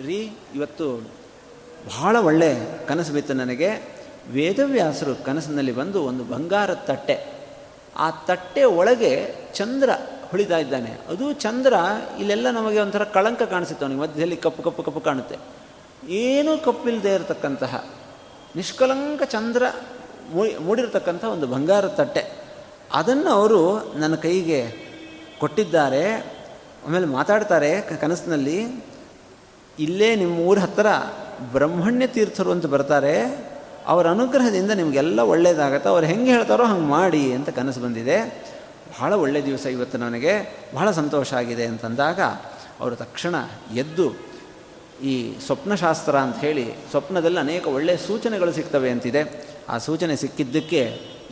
ರೀ, 0.06 0.32
ಇವತ್ತು 0.56 1.10
ಬಹಳ 1.88 2.16
ಒಳ್ಳೆ 2.20 2.56
ಕನಸು 2.88 3.14
ಬಿತ್ತು 3.14 3.34
ನನಗೆ. 3.34 3.70
ವೇದವ್ಯಾಸರು 4.32 5.16
ಕನಸಿನಲ್ಲಿ 5.16 5.72
ಬಂದು 5.72 6.04
ಒಂದು 6.04 6.24
ಬಂಗಾರದ 6.24 6.74
ತಟ್ಟೆ. 6.74 7.48
ಆ 7.98 8.12
ತಟ್ಟೆ 8.12 8.64
ಒಳಗೆ 8.64 9.36
ಚಂದ್ರ 9.54 9.90
ಹೊಳಿತಾ 10.30 10.58
ಇದ್ದಾನೆ. 10.58 10.92
ಅದು 11.08 11.34
ಚಂದ್ರ 11.34 11.74
ಇಲ್ಲೆಲ್ಲ 12.20 12.52
ನಮಗೆ 12.52 12.80
ಒಂಥರ 12.80 13.04
ಕಳಂಕ 13.04 13.42
ಕಾಣಿಸುತ್ತೆ 13.44 13.86
ಅವನಿಗೆ. 13.86 14.02
ಮಧ್ಯದಲ್ಲಿ 14.02 14.38
ಕಪ್ಪು 14.38 14.64
ಕಪ್ಪು 14.64 14.84
ಕಪ್ಪು 14.84 15.02
ಕಾಣುತ್ತೆ. 15.02 15.38
ಏನೂ 16.10 16.58
ಕಪ್ಪಿಲ್ಲದೆ 16.58 17.14
ಇರತಕ್ಕಂತಹ 17.14 17.86
ನಿಷ್ಕಲಂಕ 18.56 19.24
ಚಂದ್ರ 19.24 19.64
ಮೂಡಿರತಕ್ಕಂಥ 20.62 21.24
ಒಂದು 21.24 21.48
ಬಂಗಾರ 21.48 21.88
ತಟ್ಟೆ. 21.88 22.41
ಅದನ್ನು 22.94 23.30
ಅವರು 23.30 23.94
ನನ್ನ 23.96 24.16
ಕೈಗೆ 24.16 24.62
ಕೊಟ್ಟಿದ್ದಾರೆ, 25.40 26.14
ಆಮೇಲೆ 26.88 27.06
ಮಾತಾಡ್ತಾರೆ 27.06 27.82
ಕನಸಿನಲ್ಲಿ, 28.02 28.84
ಇಲ್ಲೇ 29.80 30.16
ನಿಮ್ಮ 30.16 30.40
ಊರ 30.40 30.60
ಹತ್ತಿರ 30.60 30.86
ಬ್ರಹ್ಮಣ್ಯ 31.52 32.08
ತೀರ್ಥರು 32.08 32.52
ಅಂತ 32.52 32.66
ಬರ್ತಾರೆ, 32.66 33.16
ಅವರ 33.88 34.08
ಅನುಗ್ರಹದಿಂದ 34.08 34.72
ನಿಮಗೆಲ್ಲ 34.72 35.20
ಒಳ್ಳೆಯದಾಗತ್ತೆ 35.20 35.90
ಅವ್ರು 35.90 36.08
ಹೆಂಗೆ 36.08 36.32
ಹೇಳ್ತಾರೋ 36.32 36.64
ಹಂಗೆ 36.64 36.88
ಮಾಡಿ 36.88 37.34
ಅಂತ 37.34 37.50
ಕನಸು 37.50 37.80
ಬಂದಿದೆ. 37.80 38.18
ಬಹಳ 39.00 39.14
ಒಳ್ಳೆಯ 39.14 39.42
ದಿವಸ 39.42 39.66
ಇವತ್ತು 39.66 39.98
ನನಗೆ, 39.98 40.34
ಬಹಳ 40.76 40.92
ಸಂತೋಷ 40.92 41.34
ಆಗಿದೆ 41.34 41.66
ಅಂತಂದಾಗ 41.66 42.20
ಅವರು 42.80 42.96
ತಕ್ಷಣ 42.96 43.36
ಎದ್ದು 43.76 44.08
ಈ 45.04 45.34
ಸ್ವಪ್ನಶಾಸ್ತ್ರ 45.46 46.16
ಅಂತ 46.16 46.38
ಹೇಳಿ, 46.38 46.76
ಸ್ವಪ್ನದಲ್ಲಿ 46.90 47.40
ಅನೇಕ 47.40 47.68
ಒಳ್ಳೆಯ 47.68 47.98
ಸೂಚನೆಗಳು 47.98 48.52
ಸಿಗ್ತವೆ 48.52 48.90
ಅಂತಿದೆ. 48.90 49.46
ಆ 49.70 49.78
ಸೂಚನೆ 49.78 50.16
ಸಿಕ್ಕಿದ್ದಕ್ಕೆ 50.16 50.82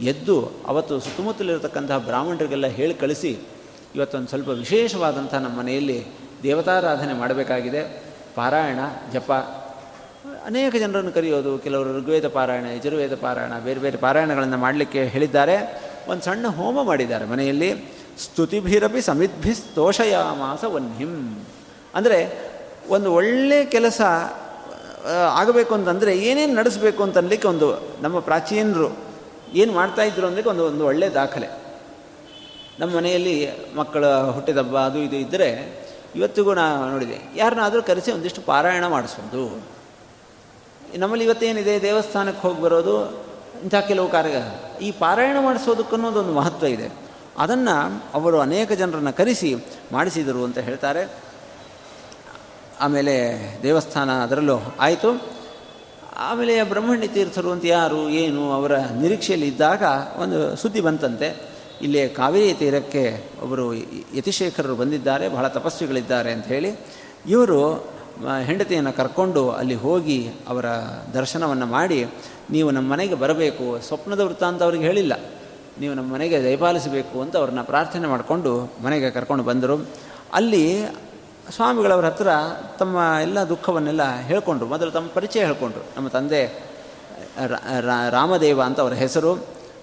ಎದ್ದು 0.01 0.51
ಅವತ್ತು 0.67 0.99
ಸುತ್ತಮುತ್ತಲಿರತಕ್ಕಂತಹ 0.99 1.97
ಬ್ರಾಹ್ಮಣರಿಗೆಲ್ಲ 1.97 2.67
ಹೇಳಿ 2.67 2.93
ಕಳಿಸಿ, 2.93 3.39
ಇವತ್ತೊಂದು 3.95 4.27
ಸ್ವಲ್ಪ 4.27 4.49
ವಿಶೇಷವಾದಂಥ 4.49 5.33
ನಮ್ಮ 5.33 5.59
ಮನೆಯಲ್ಲಿ 5.59 6.05
ದೇವತಾರಾಧನೆ 6.43 7.13
ಮಾಡಬೇಕಾಗಿದೆ. 7.13 8.03
ಪಾರಾಯಣ, 8.35 8.79
ಜಪ. 9.13 9.31
ಅನೇಕ 10.45 10.75
ಜನರನ್ನು 10.75 11.12
ಕರೆಯೋದು, 11.12 11.57
ಕೆಲವರು 11.57 11.97
ಋಗ್ವೇದ 11.97 12.27
ಪಾರಾಯಣ, 12.27 12.65
ಯಜುರ್ವೇದ 12.65 13.15
ಪಾರಾಯಣ, 13.15 13.59
ಬೇರೆ 13.59 13.79
ಬೇರೆ 13.79 13.97
ಪಾರಾಯಣಗಳನ್ನು 13.97 14.57
ಮಾಡಲಿಕ್ಕೆ 14.57 15.03
ಹೇಳಿದ್ದಾರೆ. 15.03 15.83
ಒಂದು 16.07 16.23
ಸಣ್ಣ 16.23 16.47
ಹೋಮ 16.47 16.83
ಮಾಡಿದ್ದಾರೆ 16.83 17.25
ಮನೆಯಲ್ಲಿ. 17.25 17.75
ಸ್ತುತಿಭಿರಪಿ 18.19 19.01
ಸಮಿದ್ಭಿ 19.01 19.53
ಸ್ತೋಷಯಾಮಾಸ 19.53 20.63
ವನ್ಹಿಂ. 20.63 21.45
ಅಂದರೆ 21.95 22.49
ಒಂದು 22.89 23.13
ಒಳ್ಳೆಯ 23.13 23.65
ಕೆಲಸ 23.65 24.01
ಆಗಬೇಕು 25.31 25.73
ಅಂತಂದರೆ 25.73 26.17
ಏನೇನು 26.17 26.55
ನಡೆಸಬೇಕು 26.55 27.03
ಅಂತನ್ಲಿಕ್ಕೆ 27.03 27.47
ಒಂದು 27.47 27.67
ನಮ್ಮ 28.01 28.19
ಪ್ರಾಚೀನರು 28.19 29.08
ಏನು 29.53 29.73
ಮಾಡ್ತಾಯಿದ್ರು 29.73 30.27
ಅಂದರೆ 30.27 30.49
ಒಂದು 30.49 30.65
ಒಂದು 30.65 30.85
ಒಳ್ಳೆಯ 30.85 31.09
ದಾಖಲೆ. 31.09 31.49
ನಮ್ಮ 32.79 32.95
ಮನೆಯಲ್ಲಿ 32.97 33.49
ಮಕ್ಕಳ 33.75 34.05
ಹುಟ್ಟಿದಬ್ಬ 34.21 34.77
ಅದು 34.77 34.99
ಇದು 34.99 35.15
ಇದ್ದರೆ 35.15 35.49
ಇವತ್ತಿಗೂ 36.15 36.53
ನಾನು 36.53 36.91
ನೋಡಿದೆ, 36.91 37.17
ಯಾರನ್ನಾದರೂ 37.35 37.83
ಕರೆಸಿ 37.83 38.12
ಒಂದಿಷ್ಟು 38.12 38.41
ಪಾರಾಯಣ 38.41 38.88
ಮಾಡಿಸೋದು. 38.88 39.62
ನಮ್ಮಲ್ಲಿ 40.97 41.25
ಇವತ್ತೇನಿದೆ, 41.25 41.81
ದೇವಸ್ಥಾನಕ್ಕೆ 41.81 42.41
ಹೋಗಿ 42.47 42.62
ಬರೋದು, 42.62 42.95
ಇಂಥ 43.63 43.75
ಕೆಲವು 43.75 44.07
ಕಾರ್ಯ, 44.07 44.38
ಈ 44.81 44.91
ಪಾರಾಯಣ 44.91 45.38
ಅನ್ನೋದೊಂದು 45.38 46.33
ಮಹತ್ವ 46.33 46.65
ಇದೆ. 46.65 46.89
ಅದನ್ನು 47.38 47.75
ಅವರು 48.13 48.39
ಅನೇಕ 48.39 48.71
ಜನರನ್ನು 48.71 49.13
ಕರೆಸಿ 49.13 49.55
ಮಾಡಿಸಿದರು 49.91 50.43
ಅಂತ 50.43 50.57
ಹೇಳ್ತಾರೆ. 50.57 51.09
ಆಮೇಲೆ 52.81 53.15
ದೇವಸ್ಥಾನ 53.63 54.23
ಅದರಲ್ಲೂ 54.23 54.62
ಆಯಿತು. 54.79 55.38
ಆಮೇಲೆ 56.19 56.63
ಬ್ರಹ್ಮಣ್ಯ 56.63 57.08
ತೀರ್ಥರು 57.08 57.51
ಅಂತ 57.51 57.65
ಯಾರು, 57.65 58.10
ಏನು, 58.10 58.51
ಅವರ 58.51 58.77
ನಿರೀಕ್ಷೆಯಲ್ಲಿ 58.77 59.47
ಇದ್ದಾಗ 59.47 59.84
ಒಂದು 60.17 60.55
ಸುದ್ದಿ 60.55 60.82
ಬಂತಂತೆ. 60.82 61.49
ಇಲ್ಲಿ 61.82 62.10
ಕಾವೇರಿ 62.10 62.53
ತೀರಕ್ಕೆ 62.53 63.32
ಒಬ್ಬರು 63.43 63.73
ಯತಿಶೇಖರರು 64.17 64.75
ಬಂದಿದ್ದಾರೆ, 64.75 65.29
ಬಹಳ 65.29 65.47
ತಪಸ್ವಿಗಳಿದ್ದಾರೆ 65.47 66.32
ಅಂತ 66.32 66.45
ಹೇಳಿ. 66.45 66.71
ಇವರು 67.27 67.89
ಹೆಂಡತಿಯನ್ನು 68.45 68.93
ಕರ್ಕೊಂಡು 68.93 69.49
ಅಲ್ಲಿ 69.49 69.75
ಹೋಗಿ 69.75 70.29
ಅವರ 70.47 70.65
ದರ್ಶನವನ್ನು 71.13 71.65
ಮಾಡಿ, 71.65 72.05
ನೀವು 72.49 72.71
ನಮ್ಮ 72.71 72.91
ಮನೆಗೆ 72.91 73.15
ಬರಬೇಕು, 73.15 73.79
ಸ್ವಪ್ನದ 73.79 74.19
ವೃತ್ತ 74.19 74.43
ಅಂತ 74.43 74.63
ಅವ್ರಿಗೆ 74.63 74.84
ಹೇಳಿಲ್ಲ. 74.84 75.13
ನೀವು 75.79 75.93
ನಮ್ಮ 75.93 76.13
ಮನೆಗೆ 76.13 76.43
ದಯಪಾಲಿಸಬೇಕು 76.43 77.21
ಅಂತ 77.21 77.38
ಅವ್ರನ್ನ 77.38 77.62
ಪ್ರಾರ್ಥನೆ 77.62 78.08
ಮಾಡಿಕೊಂಡು 78.08 78.73
ಮನೆಗೆ 78.84 79.10
ಕರ್ಕೊಂಡು 79.12 79.43
ಬಂದರು. 79.43 79.88
ಅಲ್ಲಿ 80.34 80.82
ಸ್ವಾಮಿಗಳವರ 81.51 82.05
ಹತ್ರ 82.05 82.27
ತಮ್ಮ 82.79 82.97
ಎಲ್ಲ 83.21 83.39
ದುಃಖವನ್ನೆಲ್ಲ 83.39 84.17
ಹೇಳ್ಕೊಂಡ್ರು. 84.19 84.69
ಮೊದಲು 84.69 84.91
ತಮ್ಮ 84.91 85.07
ಪರಿಚಯ 85.13 85.45
ಹೇಳ್ಕೊಂಡ್ರು. 85.45 85.83
ನಮ್ಮ 85.97 86.07
ತಂದೆ 86.07 86.63
ರಾಮದೇವ 88.09 88.62
ಅಂತ 88.62 88.79
ಅವರ 88.79 88.93
ಹೆಸರು. 88.93 89.33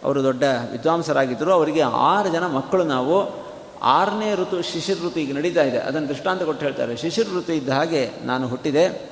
ಅವರು 0.04 0.22
ದೊಡ್ಡ 0.22 0.42
ವಿದ್ವಾಂಸರಾಗಿದ್ದರು. 0.72 1.52
ಅವರಿಗೆ 1.52 1.80
ಆರು 1.80 2.28
ಜನ 2.28 2.46
ಮಕ್ಕಳು 2.46 2.84
ನಾವು. 2.84 3.46
ಆರನೇ 3.82 4.34
ಋತು 4.34 4.62
ಶಿಶಿರ 4.62 4.96
ಋತು 5.06 5.20
ಈಗ 5.20 5.36
ನಡೀತಾ 5.36 5.62
ಇದೆ. 5.62 5.78
ಅದನ್ನು 5.78 6.08
ದೃಷ್ಟಾಂತ 6.08 6.42
ಕೊಟ್ಟು 6.42 6.66
ಹೇಳ್ತಾರೆ. 6.66 6.96
ಶಿಶಿರ 6.96 7.26
ಋತು 7.38 7.52
ಇದ್ದ 7.52 7.68
ಹಾಗೆ 7.68 8.10
ನಾನು 8.24 8.48
ಹುಟ್ಟಿದೆ. 8.48 9.10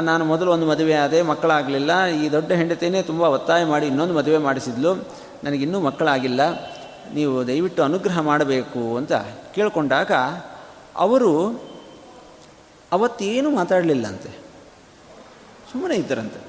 ನಾನು 0.00 0.24
ಮೊದಲು 0.24 0.52
ಒಂದು 0.52 0.66
ಮದುವೆ 0.66 0.94
ಆದೆ. 0.94 1.22
ಮಕ್ಕಳಾಗಲಿಲ್ಲ. 1.22 2.06
ಈ 2.06 2.32
ದೊಡ್ಡ 2.32 2.52
ಹೆಂಡತಿನೇ 2.52 3.02
ತುಂಬ 3.02 3.22
ಒತ್ತಾಯ 3.22 3.64
ಮಾಡಿ 3.64 3.86
ಇನ್ನೊಂದು 3.86 4.14
ಮದುವೆ 4.14 4.38
ಮಾಡಿಸಿದ್ಲು. 4.38 4.94
ನನಗಿನ್ನೂ 5.44 5.80
ಮಕ್ಕಳಾಗಿಲ್ಲ. 5.80 6.40
ನೀವು 7.14 7.46
ದಯವಿಟ್ಟು 7.46 7.82
ಅನುಗ್ರಹ 7.82 8.20
ಮಾಡಬೇಕು 8.20 8.96
ಅಂತ 8.96 9.12
ಕೇಳಿಕೊಂಡಾಗ 9.54 10.10
ಅವರು 10.96 11.62
ಅವತ್ತೇನು 12.92 13.50
ಮಾತಾಡಲಿಲ್ಲಂತೆ. 13.50 14.28
ಸುಮ್ಮನೆ 15.72 15.94
ಇದ್ದರಂತೆ. 15.94 16.40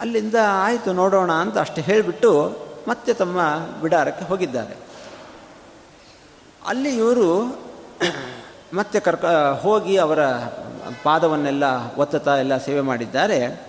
ಅಲ್ಲಿಂದ 0.00 0.34
ಆಯಿತು 0.50 0.92
ನೋಡೋಣ 0.92 1.32
ಅಂತ 1.32 1.58
ಅಷ್ಟು 1.58 1.80
ಹೇಳಿಬಿಟ್ಟು 1.80 2.56
ಮತ್ತೆ 2.88 3.14
ತಮ್ಮ 3.14 3.40
ಬಿಡಾರಕ್ಕೆ 3.80 4.24
ಹೋಗಿದ್ದಾರೆ. 4.24 4.74
ಅಲ್ಲಿ 6.66 6.96
ಇವರು 6.96 7.58
ಮತ್ತೆ 8.74 9.00
ಕರ್ಕ, 9.00 9.24
ಹೋಗಿ 9.60 9.96
ಅವರ 9.96 10.26
ಪಾದವನ್ನೆಲ್ಲ 11.02 11.64
ಒತ್ತತಾ 11.96 12.36
ಎಲ್ಲ 12.36 12.56
ಸೇವೆ 12.56 12.80
ಮಾಡಿದ್ದಾರೆ. 12.80 13.66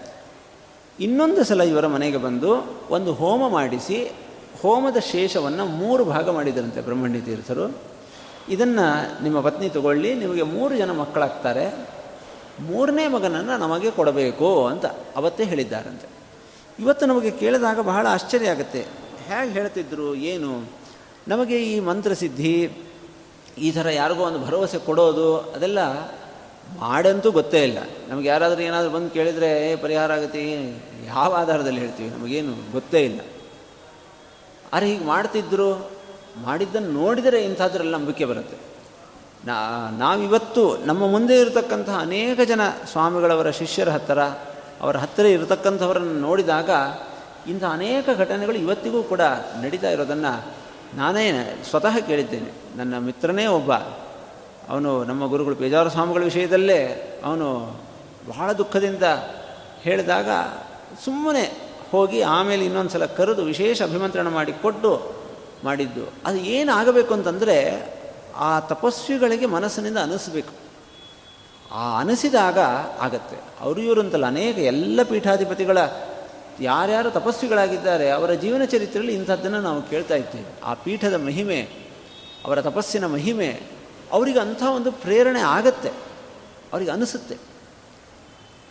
ಇನ್ನೊಂದು 1.00 1.44
ಸಲ 1.44 1.62
ಇವರ 1.62 1.88
ಮನೆಗೆ 1.88 2.18
ಬಂದು 2.18 2.80
ಒಂದು 2.90 3.14
ಹೋಮ 3.14 3.50
ಮಾಡಿಸಿ 3.50 4.12
ಹೋಮದ 4.62 4.98
ಶೇಷವನ್ನು 4.98 5.66
ಮೂರು 5.66 6.06
ಭಾಗ 6.06 6.30
ಮಾಡಿದರಂತೆ 6.30 6.82
ಬ್ರಹ್ಮಣ್ಯ 6.82 7.20
ತೀರ್ಥರು. 7.20 7.97
ಇದನ್ನು 8.50 9.24
ನಿಮ್ಮ 9.24 9.42
ಪತ್ನಿ 9.42 9.70
ತಗೊಳ್ಳಿ, 9.70 10.14
ನಿಮಗೆ 10.14 10.42
ಮೂರು 10.42 10.78
ಜನ 10.78 10.92
ಮಕ್ಕಳಾಗ್ತಾರೆ. 10.92 11.90
ಮೂರನೇ 12.60 13.08
ಮಗನನ್ನು 13.08 13.58
ನಮಗೆ 13.58 13.92
ಕೊಡಬೇಕು 13.92 14.68
ಅಂತ 14.68 14.86
ಅವತ್ತೇ 14.86 15.44
ಹೇಳಿದ್ದಾರಂತೆ. 15.44 16.08
ಇವತ್ತು 16.80 17.06
ನಮಗೆ 17.06 17.32
ಕೇಳಿದಾಗ 17.32 17.80
ಬಹಳ 17.80 18.08
ಆಶ್ಚರ್ಯ 18.08 18.50
ಆಗುತ್ತೆ. 18.50 18.82
ಹೇಗೆ 19.28 19.52
ಹೇಳ್ತಿದ್ರು, 19.52 20.16
ಏನು? 20.16 20.70
ನಮಗೆ 21.28 21.64
ಈ 21.64 21.80
ಮಂತ್ರಸಿದ್ಧಿ 21.80 22.72
ಈ 23.58 23.72
ಥರ 23.72 23.90
ಯಾರಿಗೋ 23.90 24.24
ಒಂದು 24.24 24.46
ಭರವಸೆ 24.46 24.78
ಕೊಡೋದು, 24.78 25.38
ಅದೆಲ್ಲ 25.38 25.80
ಮಾಡಂತೂ 26.80 27.32
ಗೊತ್ತೇ 27.32 27.64
ಇಲ್ಲ. 27.64 27.78
ನಮಗೆ 28.10 28.28
ಯಾರಾದರೂ 28.28 28.62
ಏನಾದರೂ 28.62 28.92
ಬಂದು 28.92 29.10
ಕೇಳಿದರೆ 29.10 29.76
ಪರಿಹಾರ 29.76 30.12
ಆಗುತ್ತೆ 30.12 30.70
ಯಾವ 31.06 31.36
ಆಧಾರದಲ್ಲಿ 31.36 31.80
ಹೇಳ್ತೀವಿ? 31.80 32.10
ನಮಗೇನು 32.10 32.72
ಗೊತ್ತೇ 32.72 33.06
ಇಲ್ಲ. 33.06 33.20
ಆದರೆ 34.74 34.90
ಹೀಗೆ 34.90 35.06
ಮಾಡ್ತಿದ್ರು. 35.06 35.97
ಮಾಡಿದ್ದನ್ನು 36.44 36.92
ನೋಡಿದರೆ 36.92 37.46
ಇಂಥದ್ರಲ್ಲಿ 37.46 37.94
ನಂಬಿಕೆ 37.94 38.26
ಬರುತ್ತೆ. 38.26 38.58
ನಾ, 39.46 39.90
ನಾವಿವತ್ತು 39.98 40.78
ನಮ್ಮ 40.78 41.08
ಮುಂದೆ 41.08 41.40
ಇರತಕ್ಕಂತಹ 41.40 42.00
ಅನೇಕ 42.00 42.42
ಜನ 42.42 42.62
ಸ್ವಾಮಿಗಳವರ 42.92 43.50
ಶಿಷ್ಯರ 43.50 43.90
ಹತ್ತಿರ, 43.90 44.20
ಅವರ 44.82 44.98
ಹತ್ತಿರ 44.98 45.26
ಇರತಕ್ಕಂಥವರನ್ನು 45.26 46.14
ನೋಡಿದಾಗ 46.14 46.70
ಇಂಥ 47.50 47.64
ಅನೇಕ 47.64 48.10
ಘಟನೆಗಳು 48.18 48.56
ಇವತ್ತಿಗೂ 48.56 49.04
ಕೂಡ 49.04 49.22
ನಡೀತಾ 49.62 49.90
ಇರೋದನ್ನು 49.90 50.46
ನಾನೇ 50.98 51.56
ಸ್ವತಃ 51.70 52.00
ಕೇಳಿದ್ದೇನೆ. 52.00 52.78
ನನ್ನ 52.78 52.98
ಮಿತ್ರನೇ 52.98 53.46
ಒಬ್ಬ, 53.46 53.74
ಅವನು 54.70 55.04
ನಮ್ಮ 55.04 55.28
ಗುರುಗಳು 55.28 55.56
ಪೇಜಾವರ 55.56 55.88
ಸ್ವಾಮಿಗಳ 55.88 56.24
ವಿಷಯದಲ್ಲೇ 56.24 57.12
ಅವನು 57.26 57.80
ಬಹಳ 58.28 58.52
ದುಃಖದಿಂದ 58.52 59.04
ಹೇಳಿದಾಗ 59.82 60.30
ಸುಮ್ಮನೆ 61.06 61.58
ಹೋಗಿ 61.92 62.22
ಆಮೇಲೆ 62.22 62.66
ಇನ್ನೊಂದು 62.66 62.90
ಸಲ 62.90 63.06
ಕರೆದು 63.06 63.44
ವಿಶೇಷ 63.44 63.82
ಅಭಿಮಂತ್ರಣ 63.82 64.28
ಮಾಡಿ 64.28 64.54
ಕೊಟ್ಟು 64.54 65.17
ಮಾಡಿದ್ದು. 65.64 66.14
ಅದು 66.26 66.38
ಏನಾಗಬೇಕು 66.38 67.14
ಅಂತಂದರೆ 67.14 67.58
ಆ 68.36 68.60
ತಪಸ್ವಿಗಳಿಗೆ 68.60 69.46
ಮನಸ್ಸಿನಿಂದ 69.46 69.98
ಅನಿಸ್ಬೇಕು. 69.98 70.54
ಆ 71.72 72.00
ಅನಿಸಿದಾಗ 72.00 72.60
ಆಗತ್ತೆ. 73.00 73.38
ಅವರು 73.60 73.82
ಇವರು 73.82 74.02
ಅಂತಲ್ಲ, 74.02 74.26
ಅನೇಕ 74.26 74.58
ಎಲ್ಲ 74.58 75.04
ಪೀಠಾಧಿಪತಿಗಳ 75.04 75.78
ಯಾರ್ಯಾರು 76.60 77.12
ತಪಸ್ವಿಗಳಾಗಿದ್ದಾರೆ, 77.12 78.10
ಅವರ 78.10 78.34
ಜೀವನ 78.34 78.64
ಚರಿತ್ರೆಯಲ್ಲಿ 78.66 79.16
ಇಂಥದ್ದನ್ನು 79.16 79.62
ನಾವು 79.62 79.82
ಕೇಳ್ತಾ 79.82 80.16
ಇದ್ದೇವೆ. 80.16 80.62
ಆ 80.64 80.74
ಪೀಠದ 80.74 81.14
ಮಹಿಮೆ, 81.14 81.70
ಅವರ 82.46 82.62
ತಪಸ್ಸಿನ 82.62 83.06
ಮಹಿಮೆ, 83.06 83.62
ಅವರಿಗೆ 84.12 84.40
ಅಂಥ 84.40 84.64
ಒಂದು 84.64 84.92
ಪ್ರೇರಣೆ 84.92 85.40
ಆಗತ್ತೆ. 85.40 85.90
ಅವರಿಗೆ 86.74 86.92
ಅನಿಸುತ್ತೆ. 86.92 87.38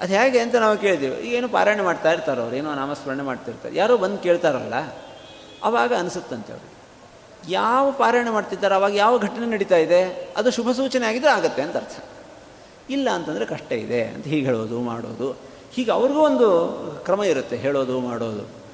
ಅದು 0.00 0.12
ಹೇಗೆ 0.12 0.38
ಅಂತ 0.38 0.54
ನಾವು 0.54 0.78
ಕೇಳಿದ್ದೀವಿ 0.78 1.28
ಏನು 1.28 1.48
ಪಾರಾಯಣ 1.48 1.82
ಮಾಡ್ತಾ 1.82 2.12
ಇರ್ತಾರೆ 2.12 2.40
ಅವ್ರು 2.40 2.56
ಏನೋ 2.56 2.74
ನಾಮಸ್ಮರಣೆ 2.74 3.22
ಮಾಡ್ತಿರ್ತಾರೆ. 3.22 3.76
ಯಾರೋ 3.76 3.96
ಬಂದು 3.96 4.18
ಕೇಳ್ತಾರಲ್ಲ, 4.18 4.74
ಅವಾಗ 5.64 5.92
ಅನಿಸುತ್ತಂತೆ 5.94 6.52
ಅವರು 6.52 6.75
ಯಾವ 7.48 7.90
ಪಾರಾಯಣ 7.90 8.28
ಮಾಡ್ತಿದ್ದಾರೆ, 8.30 8.74
ಅವಾಗ 8.74 8.94
ಯಾವ 8.94 9.18
ಘಟನೆ 9.18 9.46
ನಡೀತಾ 9.46 9.76
ಇದೆ, 9.76 10.30
ಅದು 10.36 10.50
ಶುಭ 10.50 10.70
ಸೂಚನೆ 10.70 11.06
ಆಗಿದ್ರೆ 11.06 11.30
ಆಗತ್ತೆ 11.30 11.62
ಅಂತ 11.62 11.76
ಅರ್ಥ. 11.76 12.04
ಇಲ್ಲ 12.90 13.10
ಅಂತಂದರೆ 13.10 13.44
ಕಷ್ಟ 13.44 13.72
ಇದೆ 13.72 14.04
ಅಂತ 14.04 14.24
ಹೀಗೆ 14.24 14.46
ಹೇಳೋದು, 14.46 14.80
ಮಾಡೋದು. 14.80 15.36
ಹೀಗೆ 15.72 15.90
ಅವ್ರಿಗೂ 15.90 16.20
ಒಂದು 16.20 16.48
ಕ್ರಮ 17.04 17.22
ಇರುತ್ತೆ, 17.22 17.56
ಹೇಳೋದು, 17.56 18.00
ಮಾಡೋದು. 18.00 18.66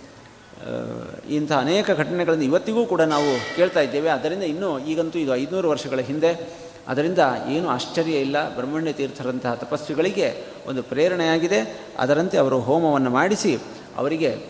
ಇಂಥ 1.29 1.53
ಅನೇಕ 1.53 1.91
ಘಟನೆಗಳನ್ನು 1.91 2.45
ಇವತ್ತಿಗೂ 2.45 2.87
ಕೂಡ 2.87 3.01
ನಾವು 3.01 3.57
ಕೇಳ್ತಾ 3.57 3.81
ಇದ್ದೇವೆ. 3.81 4.09
ಅದರಿಂದ 4.09 4.43
ಇನ್ನೂ 4.43 4.79
ಈಗಂತೂ 4.79 5.19
ಇದು 5.19 5.37
ಐದುನೂರು 5.37 5.69
ವರ್ಷಗಳ 5.69 6.01
ಹಿಂದೆ. 6.01 6.51
ಅದರಿಂದ 6.89 7.19
ಏನು 7.49 7.69
ಆಶ್ಚರ್ಯ 7.69 8.13
ಇಲ್ಲ. 8.13 8.55
ಬ್ರಹ್ಮಣ್ಯ 8.55 8.93
ತೀರ್ಥರಂತಹ 8.93 9.55
ತಪಸ್ವಿಗಳಿಗೆ 9.55 10.45
ಒಂದು 10.67 10.83
ಪ್ರೇರಣೆಯಾಗಿದೆ. 10.83 11.81
ಅದರಂತೆ 11.99 12.39
ಅವರು 12.39 12.59
ಹೋಮವನ್ನು 12.59 13.11
ಮಾಡಿಸಿ 13.11 13.59
ಅವರಿಗೆ 13.97 14.47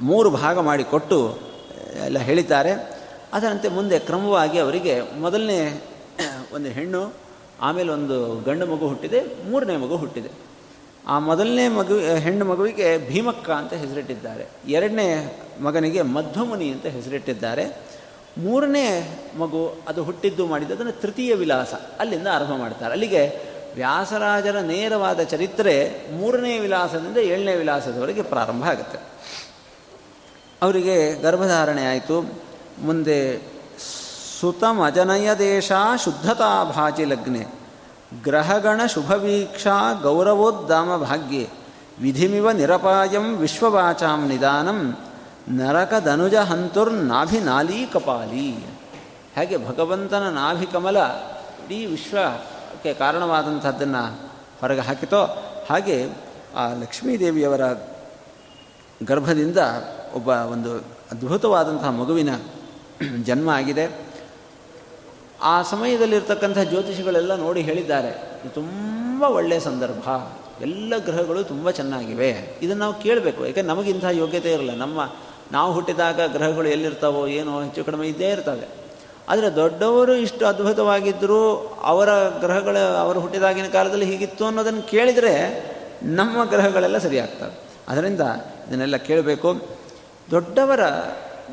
ಮೂರು 0.00 0.30
ಭಾಗ 0.30 0.58
ಮಾಡಿಕೊಟ್ಟು 0.58 1.38
ಎಲ್ಲ 2.04 2.18
ಹೇಳಿದ್ದಾರೆ. 2.18 3.01
ಅದರಂತೆ 3.32 3.68
ಮುಂದೆ 3.68 3.98
ಕ್ರಮವಾಗಿ 3.98 4.58
ಅವರಿಗೆ 4.58 5.00
ಮೊದಲನೇ, 5.18 5.82
ಒಂದು 6.54 6.68
ಹೆಣ್ಣು, 6.68 7.12
ಆಮೇಲೆ 7.60 7.92
ಒಂದು 7.92 8.40
ಗಂಡು 8.40 8.66
ಮಗು 8.66 8.88
ಹುಟ್ಟಿದೆ, 8.88 9.50
ಮೂರನೇ 9.50 9.76
ಮಗು 9.76 9.96
ಹುಟ್ಟಿದೆ. 9.96 10.28
ಆ 11.06 11.18
ಮೊದಲನೇ 11.18 11.68
ಮಗು, 11.68 11.96
ಹೆಣ್ಣು 11.98 12.44
ಮಗುವಿಗೆ 12.44 13.08
ಭೀಮಕ್ಕ 13.08 13.50
ಅಂತ 13.50 13.72
ಹೆಸರಿಟ್ಟಿದ್ದಾರೆ. 13.72 14.46
ಎರಡನೇ 14.68 15.38
ಮಗನಿಗೆ 15.60 16.02
ಮಧ್ವಮುನಿ 16.02 16.68
ಅಂತ 16.68 16.86
ಹೆಸರಿಟ್ಟಿದ್ದಾರೆ. 16.86 17.80
ಮೂರನೇ 18.38 19.18
ಮಗು 19.38 19.74
ಅದು 19.88 20.04
ಹುಟ್ಟಿದ್ದು 20.04 20.46
ಮಾಡಿದ್ದು 20.46 20.74
ಅದನ್ನು 20.74 20.92
ತೃತೀಯ 20.92 21.34
ವಿಲಾಸ, 21.34 21.74
ಅಲ್ಲಿಂದ 21.98 22.26
ಆರಂಭ 22.26 22.52
ಮಾಡ್ತಾರೆ. 22.58 22.92
ಅಲ್ಲಿಗೆ 22.92 23.52
ವ್ಯಾಸರಾಜರ 23.74 24.60
ನೇರವಾದ 24.60 25.20
ಚರಿತ್ರೆ 25.20 25.96
ಮೂರನೇ 26.12 26.58
ವಿಲಾಸದಿಂದ 26.58 27.16
ಏಳನೇ 27.16 27.54
ವಿಲಾಸದವರೆಗೆ 27.54 28.22
ಪ್ರಾರಂಭ 28.22 28.64
ಆಗುತ್ತೆ. 28.64 28.98
ಅವರಿಗೆ 30.62 31.22
ಗರ್ಭಧಾರಣೆ 31.22 31.86
ಆಯಿತು. 31.86 32.51
ಮುಂದೆ 32.82 33.38
ಸುತಮಜನಯ 34.40 35.34
ದೇಶ 35.34 35.72
ಶುದ್ಧತಾ 36.04 36.64
ಭಾಜಿ 36.64 37.04
ಲಗ್ನೆ. 37.04 37.46
ಗ್ರಹಗಣ 38.22 38.80
ಶುಭವೀಕ್ಷಾ 38.86 39.92
ಗೌರವೋದ್ದಾಮ 39.92 40.96
ಭಾಗ್ಯೆ. 40.96 41.48
ವಿಧಿಮಿವ 42.00 42.50
ನಿರಪಾಯಂ 42.50 43.36
ವಿಶ್ವವಾಚಾಂ 43.36 44.28
ನಿಧಾನಂ. 44.28 44.98
ನರಕದನುಜ 45.48 46.34
ಹಂತುರ್ನಾಭಿ 46.34 47.40
ನಾಲಿ 47.40 47.86
ಕಪಾಲಿ. 47.86 48.50
ಹಾಗೆ 49.36 49.56
ಭಗವಂತನ 49.68 50.22
ನಾಭಿ 50.30 50.66
ಕಮಲ 50.66 50.96
ಇಡೀ 51.66 51.86
ವಿಶ್ವಕ್ಕೆ 51.86 52.94
ಕಾರಣವಾದಂಥದ್ದನ್ನು 52.94 54.32
ಹೊರಗೆ 54.60 54.80
ಹಾಕಿತೋ, 54.80 55.24
ಹಾಗೆ 55.70 56.08
ಆ 56.56 56.68
ಲಕ್ಷ್ಮೀದೇವಿಯವರ 56.68 57.60
ಗರ್ಭದಿಂದ 59.06 59.58
ಒಬ್ಬ 60.14 60.28
ಒಂದು 60.28 60.76
ಅದ್ಭುತವಾದಂತಹ 61.12 61.90
ಮಗುವಿನ 61.90 62.28
ಜನ್ಮ 63.24 63.50
ಆಗಿದೆ. 63.50 63.84
ಆ 65.42 65.62
ಸಮಯದಲ್ಲಿರ್ತಕ್ಕಂಥ 65.62 66.58
ಜ್ಯೋತಿಷಿಗಳೆಲ್ಲ 66.58 67.34
ನೋಡಿ 67.34 67.60
ಹೇಳಿದ್ದಾರೆ, 67.60 68.08
ಇದು 68.08 68.50
ತುಂಬ 68.54 69.22
ಒಳ್ಳೆಯ 69.22 69.60
ಸಂದರ್ಭ, 69.60 70.08
ಎಲ್ಲ 70.60 70.94
ಗ್ರಹಗಳು 70.98 71.44
ತುಂಬ 71.44 71.70
ಚೆನ್ನಾಗಿವೆ. 71.70 72.58
ಇದನ್ನು 72.62 72.82
ನಾವು 72.82 72.94
ಕೇಳಬೇಕು 72.94 73.46
ಯಾಕೆ 73.46 73.62
ನಮಗಿಂಥ 73.62 74.04
ಯೋಗ್ಯತೆ 74.10 74.52
ಇರಲ್ಲ. 74.52 74.74
ನಮ್ಮ, 74.74 75.00
ನಾವು 75.52 75.72
ಹುಟ್ಟಿದಾಗ 75.72 76.20
ಗ್ರಹಗಳು 76.32 76.68
ಎಲ್ಲಿರ್ತಾವೋ 76.68 77.26
ಏನೋ 77.26 77.62
ಹೆಚ್ಚು 77.62 77.84
ಕಡಿಮೆ 77.84 78.08
ಇದ್ದೇ 78.08 78.30
ಇರ್ತವೆ. 78.30 78.66
ಆದರೆ 79.28 79.56
ದೊಡ್ಡವರು 79.56 80.14
ಇಷ್ಟು 80.14 80.46
ಅದ್ಭುತವಾಗಿದ್ದರೂ 80.46 81.40
ಅವರ 81.82 82.28
ಗ್ರಹಗಳ, 82.28 82.78
ಅವರು 82.78 83.20
ಹುಟ್ಟಿದಾಗಿನ 83.20 83.66
ಕಾಲದಲ್ಲಿ 83.66 84.04
ಹೀಗಿತ್ತು 84.04 84.44
ಅನ್ನೋದನ್ನು 84.46 84.82
ಕೇಳಿದರೆ 84.82 85.34
ನಮ್ಮ 86.02 86.44
ಗ್ರಹಗಳೆಲ್ಲ 86.44 86.98
ಸರಿಯಾಗ್ತವೆ. 86.98 87.54
ಅದರಿಂದ 87.88 88.20
ಇದನ್ನೆಲ್ಲ 88.68 88.96
ಕೇಳಬೇಕು. 88.96 89.48
ದೊಡ್ಡವರ 90.30 90.80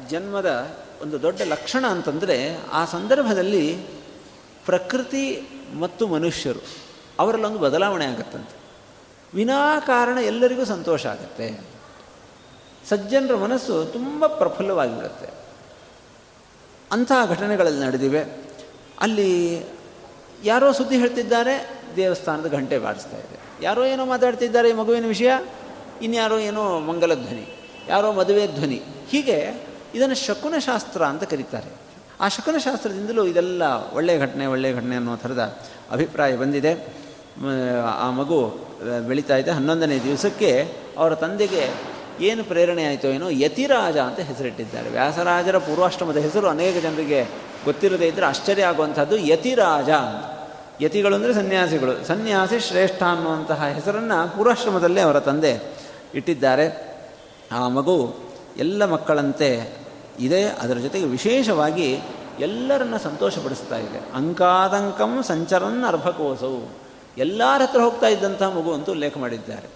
ಜನ್ಮದ 0.09 0.49
ಒಂದು 1.01 1.21
ದೊಡ್ಡ 1.21 1.41
ಲಕ್ಷಣ 1.41 1.87
ಅಂತಂದರೆ 1.87 2.57
ಆ 2.71 2.85
ಸಂದರ್ಭದಲ್ಲಿ 2.85 3.77
ಪ್ರಕೃತಿ 4.65 5.47
ಮತ್ತು 5.79 6.07
ಮನುಷ್ಯರು 6.07 6.59
ಅವರಲ್ಲೊಂದು 7.19 7.59
ಬದಲಾವಣೆ 7.59 8.05
ಆಗುತ್ತಂತೆ. 8.05 8.59
ವಿನಾಕಾರಣ 9.33 10.17
ಎಲ್ಲರಿಗೂ 10.17 10.65
ಸಂತೋಷ 10.65 11.05
ಆಗುತ್ತೆ. 11.05 11.59
ಸಜ್ಜನರ 12.89 13.35
ಮನಸ್ಸು 13.35 13.85
ತುಂಬ 13.85 14.27
ಪ್ರಫುಲ್ಲವಾಗಿರುತ್ತೆ. 14.27 15.27
ಅಂತಹ 16.91 17.29
ಘಟನೆಗಳಲ್ಲಿ 17.29 17.85
ನಡೆದಿವೆ. 17.85 18.21
ಅಲ್ಲಿ 18.99 19.63
ಯಾರೋ 20.43 20.71
ಸುದ್ದಿ 20.71 20.97
ಹೇಳ್ತಿದ್ದಾರೆ, 20.97 21.81
ದೇವಸ್ಥಾನದ 21.95 22.47
ಗಂಟೆ 22.47 22.79
ಬಾರಿಸ್ತಾ 22.79 23.17
ಇದೆ. 23.17 23.65
ಯಾರೋ 23.65 23.85
ಏನೋ 23.85 24.05
ಮಾತಾಡ್ತಿದ್ದಾರೆ 24.05 24.69
ಈ 24.69 24.73
ಮಗುವಿನ 24.73 25.07
ವಿಷಯ, 25.07 25.31
ಇನ್ಯಾರೋ 26.01 26.39
ಏನೋ 26.39 26.79
ಮಂಗಲ 26.79 27.13
ಧ್ವನಿ 27.13 27.55
ಯಾರೋ 27.87 28.11
ಮದುವೆ 28.11 28.47
ಧ್ವನಿ. 28.47 28.81
ಹೀಗೆ 29.09 29.68
ಇದನ್ನು 29.95 30.15
ಶಕುನಶಾಸ್ತ್ರ 30.15 31.01
ಅಂತ 31.03 31.23
ಕರೀತಾರೆ. 31.23 31.71
ಆ 32.21 32.27
ಶಕುನಶಾಸ್ತ್ರದಿಂದಲೂ 32.27 33.25
ಇದೆಲ್ಲ 33.25 33.63
ಒಳ್ಳೆಯ 33.93 34.17
ಘಟನೆ 34.19 34.45
ಒಳ್ಳೆಯ 34.45 34.73
ಘಟನೆ 34.73 34.95
ಅನ್ನೋ 34.95 35.15
ಥರದ 35.15 35.57
ಅಭಿಪ್ರಾಯ 35.91 36.35
ಬಂದಿದೆ. 36.35 36.73
ಆ 37.85 38.09
ಮಗು 38.11 38.39
ಬೆಳೀತಾ 39.07 39.35
ಇದೆ. 39.37 39.51
ಹನ್ನೊಂದನೇ 39.51 39.99
ದಿವಸಕ್ಕೆ 39.99 40.51
ಅವರ 40.97 41.15
ತಂದೆಗೆ 41.15 41.63
ಏನು 42.21 42.43
ಪ್ರೇರಣೆ 42.43 42.83
ಆಯಿತೋ 42.85 43.07
ಏನೋ 43.07 43.29
ಯತಿರಾಜ 43.29 43.97
ಅಂತ 43.97 44.19
ಹೆಸರಿಟ್ಟಿದ್ದಾರೆ. 44.19 44.89
ವ್ಯಾಸರಾಜರ 44.89 45.57
ಪೂರ್ವಾಶ್ರಮದ 45.57 46.17
ಹೆಸರು 46.17 46.47
ಅನೇಕ 46.47 46.75
ಜನರಿಗೆ 46.83 47.23
ಗೊತ್ತಿರದೇ 47.65 48.07
ಇದ್ದರೆ 48.07 48.25
ಆಶ್ಚರ್ಯ 48.25 48.63
ಆಗುವಂಥದ್ದು 48.63 49.17
ಯತಿರಾಜ 49.17 49.89
ಯತಿಗಳು 50.81 51.15
ಅಂದರೆ 51.15 51.33
ಸನ್ಯಾಸಿಗಳು. 51.33 52.07
ಸನ್ಯಾಸಿ 52.07 52.59
ಶ್ರೇಷ್ಠ 52.59 53.03
ಅನ್ನುವಂತಹ 53.03 53.65
ಹೆಸರನ್ನು 53.67 54.37
ಪೂರ್ವಾಶ್ರಮದಲ್ಲೇ 54.37 55.01
ಅವರ 55.01 55.19
ತಂದೆ 55.19 55.53
ಇಟ್ಟಿದ್ದಾರೆ. 56.13 56.67
ಆ 57.51 57.67
ಮಗು 57.67 58.28
ಎಲ್ಲ 58.59 58.85
ಮಕ್ಕಳಂತೆ 58.85 59.49
ಇದೆ. 60.19 60.43
ಅದರ 60.43 60.77
ಜೊತೆಗೆ 60.77 61.05
ವಿಶೇಷವಾಗಿ 61.05 61.99
ಎಲ್ಲರನ್ನ 62.39 62.97
ಸಂತೋಷಪಡಿಸ್ತಾ 62.97 63.77
ಇದೆ. 63.77 63.99
ಅಂಕಾದಂಕಂ 64.13 65.23
ಸಂಚರನ್ 65.23 65.83
ಅರ್ಭಕೋಸವು 65.83 66.61
ಎಲ್ಲರ 67.17 67.61
ಹತ್ರ 67.61 67.81
ಹೋಗ್ತಾ 67.81 68.07
ಇದ್ದಂಥ 68.07 68.43
ಮಗು 68.43 68.73
ಅಂತೂ 68.73 68.91
ಉಲ್ಲೇಖ 68.91 69.17
ಮಾಡಿದ್ದಾರೆ. 69.17 69.67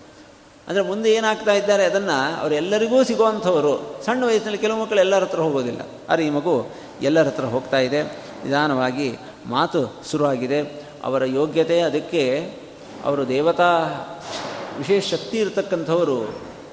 ಅಂದರೆ 0.67 0.83
ಮುಂದೆ 0.83 1.13
ಏನಾಗ್ತಾ 1.13 1.53
ಇದ್ದಾರೆ 1.53 1.85
ಅದನ್ನು 1.85 2.41
ಅವರೆಲ್ಲರಿಗೂ 2.41 3.03
ಸಿಗುವಂಥವರು. 3.03 4.03
ಸಣ್ಣ 4.05 4.25
ವಯಸ್ಸಿನಲ್ಲಿ 4.25 4.57
ಕೆಲವು 4.57 4.81
ಮಕ್ಕಳು 4.81 4.99
ಎಲ್ಲರ 4.99 5.23
ಹತ್ರ 5.23 5.39
ಹೋಗೋದಿಲ್ಲ. 5.39 5.81
ಆದರೆ 6.09 6.25
ಈ 6.25 6.29
ಮಗು 6.29 6.69
ಎಲ್ಲರ 7.01 7.27
ಹತ್ರ 7.27 7.45
ಹೋಗ್ತಾ 7.45 7.79
ಇದೆ. 7.79 8.03
ನಿಧಾನವಾಗಿ 8.43 9.17
ಮಾತು 9.45 9.95
ಶುರುವಾಗಿದೆ. 10.11 10.61
ಅವರ 11.03 11.25
ಯೋಗ್ಯತೆ, 11.25 11.79
ಅದಕ್ಕೆ 11.79 12.53
ಅವರು 13.03 13.27
ದೇವತಾ 13.27 13.71
ವಿಶೇಷ 14.77 15.11
ಶಕ್ತಿ 15.11 15.37
ಇರತಕ್ಕಂಥವರು 15.37 16.17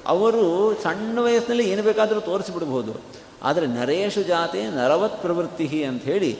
ಅವರು 0.06 0.74
ಸಣ್ಣ 0.82 1.18
ವಯಸ್ಸಿನಲ್ಲಿ 1.18 1.70
ಏನು 1.70 1.82
ಬೇಕಾದರೂ 1.82 2.20
ತೋರಿಸಿಬಿಡ್ಬೋದು. 2.20 2.94
ಆದರೆ 3.42 3.66
ನರೇಶು 3.66 4.22
ಜಾತಿ 4.22 4.62
ನರವತ್ 4.62 5.22
ಪ್ರವೃತ್ತಿ 5.22 5.84
ಅಂಥೇಳಿ 5.84 6.38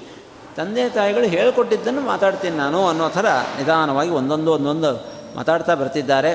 ತಂದೆ 0.57 0.89
ತಾಯಿಗಳು 0.89 1.25
ಹೇಳಿಕೊಟ್ಟಿದ್ದನ್ನು 1.25 2.01
ಮಾತಾಡ್ತೀನಿ 2.01 2.57
ನಾನು 2.57 2.89
ಅನ್ನೋ 2.89 3.09
ಥರ 3.09 3.27
ನಿಧಾನವಾಗಿ 3.59 4.11
ಒಂದೊಂದು 4.11 4.53
ಒಂದೊಂದು 4.53 5.07
ಮಾತಾಡ್ತಾ 5.37 5.75
ಬರ್ತಿದ್ದಾರೆ. 5.75 6.33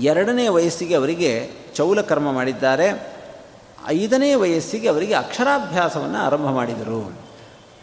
ಎರಡನೇ 0.00 0.48
ವಯಸ್ಸಿಗೆ 0.48 0.94
ಅವರಿಗೆ 0.94 1.50
ಚೌಲ 1.74 2.00
ಕರ್ಮ 2.00 2.32
ಮಾಡಿದ್ದಾರೆ. 2.32 3.16
ಐದನೇ 3.86 4.34
ವಯಸ್ಸಿಗೆ 4.34 4.88
ಅವರಿಗೆ 4.88 5.14
ಅಕ್ಷರಾಭ್ಯಾಸವನ್ನು 5.14 6.18
ಆರಂಭ 6.18 6.48
ಮಾಡಿದರು. 6.50 7.18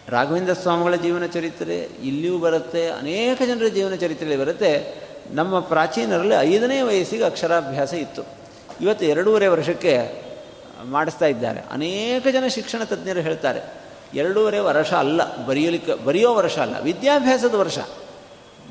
ರಾಘವೇಂದ್ರ 0.09 0.53
ಸ್ವಾಮಿಗಳ 0.53 0.95
ಜೀವನ 0.95 1.25
ಚರಿತ್ರೆ 1.25 1.77
ಇಲ್ಲಿಯೂ 1.77 2.37
ಬರುತ್ತೆ, 2.37 2.87
ಅನೇಕ 2.87 3.41
ಜನರ 3.47 3.67
ಜೀವನ 3.67 3.95
ಚರಿತ್ರೆ 3.95 4.37
ಬರುತ್ತೆ. 4.37 5.06
ನಮ್ಮ 5.31 5.59
ಪ್ರಾಚೀನರಲ್ಲಿ 5.59 6.33
ಐದನೇ 6.33 6.81
ವಯಸ್ಸಿಗೆ 6.81 7.23
ಅಕ್ಷರಾಭ್ಯಾಸ 7.23 7.93
ಇತ್ತು. 7.93 8.23
ಇವತ್ತು 8.81 9.05
ಎರಡೂವರೆ 9.05 9.47
ವರ್ಷಕ್ಕೆ 9.47 9.93
ಮಾಡಿಸ್ತಾ 10.83 11.25
ಇದ್ದಾರೆ. 11.25 11.59
ಅನೇಕ 11.71 12.27
ಜನ 12.27 12.47
ಶಿಕ್ಷಣ 12.47 12.83
ತಜ್ಞರು 12.83 13.19
ಹೇಳ್ತಾರೆ, 13.19 13.61
ಎರಡೂವರೆ 14.13 14.59
ವರ್ಷ 14.59 14.93
ಅಲ್ಲ, 14.93 15.45
ಬರೆಯಲಿಕ್ಕೆ, 15.45 15.93
ಬರೆಯೋ 16.05 16.33
ವರ್ಷ 16.33 16.57
ಅಲ್ಲ, 16.57 16.75
ವಿದ್ಯಾಭ್ಯಾಸದ 16.83 17.55
ವರ್ಷ. 17.55 17.79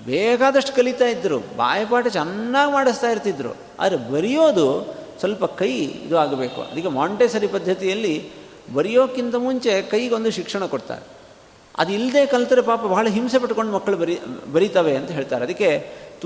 ಬೇಕಾದಷ್ಟು 0.06 0.72
ಕಲಿತಾ 0.72 1.04
ಇದ್ದರು, 1.04 1.38
ಬಾಯಪಾಠ 1.56 2.06
ಚೆನ್ನಾಗಿ 2.06 2.72
ಮಾಡಿಸ್ತಾ 2.72 3.10
ಇರ್ತಿದ್ರು. 3.10 3.56
ಆದರೆ 3.80 3.96
ಬರೆಯೋದು 4.12 4.96
ಸ್ವಲ್ಪ 5.18 5.44
ಕೈ 5.44 5.72
ಇದು 5.72 6.18
ಆಗಬೇಕು. 6.18 6.62
ಅದಕ್ಕೆ 6.62 6.88
ಮಾಂಟೇಸರಿ 6.88 7.46
ಪದ್ಧತಿಯಲ್ಲಿ 7.46 8.30
ಬರೆಯೋಕ್ಕಿಂತ 8.74 9.34
ಮುಂಚೆ 9.34 9.82
ಕೈಗೊಂದು 9.82 10.30
ಶಿಕ್ಷಣ 10.30 10.64
ಕೊಡ್ತಾರೆ. 10.64 11.04
ಅದು 11.78 11.92
ಇಲ್ಲದೆ 11.92 12.26
ಕಲಿತರೆ 12.26 12.62
ಪಾಪ 12.62 12.82
ಬಹಳ 12.82 13.06
ಹಿಂಸೆ 13.08 13.38
ಪಟ್ಕೊಂಡು 13.38 13.72
ಮಕ್ಕಳು 13.72 13.96
ಬರಿ, 13.96 14.18
ಬರೀತವೆ 14.52 14.96
ಅಂತ 14.96 15.10
ಹೇಳ್ತಾರೆ. 15.10 15.44
ಅದಕ್ಕೆ 15.44 15.70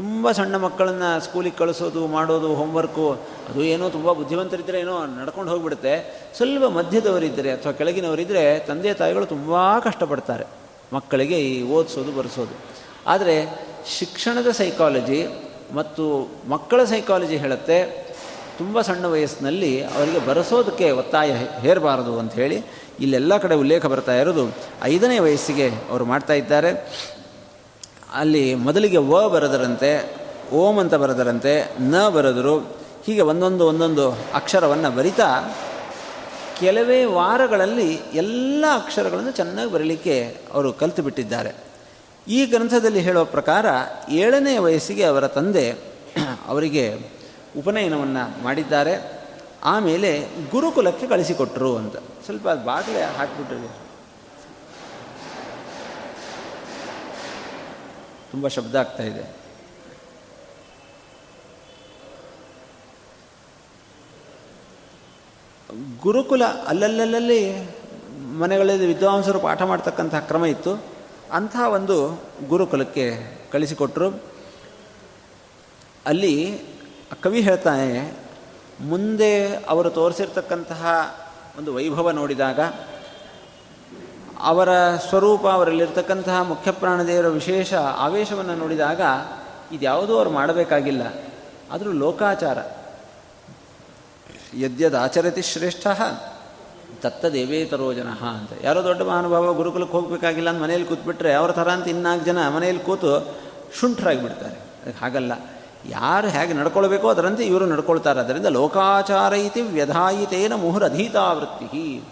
ತುಂಬ 0.01 0.31
ಸಣ್ಣ 0.39 0.57
ಮಕ್ಕಳನ್ನು 0.65 1.09
ಸ್ಕೂಲಿಗೆ 1.25 1.57
ಕಳಿಸೋದು, 1.61 2.03
ಮಾಡೋದು 2.17 2.49
ಹೋಮ್ವರ್ಕು 2.59 3.07
ಅದು 3.49 3.61
ಏನೋ 3.73 3.87
ತುಂಬ 3.97 4.09
ಬುದ್ಧಿವಂತರಿದ್ದರೆ 4.19 4.79
ಏನೋ 4.85 4.95
ನಡ್ಕೊಂಡು 5.17 5.51
ಹೋಗಿಬಿಡುತ್ತೆ. 5.53 5.95
ಸ್ವಲ್ಪ 6.39 6.69
ಮಧ್ಯದವರಿದ್ದರೆ 6.77 7.51
ಅಥವಾ 7.57 7.73
ಕೆಳಗಿನವರಿದ್ದರೆ 7.81 8.45
ತಂದೆ 8.69 8.93
ತಾಯಿಗಳು 9.01 9.27
ತುಂಬ 9.35 9.53
ಕಷ್ಟಪಡ್ತಾರೆ. 9.87 10.47
ಮಕ್ಕಳಿಗೆ 10.97 11.39
ಈ 11.51 11.53
ಓದಿಸೋದು, 11.77 12.13
ಬರೆಸೋದು. 12.19 12.55
ಆದರೆ 13.13 13.37
ಶಿಕ್ಷಣದ 13.99 14.51
ಸೈಕಾಲಜಿ 14.61 15.21
ಮತ್ತು 15.79 16.05
ಮಕ್ಕಳ 16.55 16.81
ಸೈಕಾಲಜಿ 16.85 17.37
ಹೇಳುತ್ತೆ, 17.45 17.79
ತುಂಬ 18.59 18.81
ಸಣ್ಣ 18.89 19.05
ವಯಸ್ಸಿನಲ್ಲಿ 19.17 19.73
ಅವರಿಗೆ 19.95 20.21
ಬರೆಸೋದಕ್ಕೆ 20.27 20.89
ಒತ್ತಾಯ 21.03 21.31
ಹೇರಬಾರದು 21.67 22.15
ಅಂತ 22.23 22.33
ಹೇಳಿ 22.43 22.59
ಇಲ್ಲೆಲ್ಲ 23.05 23.37
ಕಡೆ 23.45 23.55
ಉಲ್ಲೇಖ 23.65 23.87
ಬರ್ತಾ 23.95 24.15
ಇರೋದು 24.23 24.45
ಐದನೇ 24.95 25.19
ವಯಸ್ಸಿಗೆ 25.27 25.69
ಅವರು 25.91 26.05
ಮಾಡ್ತಾ 26.05 26.35
ಇದ್ದಾರೆ. 26.43 26.71
ಅಲ್ಲಿ 28.15 28.55
ಮೊದಲಿಗೆ 28.55 28.97
ವ 28.97 29.29
ಬರೆದರಂತೆ, 29.29 30.15
ಓಂ 30.53 30.79
ಅಂತ 30.79 30.95
ಬರೆದರಂತೆ, 30.95 31.77
ನ 31.81 32.09
ಬರೆದರು. 32.09 32.59
ಹೀಗೆ 33.07 33.21
ಒಂದೊಂದು 33.21 33.67
ಒಂದೊಂದು 33.67 34.11
ಅಕ್ಷರವನ್ನು 34.11 34.91
ಬರಿತಾ 34.91 35.55
ಕೆಲವೇ 36.61 37.05
ವಾರಗಳಲ್ಲಿ 37.05 38.01
ಎಲ್ಲ 38.15 38.65
ಅಕ್ಷರಗಳನ್ನು 38.75 39.31
ಚೆನ್ನಾಗಿ 39.31 39.71
ಬರಲಿಕ್ಕೆ 39.71 40.37
ಅವರು 40.53 40.73
ಕಲಿತು 40.73 41.03
ಬಿಟ್ಟಿದ್ದಾರೆ. 41.03 41.55
ಈ 42.29 42.47
ಗ್ರಂಥದಲ್ಲಿ 42.47 42.99
ಹೇಳುವ 42.99 43.25
ಪ್ರಕಾರ 43.25 43.67
ಏಳನೇ 44.09 44.59
ವಯಸ್ಸಿಗೆ 44.59 45.05
ಅವರ 45.05 45.27
ತಂದೆ 45.27 45.71
ಅವರಿಗೆ 46.47 46.99
ಉಪನಯನವನ್ನು 47.59 48.43
ಮಾಡಿದ್ದಾರೆ. 48.43 49.21
ಆಮೇಲೆ 49.65 50.21
ಗುರುಕುಲಕ್ಕೆ 50.51 51.07
ಕಳಿಸಿಕೊಟ್ಟರು 51.07 51.77
ಅಂತ. 51.77 51.97
ಸ್ವಲ್ಪ 51.97 52.49
ಬಾಗಿಲೇ 52.49 53.03
ಹಾಕಿಬಿಟ್ರಿ. 53.03 53.90
ತುಂಬ 58.31 58.49
ಶಬ್ದ 58.49 58.75
ಆಗ್ತಾ 58.77 59.03
ಇದೆ. 59.03 59.25
ಗುರುಕುಲ 66.01 66.45
ಅಲ್ಲಲ್ಲಲ್ಲಿ 66.45 67.41
ಮನೆಗಳಲ್ಲಿ 68.39 68.87
ವಿದ್ವಾಂಸರು 68.87 69.39
ಪಾಠ 69.41 69.63
ಮಾಡ್ತಕ್ಕಂತಹ 69.63 70.21
ಕ್ರಮ 70.21 70.45
ಇತ್ತು. 70.47 70.73
ಅಂಥ 71.33 71.57
ಒಂದು 71.71 71.97
ಗುರುಕುಲಕ್ಕೆ 72.49 73.05
ಕಳಿಸಿಕೊಟ್ಟರು 73.53 74.09
ಅಲ್ಲಿ 76.07 76.35
ಕವಿ 77.23 77.41
ಹೇಳ್ತಾನೆ, 77.41 77.89
ಮುಂದೆ 78.81 79.33
ಅವರು 79.65 79.91
ತೋರಿಸಿರ್ತಕ್ಕಂತಹ 79.91 80.83
ಒಂದು 81.59 81.71
ವೈಭವ 81.75 82.11
ನೋಡಿದಾಗ 82.11 82.61
ಅವರ 84.43 84.69
ಸ್ವರೂಪ, 85.09 85.47
ಅವರಲ್ಲಿರ್ತಕ್ಕಂತಹ 85.47 86.43
ಮುಖ್ಯ 86.43 86.71
ಪ್ರಾಣದೇವರ 86.71 87.29
ವಿಶೇಷ 87.29 87.75
ಆವೇಶವನ್ನು 87.75 88.57
ನೋಡಿದಾಗ 88.57 89.01
ಇದ್ಯಾವುದೂ 89.73 90.17
ಅವರು 90.17 90.31
ಮಾಡಬೇಕಾಗಿಲ್ಲ. 90.31 91.03
ಆದರೂ 91.73 91.93
ಲೋಕಾಚಾರ. 91.93 92.59
ಯದ್ಯದಾಚರತಿ 94.59 95.43
ಶ್ರೇಷ್ಠ, 95.43 95.87
ತತ್ತ 97.01 97.25
ದೇವೇತರೋ 97.25 97.93
ಜನ 97.93 98.09
ಅಂತ. 98.09 98.51
ಯಾರೋ 98.63 98.85
ದೊಡ್ಡ 98.85 99.03
ಮಹಾನುಭಾವ 99.03 99.55
ಗುರುಕುಲಕ್ಕೆ 99.55 99.93
ಹೋಗಬೇಕಾಗಿಲ್ಲ 99.93 100.51
ಅಂತ 100.51 100.63
ಮನೇಲಿ 100.63 100.85
ಕೂತ್ಬಿಟ್ರೆ 100.85 101.35
ಅವ್ರ 101.35 101.53
ಥರ 101.53 101.71
ಅಂತ 101.71 101.89
ಇನ್ನಾಲ್ಕು 101.89 102.27
ಜನ 102.27 102.49
ಮನೆಯಲ್ಲಿ 102.49 102.83
ಕೂತು 102.83 103.37
ಶುಂಠರಾಗಿಬಿಡ್ತಾರೆ. 103.81 104.55
ಅದಕ್ಕೆ 104.55 105.01
ಹಾಗಲ್ಲ. 105.01 105.33
ಯಾರು 105.89 106.29
ಹೇಗೆ 106.29 106.53
ನಡ್ಕೊಳ್ಬೇಕೋ 106.53 107.09
ಅದರಂತೆ 107.09 107.45
ಇವರು 107.45 107.67
ನಡ್ಕೊಳ್ತಾರೆ. 107.67 108.21
ಅದರಿಂದ 108.21 108.47
ಲೋಕಾಚಾರ 108.47 109.33
ಇತಿ 109.33 109.61
ವ್ಯಧಾಯಿತೇನ 109.61 110.53
ಮುಹುರಧೀತಾವೃತ್ತಿ 110.53 112.03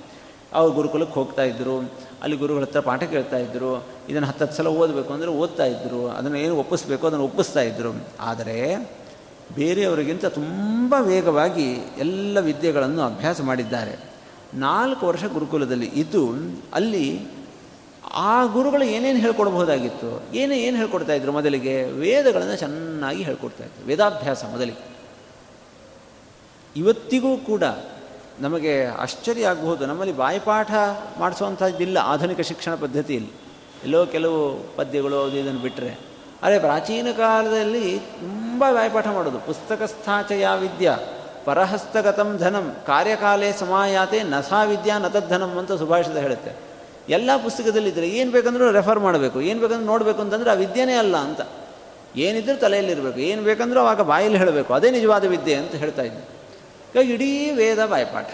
ಅವ್ರು 0.54 0.74
ಗುರುಕುಲಕ್ಕೆ 0.74 1.14
ಹೋಗ್ತಾ 1.14 1.42
ಇದ್ದರು 1.42 2.07
ಅಲ್ಲಿ 2.22 2.36
ಗುರುಗಳ 2.36 2.62
ಹತ್ರ 2.62 2.80
ಪಾಠ 2.80 3.02
ಕೇಳ್ತಾ 3.02 3.38
ಇದ್ದರು 3.38 3.84
ಇದನ್ನು 4.08 4.28
ಹತ್ತತ್ತು 4.28 4.56
ಸಲ 4.56 4.66
ಓದಬೇಕು 4.66 5.12
ಅಂದರೆ 5.12 5.28
ಓದ್ತಾ 5.28 5.64
ಇದ್ದರು 5.64 6.08
ಅದನ್ನು 6.08 6.38
ಏನು 6.38 6.56
ಒಪ್ಪಿಸ್ಬೇಕು 6.56 7.06
ಅದನ್ನು 7.06 7.24
ಒಪ್ಪಿಸ್ತಾ 7.24 7.60
ಇದ್ದರು 7.60 8.06
ಆದರೆ 8.20 8.90
ಬೇರೆಯವರಿಗಿಂತ 9.54 10.24
ತುಂಬ 10.26 10.94
ವೇಗವಾಗಿ 11.00 11.72
ಎಲ್ಲ 11.98 12.40
ವಿದ್ಯೆಗಳನ್ನು 12.40 13.02
ಅಭ್ಯಾಸ 13.02 13.40
ಮಾಡಿದ್ದಾರೆ. 13.40 13.98
ನಾಲ್ಕು 14.54 15.06
ವರ್ಷ 15.06 15.24
ಗುರುಕುಲದಲ್ಲಿ 15.24 15.86
ಇದ್ದು 15.86 16.32
ಅಲ್ಲಿ 16.74 17.26
ಆ 18.14 18.44
ಗುರುಗಳು 18.44 18.84
ಏನೇನು 18.84 19.18
ಹೇಳ್ಕೊಡ್ಬೋದಾಗಿತ್ತು 19.18 20.22
ಏನೇ 20.34 20.58
ಏನು 20.58 20.76
ಹೇಳ್ಕೊಡ್ತಾ 20.76 21.12
ಇದ್ರು 21.12 21.32
ಮೊದಲಿಗೆ? 21.32 21.84
ವೇದಗಳನ್ನು 21.84 22.56
ಚೆನ್ನಾಗಿ 22.56 23.22
ಹೇಳ್ಕೊಡ್ತಾ 23.22 23.64
ಇದ್ರು. 23.64 23.86
ವೇದಾಭ್ಯಾಸ 23.86 24.44
ಮೊದಲಿಗೆ. 24.44 24.88
ಇವತ್ತಿಗೂ 26.76 27.36
ಕೂಡ 27.36 27.62
ನಮಗೆ 28.40 28.86
ಆಶ್ಚರ್ಯ 28.86 29.46
ಆಗಬಹುದು 29.46 29.86
ನಮ್ಮಲ್ಲಿ 29.86 30.16
ಬಾಯಿಪಾಠ 30.16 30.70
ಮಾಡಿಸುವಂಥದ್ದಿಲ್ಲ 31.18 31.98
ಆಧುನಿಕ 31.98 32.40
ಶಿಕ್ಷಣ 32.40 32.74
ಪದ್ಧತಿಯಲ್ಲಿ. 32.74 33.30
ಎಲ್ಲೋ 33.84 34.06
ಕೆಲವು 34.06 34.66
ಪದ್ಯಗಳು 34.76 35.24
ಅದು 35.24 35.36
ಇದನ್ನು 35.36 35.60
ಬಿಟ್ಟರೆ 35.60 35.98
ಆದರೆ 36.42 36.58
ಪ್ರಾಚೀನ 36.58 37.06
ಕಾಲದಲ್ಲಿ 37.16 37.98
ತುಂಬ 37.98 38.64
ಬಾಯಿಪಾಠ 38.70 39.06
ಮಾಡೋದು 39.06 39.38
ಪುಸ್ತಕಸ್ಥಾಚಯ 39.38 40.46
ವಿದ್ಯಾ, 40.60 40.98
ಪರಹಸ್ತಗತಂ 41.44 42.36
ಧನಂ, 42.36 42.76
ಕಾರ್ಯಕಾಲೇ 42.86 43.52
ಸಮಾಯಾತೆ, 43.52 44.22
ನಸಾ 44.22 44.62
ವಿದ್ಯಾ 44.62 44.98
ನತದ್ಧನಂ 44.98 45.58
ಅಂತ 45.58 45.72
ಸುಭಾಷಿತ 45.72 46.16
ಹೇಳುತ್ತೆ. 46.16 46.52
ಎಲ್ಲ 47.08 47.30
ಪುಸ್ತಕದಲ್ಲಿದ್ದರೆ 47.36 48.08
ಏನು 48.08 48.30
ಬೇಕಂದ್ರೂ 48.30 48.70
ರೆಫರ್ 48.70 48.98
ಮಾಡಬೇಕು. 48.98 49.40
ಏನು 49.40 49.60
ಬೇಕಂದ್ರೆ 49.60 49.84
ನೋಡಬೇಕು 49.84 50.20
ಅಂತಂದರೆ 50.20 50.50
ಆ 50.50 50.54
ವಿದ್ಯೆನೇ 50.54 50.94
ಅಲ್ಲ 50.94 51.16
ಅಂತ. 51.16 51.40
ಏನಿದ್ರೂ 52.16 52.56
ತಲೆಯಲ್ಲಿರಬೇಕು. 52.56 53.18
ಏನು 53.18 53.42
ಬೇಕಂದ್ರೂ 53.42 53.80
ಆವಾಗ 53.80 54.00
ಬಾಯಲ್ಲಿ 54.00 54.38
ಹೇಳಬೇಕು. 54.38 54.74
ಅದೇ 54.74 54.90
ನಿಜವಾದ 54.90 55.24
ವಿದ್ಯೆ 55.24 55.54
ಅಂತ 55.54 55.74
ಹೇಳ್ತಾ 55.74 56.02
ಇದ್ದೆ 56.02 56.37
ಇಡೀ 56.94 57.50
ವೇದ 57.50 57.86
ಬಾಯ್ಪಾಠ, 57.86 58.30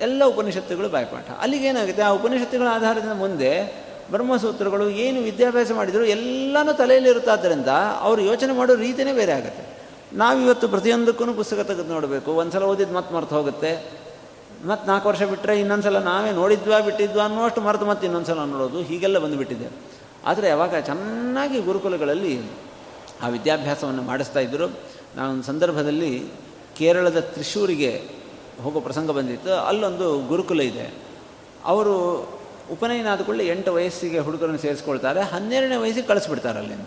ಎಲ್ಲ 0.00 0.24
ಉಪನಿಷತ್ತುಗಳು 0.24 0.88
ಬಾಯ್ಪಾಠ. 0.88 1.30
ಅಲ್ಲಿಗೇನಾಗುತ್ತೆ 1.40 2.02
ಆ 2.02 2.08
ಉಪನಿಷತ್ತುಗಳ 2.08 2.66
ಆಧಾರದ 2.70 3.12
ಮುಂದೆ 3.14 3.50
ಬ್ರಹ್ಮಸೂತ್ರಗಳು 4.10 4.90
ಏನು 4.90 5.20
ವಿದ್ಯಾಭ್ಯಾಸ 5.20 5.72
ಮಾಡಿದರೂ 5.72 6.04
ಎಲ್ಲನೂ 6.04 6.72
ತಲೆಯಲ್ಲಿ 6.72 7.10
ಇರುತ್ತಾದ್ದರಿಂದ 7.10 7.66
ಅವರು 8.00 8.20
ಯೋಚನೆ 8.20 8.52
ಮಾಡೋ 8.52 8.74
ರೀತಿಯೇ 8.74 9.12
ಬೇರೆ 9.12 9.32
ಆಗುತ್ತೆ. 9.32 9.64
ನಾವಿವತ್ತು 10.12 10.68
ಪ್ರತಿಯೊಂದಕ್ಕೂ 10.68 11.32
ಪುಸ್ತಕ 11.32 11.60
ತೆಗೆದು 11.60 11.90
ನೋಡಬೇಕು. 11.92 12.30
ಒಂದು 12.32 12.52
ಸಲ 12.52 12.62
ಓದಿದ್ದು 12.62 12.94
ಮತ್ತೆ 12.94 13.14
ಮರ್ತು 13.14 13.34
ಹೋಗುತ್ತೆ. 13.34 13.72
ಮತ್ತು 14.66 14.86
ನಾಲ್ಕು 14.86 15.08
ವರ್ಷ 15.08 15.22
ಬಿಟ್ಟರೆ 15.22 15.60
ಇನ್ನೊಂದು 15.60 15.84
ಸಲ 15.84 15.98
ನಾವೇ 15.98 16.30
ನೋಡಿದ್ವಾ, 16.30 16.80
ಬಿಟ್ಟಿದ್ವಾ 16.80 17.24
ಅನ್ನೋಷ್ಟು 17.24 17.60
ಮರೆತು 17.60 17.84
ಮತ್ತೆ 17.84 18.06
ಇನ್ನೊಂದು 18.06 18.26
ಸಲ 18.26 18.44
ನೋಡೋದು. 18.44 18.82
ಹೀಗೆಲ್ಲ 18.82 19.18
ಬಂದುಬಿಟ್ಟಿದೆ. 19.18 19.68
ಆದರೆ 20.26 20.48
ಯಾವಾಗ 20.48 20.74
ಚೆನ್ನಾಗಿ 20.74 21.60
ಗುರುಕುಲಗಳಲ್ಲಿ 21.60 22.34
ಆ 23.22 23.28
ವಿದ್ಯಾಭ್ಯಾಸವನ್ನು 23.28 24.02
ಮಾಡಿಸ್ತಾ 24.02 24.40
ಇದ್ದರು 24.40 24.66
ನಾನೊಂದು 25.16 25.42
ಸಂದರ್ಭದಲ್ಲಿ 25.42 26.12
ಕೇರಳದ 26.78 27.20
ತ್ರಿಶೂರಿಗೆ 27.20 28.02
ಹೋಗೋ 28.62 28.80
ಪ್ರಸಂಗ 28.80 29.10
ಬಂದಿತ್ತು. 29.10 29.54
ಅಲ್ಲೊಂದು 29.54 30.18
ಗುರುಕುಲ 30.18 30.60
ಇದೆ. 30.60 30.94
ಅವರು 31.64 31.94
ಉಪನಯನ 32.72 33.06
ಆದ 33.12 33.40
ಎಂಟು 33.40 33.74
ವಯಸ್ಸಿಗೆ 33.74 34.18
ಹುಡುಗರನ್ನು 34.18 34.58
ಸೇರಿಸ್ಕೊಳ್ತಾರೆ. 34.58 35.20
ಹನ್ನೆರಡನೇ 35.20 35.76
ವಯಸ್ಸಿಗೆ 35.76 36.06
ಕಳಿಸ್ಬಿಡ್ತಾರೆ 36.06 36.58
ಅಲ್ಲಿಂದ. 36.58 36.86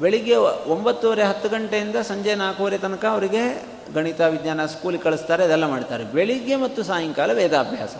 ಬೆಳಿಗ್ಗೆ 0.00 0.36
ಒಂಬತ್ತುವರೆ 0.66 1.22
ಹತ್ತು 1.22 1.48
ಗಂಟೆಯಿಂದ 1.48 1.96
ಸಂಜೆ 1.96 2.34
ನಾಲ್ಕೂವರೆ 2.34 2.78
ತನಕ 2.78 3.04
ಅವರಿಗೆ 3.04 3.66
ಗಣಿತ, 3.94 4.20
ವಿಜ್ಞಾನ, 4.20 4.66
ಸ್ಕೂಲಿಗೆ 4.66 5.02
ಕಳಿಸ್ತಾರೆ. 5.02 5.44
ಅದೆಲ್ಲ 5.44 5.66
ಮಾಡ್ತಾರೆ. 5.66 6.04
ಬೆಳಿಗ್ಗೆ 6.04 6.56
ಮತ್ತು 6.56 6.82
ಸಾಯಂಕಾಲ 6.82 7.32
ವೇದಾಭ್ಯಾಸ. 7.32 7.94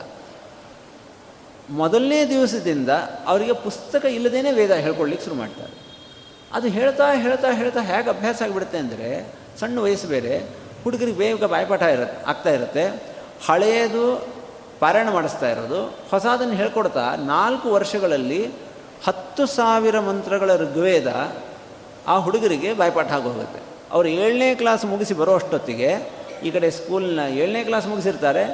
ಮೊದಲನೇ 1.70 2.28
ದಿವಸದಿಂದ 2.28 2.88
ಅವರಿಗೆ 3.26 3.52
ಪುಸ್ತಕ 3.52 4.04
ಇಲ್ಲದೇ 4.04 4.52
ವೇದ 4.52 4.70
ಹೇಳ್ಕೊಳ್ಲಿಕ್ಕೆ 4.70 5.24
ಶುರು 5.24 5.36
ಮಾಡ್ತಾರೆ. 5.36 5.72
ಅದು 6.52 6.68
ಹೇಳ್ತಾ 6.68 7.12
ಹೇಳ್ತಾ 7.12 7.52
ಹೇಳ್ತಾ 7.52 7.82
ಹೇಗೆ 7.82 8.08
ಅಭ್ಯಾಸ 8.08 8.42
ಆಗಿಬಿಡುತ್ತೆ 8.42 8.78
ಅಂದರೆ, 8.78 9.34
ಸಣ್ಣ 9.60 9.78
ವಯಸ್ಸು 9.78 10.08
ಬೇರೆ. 10.08 10.59
ಹುಡುಗರಿಗೆ 10.84 11.18
ಬೇಗ 11.18 11.44
ಬಾಯ್ಪಾಠ 11.44 11.82
ಇರುತ್ತೆ, 11.82 12.24
ಆಗ್ತಾ 12.26 12.50
ಇರುತ್ತೆ. 12.50 12.84
ಹಳೆಯದು 13.46 14.04
ಪಾರಾಯಣ 14.80 15.08
ಮಾಡಿಸ್ತಾ 15.10 15.50
ಇರೋದು. 15.50 15.80
ಹೊಸದನ್ನು 16.10 16.54
ಹೇಳ್ಕೊಡ್ತಾ, 16.54 17.16
ನಾಲ್ಕು 17.16 17.70
ವರ್ಷಗಳಲ್ಲಿ 17.70 18.42
ಹತ್ತು 19.06 19.46
ಸಾವಿರ 19.46 20.00
ಮಂತ್ರಗಳ 20.00 20.56
ಋಗ್ವೇದ 20.56 21.32
ಆ 22.06 22.18
ಹುಡುಗರಿಗೆ 22.18 22.72
ಬಾಯ್ಪಾಠ 22.72 23.12
ಆಗೋಗುತ್ತೆ. 23.12 23.60
ಅವರು 23.92 24.08
ಏಳನೇ 24.08 24.54
ಕ್ಲಾಸ್ 24.54 24.84
ಮುಗಿಸಿ 24.84 25.14
ಬರೋ 25.14 25.34
ಅಷ್ಟೊತ್ತಿಗೆ 25.34 25.90
ಈ 26.44 26.50
ಕಡೆ 26.50 26.70
ಸ್ಕೂಲ್ನ 26.70 27.20
ಏಳನೇ 27.30 27.64
ಕ್ಲಾಸ್ 27.64 27.86
ಮುಗಿಸಿರ್ತಾರೆ. 27.86 28.44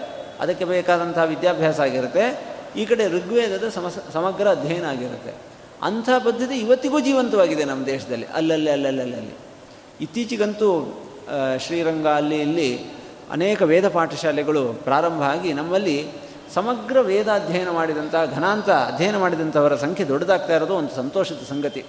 ಅದಕ್ಕೆ 0.41 0.65
ಬೇಕಾದಂಥ 0.65 1.19
ವಿದ್ಯಾಭ್ಯಾಸ 1.19 1.81
ಆಗಿರುತ್ತೆ. 1.81 2.25
ಈ 2.77 2.85
ಕಡೆ 2.85 3.09
ಋಗ್ವೇದದ 3.09 3.69
ಸಮಸ, 3.69 3.97
ಸಮಗ್ರ 4.13 4.49
ಅಧ್ಯಯನ 4.49 4.85
ಆಗಿರುತ್ತೆ. 4.85 5.33
ಅಂಥ 5.83 6.09
ಪದ್ಧತಿ 6.25 6.55
ಇವತ್ತಿಗೂ 6.55 7.01
ಜೀವಂತವಾಗಿದೆ 7.01 7.65
ನಮ್ಮ 7.65 7.87
ದೇಶದಲ್ಲಿ. 7.87 8.27
ಅಲ್ಲಲ್ಲಿ 8.35 8.71
ಅಲ್ಲಲ್ಲಲ್ಲಿ 8.71 9.35
ಇತ್ತೀಚೆಗಂತೂ 10.01 10.71
ಶ್ರೀರಂಗ 11.59 12.07
ಅಲ್ಲಿ 12.07 12.41
ಇಲ್ಲಿ 12.41 12.87
ಅನೇಕ 13.31 13.63
ವೇದ 13.63 13.89
ಪಾಠಶಾಲೆಗಳು 13.89 14.73
ಪ್ರಾರಂಭ 14.73 15.23
ಆಗಿ 15.23 15.53
ನಮ್ಮಲ್ಲಿ 15.53 16.09
ಸಮಗ್ರ 16.55 17.01
ವೇದ 17.01 17.29
ಅಧ್ಯಯನ 17.29 17.71
ಮಾಡಿದಂಥ, 17.71 18.15
ಘನಾಂತ 18.35 18.71
ಅಧ್ಯಯನ 18.71 19.17
ಮಾಡಿದಂಥವರ 19.17 19.77
ಸಂಖ್ಯೆ 19.77 20.09
ದೊಡ್ಡದಾಗ್ತಾ 20.09 20.57
ಇರೋದು 20.57 20.75
ಒಂದು 20.75 20.95
ಸಂತೋಷದ 20.95 21.41
ಸಂಗತಿ. 21.49 21.85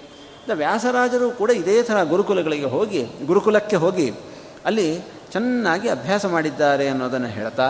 ವ್ಯಾಸರಾಜರು 0.54 1.30
ಕೂಡ 1.30 1.50
ಇದೇ 1.50 1.82
ಥರ 1.82 2.02
ಗುರುಕುಲಗಳಿಗೆ 2.02 2.64
ಹೋಗಿ, 2.64 3.06
ಗುರುಕುಲಕ್ಕೆ 3.26 3.76
ಹೋಗಿ 3.76 4.12
ಅಲ್ಲಿ 4.64 4.98
ಚೆನ್ನಾಗಿ 5.32 5.88
ಅಭ್ಯಾಸ 5.88 6.26
ಮಾಡಿದ್ದಾರೆ 6.26 6.88
ಅನ್ನೋದನ್ನು 6.88 7.26
ಹೇಳ್ತಾ, 7.26 7.68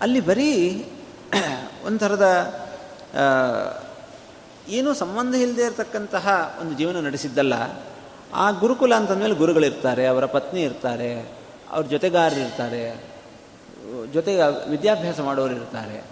ಅಲ್ಲಿ 0.00 0.20
ಬರೀ 0.20 0.84
ಒಂಥರದ 1.86 2.26
ಏನೂ 4.68 4.94
ಸಂಬಂಧ 4.94 5.34
ಇಲ್ಲದೆ 5.34 5.62
ಇರತಕ್ಕಂತಹ 5.62 6.58
ಒಂದು 6.60 6.74
ಜೀವನ 6.74 7.00
ನಡೆಸಿದ್ದಲ್ಲ. 7.00 7.54
ಆ 8.34 8.50
ಗುರುಕುಲ 8.50 8.94
ಅಂತಂದಮೇಲೆ 8.94 9.34
ಗುರುಗಳಿರ್ತಾರೆ, 9.34 10.06
ಅವರ 10.06 10.24
ಪತ್ನಿ 10.24 10.62
ಇರ್ತಾರೆ, 10.62 11.30
ಅವ್ರ 11.70 11.86
ಜೊತೆಗಾರರು 11.86 12.40
ಇರ್ತಾರೆ, 12.40 13.04
ಜೊತೆಗೆ 14.12 14.70
ವಿದ್ಯಾಭ್ಯಾಸ 14.70 15.20
ಮಾಡೋರು 15.20 15.54
ಇರ್ತಾರೆ. 15.54 16.04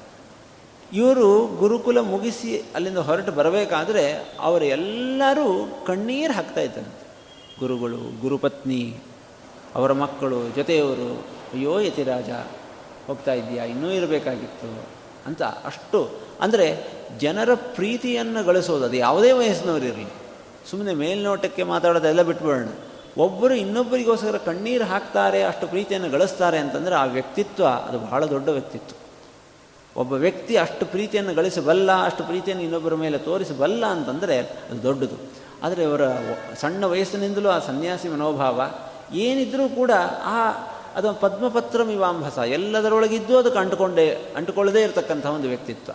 ಇವರು 0.93 1.47
ಗುರುಕುಲ 1.47 2.01
ಮುಗಿಸಿ 2.01 2.63
ಅಲ್ಲಿಂದ 2.75 2.99
ಹೊರಟು 2.99 3.33
ಬರಬೇಕಾದ್ರೆ 3.33 4.13
ಅವರೆಲ್ಲರೂ 4.41 5.77
ಕಣ್ಣೀರು 5.87 6.33
ಹಾಕ್ತಾ 6.33 6.61
ಇದ್ದಂತೆ. 6.61 7.07
ಗುರುಗಳು, 7.61 8.21
ಗುರುಪತ್ನಿ, 8.21 8.97
ಅವರ 9.75 9.93
ಮಕ್ಕಳು, 9.93 10.55
ಜೊತೆಯವರು, 10.55 11.15
ಅಯ್ಯೋ 11.55 11.81
ಯತಿರಾಜ, 11.81 12.31
ಹೋಗ್ತಾ 13.07 13.33
ಇದೆಯಾ 13.33 13.65
ಇನ್ನೂ 13.65 13.91
ಇರಬೇಕಾಗಿತ್ತು 13.91 14.89
ಅಂತ 15.27 15.43
ಅಷ್ಟು, 15.43 16.11
ಅಂದರೆ 16.41 16.85
ಜನರ 17.19 17.55
ಪ್ರೀತಿಯನ್ನು 17.55 18.45
ಗಳಿಸೋದು, 18.45 18.85
ಅದು 18.85 18.97
ಯಾವುದೇ 18.97 19.33
ವಯಸ್ಸಿನವರಿರಲಿ 19.33 20.26
ಸುಮ್ಮನೆ 20.71 20.95
ಮೇಲ್ನೋಟಕ್ಕೆ 20.95 21.63
ಮಾತಾಡೋದೆಲ್ಲ 21.63 22.23
ಬಿಟ್ಬಿಡೋಣ. 22.23 22.69
ಒಬ್ಬರು 23.19 23.55
ಇನ್ನೊಬ್ಬರಿಗೋಸ್ಕರ 23.55 24.37
ಕಣ್ಣೀರು 24.37 24.85
ಹಾಕ್ತಾರೆ, 24.85 25.43
ಅಷ್ಟು 25.43 25.67
ಪ್ರೀತಿಯನ್ನು 25.67 26.11
ಗಳಿಸ್ತಾರೆ 26.11 26.59
ಅಂತಂದರೆ 26.59 26.95
ಆ 26.95 27.05
ವ್ಯಕ್ತಿತ್ವ 27.05 27.67
ಅದು 27.67 27.99
ಬಹಳ 27.99 28.27
ದೊಡ್ಡ 28.27 28.49
ವ್ಯಕ್ತಿತ್ವ. 28.49 28.97
ಒಬ್ಬ 30.01 30.13
ವ್ಯಕ್ತಿ 30.13 30.57
ಅಷ್ಟು 30.57 30.87
ಪ್ರೀತಿಯನ್ನು 30.87 31.35
ಗಳಿಸಬಲ್ಲ, 31.35 32.05
ಅಷ್ಟು 32.05 32.25
ಪ್ರೀತಿಯನ್ನು 32.25 32.65
ಇನ್ನೊಬ್ಬರ 32.65 32.95
ಮೇಲೆ 32.95 33.19
ತೋರಿಸಬಲ್ಲ 33.19 33.87
ಅಂತಂದರೆ 33.87 34.39
ಅದು 34.41 34.83
ದೊಡ್ಡದು. 34.83 35.47
ಆದರೆ 35.63 35.85
ಅವರ 35.85 36.01
ಸಣ್ಣ 36.61 36.85
ವಯಸ್ಸಿನಿಂದಲೂ 36.85 37.49
ಆ 37.49 37.59
ಸನ್ಯಾಸಿ 37.59 38.09
ಮನೋಭಾವ, 38.09 38.63
ಏನಿದ್ರೂ 39.13 39.69
ಕೂಡ 39.69 39.91
ಆ 40.23 40.51
ಅದು 40.95 41.13
ಪದ್ಮಪತ್ರ 41.13 41.83
ಮೀವಾಂಭಸ 41.83 42.39
ಎಲ್ಲದರೊಳಗಿದ್ದು 42.39 43.39
ಅದಕ್ಕೆ 43.39 43.59
ಅಂಟುಕೊಂಡೇ 43.59 44.33
ಅಂಟುಕೊಳ್ಳದೇ 44.37 44.83
ಇರತಕ್ಕಂಥ 44.83 45.27
ಒಂದು 45.27 45.49
ವ್ಯಕ್ತಿತ್ವ. 45.49 45.93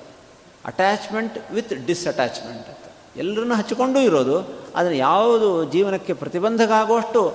ಅಟ್ಯಾಚ್ಮೆಂಟ್ 0.65 1.37
ವಿತ್ 1.51 1.85
ಡಿಸ್ಅಟ್ಯಾಚ್ಮೆಂಟ್ 1.85 2.67
ಅಂತ. 2.67 2.90
ಎಲ್ಲರನ್ನೂ 3.17 3.55
ಹಚ್ಚಿಕೊಂಡು 3.55 3.99
ಇರೋದು, 3.99 4.49
ಆದರೆ 4.75 4.97
ಯಾವುದು 4.97 5.65
ಜೀವನಕ್ಕೆ 5.65 6.13
ಪ್ರತಿಬಂಧಕ 6.13 6.71
ಆಗುವಷ್ಟು 6.71 7.27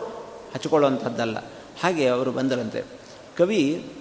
ಹಚ್ಚಿಕೊಳ್ಳುವಂಥದ್ದಲ್ಲ. 0.54 1.38
ಹಾಗೆ 1.82 2.08
ಅವರು 2.08 2.32
ಬಂದರಂತೆ. 2.32 2.84
ಕವಿ 3.38 3.92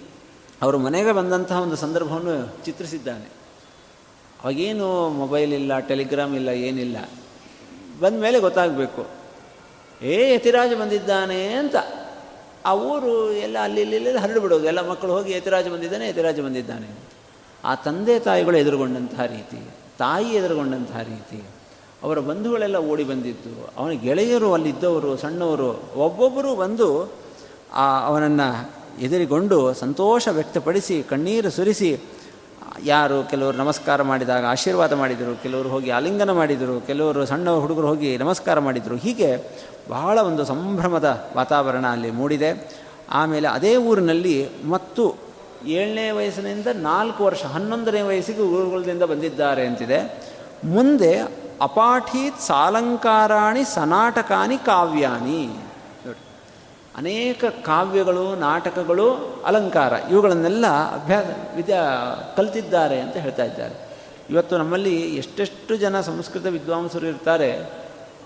ಅವರು 0.62 0.78
ಮನೆಗೆ 0.78 1.12
ಬಂದಂತಹ 1.12 1.60
ಒಂದು 1.60 1.76
ಸಂದರ್ಭವನ್ನು 1.76 2.64
ಚಿತ್ರಿಸಿದ್ದಾನೆ. 2.64 3.24
ಅವಾಗೇನು 4.42 5.08
ಮೊಬೈಲ್ 5.08 5.52
ಇಲ್ಲ, 5.52 5.78
ಟೆಲಿಗ್ರಾಮ್ 5.78 6.34
ಇಲ್ಲ, 6.34 6.48
ಏನಿಲ್ಲ. 6.48 6.96
ಬಂದ 8.00 8.20
ಮೇಲೆ 8.20 8.40
ಗೊತ್ತಾಗಬೇಕು. 8.40 9.06
ಏ, 10.02 10.34
ಯತಿರಾಜ 10.34 10.74
ಬಂದಿದ್ದಾನೆ 10.80 11.52
ಅಂತ. 11.52 11.76
ಆ 12.66 12.74
ಊರು 12.74 13.32
ಎಲ್ಲ 13.32 13.58
ಅಲ್ಲಿ 13.58 13.80
ಇಲ್ಲಿ 13.80 14.18
ಹರಡು 14.18 14.64
ಎಲ್ಲ 14.64 14.88
ಮಕ್ಕಳು 14.88 15.12
ಹೋಗಿ 15.12 15.32
ಯತಿರಾಜ 15.32 15.68
ಬಂದಿದ್ದಾನೆ 15.68 16.08
ಯತಿರಾಜ 16.08 16.40
ಬಂದಿದ್ದಾನೆ 16.40 16.86
ಆ 17.64 17.74
ತಂದೆ 17.74 18.18
ತಾಯಿಗಳು 18.18 18.56
ಎದುರುಗೊಂಡಂತಹ 18.56 19.24
ರೀತಿ, 19.24 19.70
ತಾಯಿ 19.98 20.30
ಎದುರುಗೊಂಡಂತಹ 20.30 21.00
ರೀತಿ. 21.00 21.44
ಅವರ 22.06 22.18
ಬಂಧುಗಳೆಲ್ಲ 22.18 22.76
ಓಡಿ 22.76 23.04
ಬಂದಿದ್ದು. 23.04 23.52
ಅವನ 23.78 23.90
ಗೆಳೆಯರು 23.90 24.52
ಅಲ್ಲಿದ್ದವರು, 24.52 25.16
ಸಣ್ಣವರು, 25.16 25.70
ಒಬ್ಬೊಬ್ಬರು 25.96 26.56
ಬಂದು 26.56 27.12
ಆ 27.74 28.06
ಅವನನ್ನು 28.06 28.70
ಎದುರಿಗೊಂಡು 29.00 29.74
ಸಂತೋಷ 29.74 30.28
ವ್ಯಕ್ತಪಡಿಸಿ, 30.28 31.02
ಕಣ್ಣೀರು 31.02 31.50
ಸುರಿಸಿ, 31.50 32.00
ಯಾರು 32.84 33.30
ಕೆಲವರು 33.30 33.56
ನಮಸ್ಕಾರ 33.56 34.02
ಮಾಡಿದಾಗ 34.02 34.44
ಆಶೀರ್ವಾದ 34.44 34.92
ಮಾಡಿದರು, 34.92 35.42
ಕೆಲವರು 35.42 35.68
ಹೋಗಿ 35.68 35.90
ಆಲಿಂಗನ 35.90 36.32
ಮಾಡಿದರು, 36.32 36.86
ಕೆಲವರು 36.86 37.26
ಸಣ್ಣ 37.26 37.50
ಹುಡುಗರು 37.50 37.86
ಹೋಗಿ 37.86 38.18
ನಮಸ್ಕಾರ 38.18 38.58
ಮಾಡಿದರು. 38.58 38.96
ಹೀಗೆ 38.96 39.30
ಬಹಳ 39.90 40.18
ಒಂದು 40.18 40.44
ಸಂಭ್ರಮದ 40.44 41.26
ವಾತಾವರಣ 41.36 41.86
ಅಲ್ಲಿ 41.86 42.10
ಮೂಡಿದೆ. 42.10 42.80
ಆಮೇಲೆ 43.10 43.48
ಅದೇ 43.48 43.76
ಊರಿನಲ್ಲಿ 43.76 44.66
ಮತ್ತು 44.66 45.16
ಏಳನೇ 45.66 46.10
ವಯಸ್ಸಿನಿಂದ 46.10 46.66
ನಾಲ್ಕು 46.74 47.24
ವರ್ಷ, 47.24 47.44
ಹನ್ನೊಂದನೇ 47.44 48.02
ವಯಸ್ಸಿಗೆ 48.02 48.42
ಊರುಗಳಿಂದ 48.42 49.02
ಬಂದಿದ್ದಾರೆ 49.02 49.66
ಅಂತಿದೆ. 49.66 49.98
ಮುಂದೆ 50.64 51.45
ಅಪಾಠೀತ್ 51.60 52.40
ಸಾಲಂಕಾರಾಣಿ 52.40 53.64
ಸನಾಟಕಾನಿ 53.64 54.58
ಕಾವ್ಯಾನಿ. 54.58 55.66
ಅನೇಕ 56.96 57.44
ಕಾವ್ಯಗಳು, 57.44 58.36
ನಾಟಕಗಳು 58.36 59.14
ಅಲಂಕಾರ, 59.46 59.92
ಇವುಗಳನ್ನೆಲ್ಲ 60.10 60.66
ಅಭ್ಯಾಸ, 60.66 61.24
ವಿದ್ಯಾ, 61.56 61.82
ಕಲ್ತಿದ್ದಾರೆ 62.36 63.00
ಅಂತ 63.00 63.16
ಹೇಳ್ತಾ 63.16 63.44
ಇದ್ದಾರೆ. 63.44 63.88
ಇವತ್ತು 64.30 64.58
ನಮ್ಮಲ್ಲಿ 64.58 65.16
ಎಷ್ಟೆಷ್ಟು 65.16 65.76
ಜನ 65.76 66.00
ಸಂಸ್ಕೃತ 66.00 66.46
ವಿದ್ವಾಂಸರು 66.46 67.06
ಇರ್ತಾರೆ, 67.06 67.52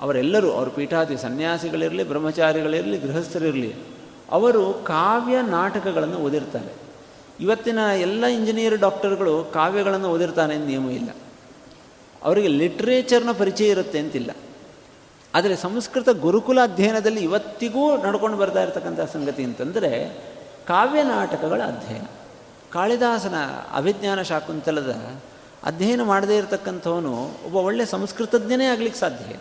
ಅವರೆಲ್ಲರೂ, 0.00 0.50
ಅವರು 0.50 0.70
ಪೀಠಾದಿ 0.70 1.16
ಸನ್ಯಾಸಿಗಳಿರಲಿ, 1.16 2.04
ಬ್ರಹ್ಮಚಾರಿಗಳಿರಲಿ, 2.04 2.98
ಗೃಹಸ್ಥರಿರಲಿ, 2.98 3.74
ಅವರು 4.30 4.72
ಕಾವ್ಯ 4.72 5.42
ನಾಟಕಗಳನ್ನು 5.42 6.16
ಓದಿರ್ತಾರೆ. 6.16 6.74
ಇವತ್ತಿನ 7.40 7.78
ಎಲ್ಲ 7.78 8.24
ಇಂಜಿನಿಯರ್ 8.24 8.78
ಡಾಕ್ಟರ್ಗಳು 8.78 9.44
ಕಾವ್ಯಗಳನ್ನು 9.44 10.08
ಓದಿರ್ತಾನೆ 10.08 10.58
ನಿಯಮ 10.58 10.90
ಇಲ್ಲ. 10.90 11.08
ಅವರಿಗೆ 12.22 12.48
ಲಿಟ್ರೇಚರ್ನ 12.48 13.32
ಪರಿಚಯ 13.32 13.68
ಇರುತ್ತೆ 13.68 13.98
ಅಂತಿಲ್ಲ. 13.98 14.30
ಆದರೆ 15.34 15.56
ಸಂಸ್ಕೃತ 15.56 16.08
ಗುರುಕುಲ 16.08 16.60
ಅಧ್ಯಯನದಲ್ಲಿ 16.62 17.20
ಇವತ್ತಿಗೂ 17.20 17.96
ನಡ್ಕೊಂಡು 17.96 18.36
ಬರ್ತಾ 18.36 18.62
ಇರತಕ್ಕಂಥ 18.62 19.00
ಸಂಗತಿ 19.00 19.44
ಅಂತಂದರೆ 19.44 20.18
ಕಾವ್ಯ 20.66 21.02
ನಾಟಕಗಳ 21.02 21.62
ಅಧ್ಯಯನ. 21.62 22.04
ಕಾಳಿದಾಸನ 22.72 23.34
ಅಭಿಜ್ಞಾನ 23.74 24.22
ಶಾಕುಂತಲದ 24.22 25.04
ಅಧ್ಯಯನ 25.64 26.02
ಮಾಡದೇ 26.02 26.36
ಇರತಕ್ಕಂಥವನು 26.36 27.24
ಒಬ್ಬ 27.24 27.56
ಒಳ್ಳೆಯ 27.56 27.86
ಸಂಸ್ಕೃತಜ್ಞನೇ 27.86 28.66
ಆಗಲಿಕ್ಕೆ 28.66 29.00
ಸಾಧ್ಯ 29.00 29.36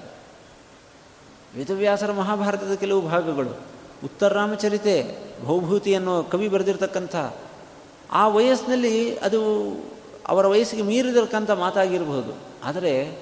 ವೇದವ್ಯಾಸರ 1.57 2.11
ಮಹಾಭಾರತದ 2.11 2.73
ಕೆಲವು 2.73 3.01
ಭಾಗಗಳು, 3.01 3.57
ಉತ್ತರ 4.03 4.33
ರಾಮಚರಿತೆ, 4.33 5.17
ಭೌಭೂತಿ 5.45 5.95
ಅನ್ನೋ 5.95 6.23
ಕವಿ 6.23 6.47
ಬರೆದಿರ್ತಕ್ಕಂಥ 6.47 7.15
ಆ 8.11 8.27
ವಯಸ್ಸಿನಲ್ಲಿ 8.27 9.17
ಅದು 9.17 9.39
ಅವರ 10.29 10.47
ವಯಸ್ಸಿಗೆ 10.47 10.81
ಮೀರಿದಕ್ಕಂಥ 10.81 11.51
ಮಾತಾಗಿರಬಹುದು. 11.51 12.37
ಆದರೆ 12.63 13.19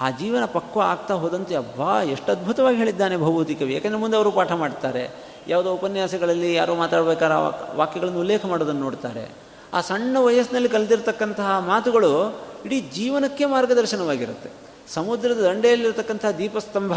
ಆ 0.00 0.10
ಜೀವನ 0.10 0.44
ಪಕ್ವ 0.44 0.80
ಆಗ್ತಾ 0.80 1.14
ಹೋದಂತೆ 1.14 1.54
ಅಬ್ಬಾ, 1.56 2.02
ಎಷ್ಟು 2.02 2.32
ಅದ್ಭುತವಾಗಿ 2.32 2.76
ಹೇಳಿದ್ದಾನೆ 2.76 3.16
ಭೌಭೌತಿಕವಿ 3.16 3.74
ಯಾಕೆಂದರೆ 3.74 4.00
ಮುಂದೆ 4.00 4.16
ಅವರು 4.16 4.30
ಪಾಠ 4.30 4.52
ಮಾಡ್ತಾರೆ. 4.52 5.10
ಯಾವುದೋ 5.48 5.72
ಉಪನ್ಯಾಸಗಳಲ್ಲಿ 5.72 6.54
ಯಾರೋ 6.54 6.74
ಮಾತಾಡಬೇಕಾದ್ರೆ 6.74 7.38
ಆ 7.38 7.74
ವಾಕ್ಯಗಳನ್ನು 7.74 8.20
ಉಲ್ಲೇಖ 8.20 8.46
ಮಾಡೋದನ್ನು 8.46 8.80
ನೋಡ್ತಾರೆ. 8.80 9.28
ಆ 9.74 9.80
ಸಣ್ಣ 9.80 10.16
ವಯಸ್ಸಿನಲ್ಲಿ 10.20 10.68
ಕಲಿತಿರ್ತಕ್ಕಂತಹ 10.68 11.58
ಮಾತುಗಳು 11.58 12.38
ಇಡೀ 12.64 12.80
ಜೀವನಕ್ಕೆ 12.80 13.44
ಮಾರ್ಗದರ್ಶನವಾಗಿರುತ್ತೆ. 13.44 14.50
ಸಮುದ್ರದ 14.94 15.40
ದಂಡೆಯಲ್ಲಿರ್ತಕ್ಕಂಥ 15.50 16.24
ದೀಪಸ್ತಂಭ 16.38 16.92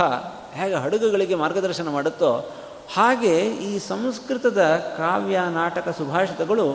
ಹೇಗೆ 0.53 0.75
ಹಡಗುಗಳಿಗೆ 0.75 1.35
ಮಾರ್ಗದರ್ಶನ 1.35 1.87
ಮಾಡುತ್ತೋ, 1.87 2.51
ಹಾಗೆ 2.93 3.39
ಈ 3.45 3.79
ಸಂಸ್ಕೃತದ 3.79 4.61
ಕಾವ್ಯ, 4.97 5.39
ನಾಟಕ, 5.49 5.95
ಸುಭಾಷಿತಗಳು 5.97 6.71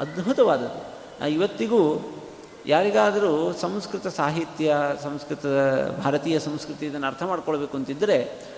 ಅದ್ಭುತವಾದದ್ದು. 0.00 1.01
ಇವತ್ತಿಗೂ 1.28 2.12
ಯಾರಿಗಾದರೂ 2.66 3.52
ಸಂಸ್ಕೃತ 3.52 4.06
ಸಾಹಿತ್ಯ, 4.06 4.76
ಸಂಸ್ಕೃತ, 5.02 5.46
ಭಾರತೀಯ 6.04 6.38
ಸಂಸ್ಕೃತಿ 6.38 6.86
ಇದನ್ನು 6.86 7.06
ಅರ್ಥ 7.06 7.22
ಮಾಡ್ಕೊಳ್ಬೇಕು 7.22 7.76
ಅಂತಿದ್ದರೆ 7.76 8.52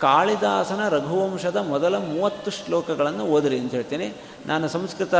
ಕಾಳಿದಾಸನ 0.00 0.88
ರಘುವಂಶದ 0.88 1.56
ಮೊದಲ 1.56 1.98
ಮೂವತ್ತು 1.98 2.50
ಶ್ಲೋಕಗಳನ್ನು 2.50 3.26
ಓದಿರಿ 3.26 3.58
ಅಂತ 3.58 3.70
ಹೇಳ್ತೇನೆ. 3.70 4.14
ನಾನು 4.46 4.68
ಸಂಸ್ಕೃತ 4.68 5.14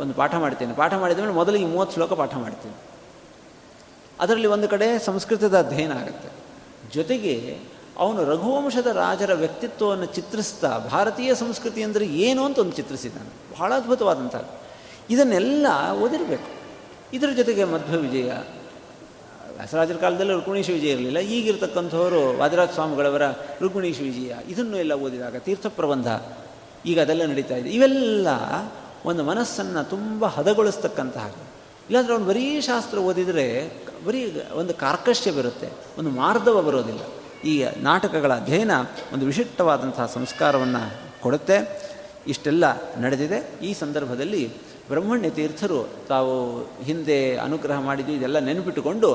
ಒಂದು 0.00 0.14
ಪಾಠ 0.14 0.34
ಮಾಡ್ತೇನೆ. 0.34 0.74
ಪಾಠ 0.74 0.94
ಮಾಡಿದ 0.94 1.18
ಮೇಲೆ 1.18 1.32
ಮೊದಲು 1.32 1.56
ಈ 1.56 1.64
ಮೂವತ್ತು 1.64 1.94
ಶ್ಲೋಕ 1.94 2.12
ಪಾಠ 2.12 2.34
ಮಾಡ್ತೇನೆ. 2.34 2.74
ಅದರಲ್ಲಿ 4.20 4.46
ಒಂದು 4.46 4.68
ಕಡೆ 4.68 4.98
ಸಂಸ್ಕೃತದ 4.98 5.58
ಅಧ್ಯಯನ 5.58 5.92
ಆಗುತ್ತೆ. 5.92 6.28
ಜೊತೆಗೆ 6.94 7.58
ಅವನು 7.98 8.24
ರಘುವಂಶದ 8.24 8.86
ರಾಜರ 8.86 9.34
ವ್ಯಕ್ತಿತ್ವವನ್ನು 9.34 10.06
ಚಿತ್ರಿಸ್ತಾ 10.06 10.78
ಭಾರತೀಯ 10.78 11.34
ಸಂಸ್ಕೃತಿ 11.34 11.82
ಅಂದರೆ 11.82 12.06
ಏನು 12.06 12.44
ಅಂತ 12.44 12.58
ಒಂದು 12.58 12.72
ಚಿತ್ರಿಸಿದ್ದಾನೆ. 12.72 13.58
ಬಹಳ 13.58 13.72
ಅದ್ಭುತವಾದಂಥ 13.76 14.36
ಇದನ್ನೆಲ್ಲ 15.10 15.66
ಓದಿರಬೇಕು. 16.00 16.48
ಇದರ 17.12 17.30
ಜೊತೆಗೆ 17.36 17.64
ಮಧ್ವ 17.64 17.96
ವಿಜಯ. 17.98 18.32
ವ್ಯಾಸರಾಜರ 19.54 19.94
ಕಾಲದಲ್ಲಿ 19.94 20.32
ರುಕ್ಮಿಣೀಶ 20.32 20.68
ವಿಜಯ 20.70 20.88
ಇರಲಿಲ್ಲ. 20.88 21.18
ಈಗಿರ್ತಕ್ಕಂಥವರು 21.18 22.38
ವಾದರಾಜ 22.38 22.68
ಸ್ವಾಮಿಗಳವರ 22.68 23.24
ರುಕ್ಮಿಣೀಶ 23.60 23.98
ವಿಜಯ, 24.00 24.34
ಇದನ್ನು 24.48 24.76
ಎಲ್ಲ 24.76 24.94
ಓದಿದಾಗ 24.94 25.36
ತೀರ್ಥ 25.36 25.66
ಪ್ರಬಂಧ, 25.66 26.08
ಈಗ 26.86 27.00
ಅದೆಲ್ಲ 27.00 27.24
ನಡೀತಾ 27.26 27.56
ಇದೆ. 27.56 27.68
ಇವೆಲ್ಲ 27.68 28.28
ಒಂದು 29.04 29.22
ಮನಸ್ಸನ್ನು 29.24 29.82
ತುಂಬ 29.90 30.26
ಹದಗೊಳಿಸ್ತಕ್ಕಂತಹ 30.26 31.26
ಇಲ್ಲಾಂದರೆ 31.88 32.12
ಅವನು 32.12 32.24
ಬರೀ 32.24 32.60
ಶಾಸ್ತ್ರ 32.60 32.98
ಓದಿದರೆ 32.98 33.46
ಬರೀ 34.06 34.20
ಒಂದು 34.54 34.74
ಕಾರ್ಕಶ್ಯ 34.74 35.30
ಬರುತ್ತೆ, 35.30 35.68
ಒಂದು 35.98 36.10
ಮಾರ್ಧವ 36.10 36.62
ಬರೋದಿಲ್ಲ. 36.62 37.02
ಈ 37.48 37.54
ನಾಟಕಗಳ 37.82 38.32
ಅಧ್ಯಯನ 38.34 38.74
ಒಂದು 39.12 39.24
ವಿಶಿಷ್ಟವಾದಂತಹ 39.26 40.06
ಸಂಸ್ಕಾರವನ್ನು 40.06 40.82
ಕೊಡುತ್ತೆ. 41.22 41.56
ಇಷ್ಟೆಲ್ಲ 42.26 42.64
ನಡೆದಿದೆ. 43.00 43.38
ಈ 43.62 43.70
ಸಂದರ್ಭದಲ್ಲಿ 43.74 44.42
ಬ್ರಹ್ಮಣ್ಯ 44.90 45.30
ತೀರ್ಥರು 45.30 45.88
ತಾವು 46.08 46.34
ಹಿಂದೆ 46.82 47.36
ಅನುಗ್ರಹ 47.36 47.80
ಮಾಡಿದ್ದು 47.80 48.12
ಇದೆಲ್ಲ 48.12 48.38
ನೆನಪಿಟ್ಟುಕೊಂಡು, 48.38 49.10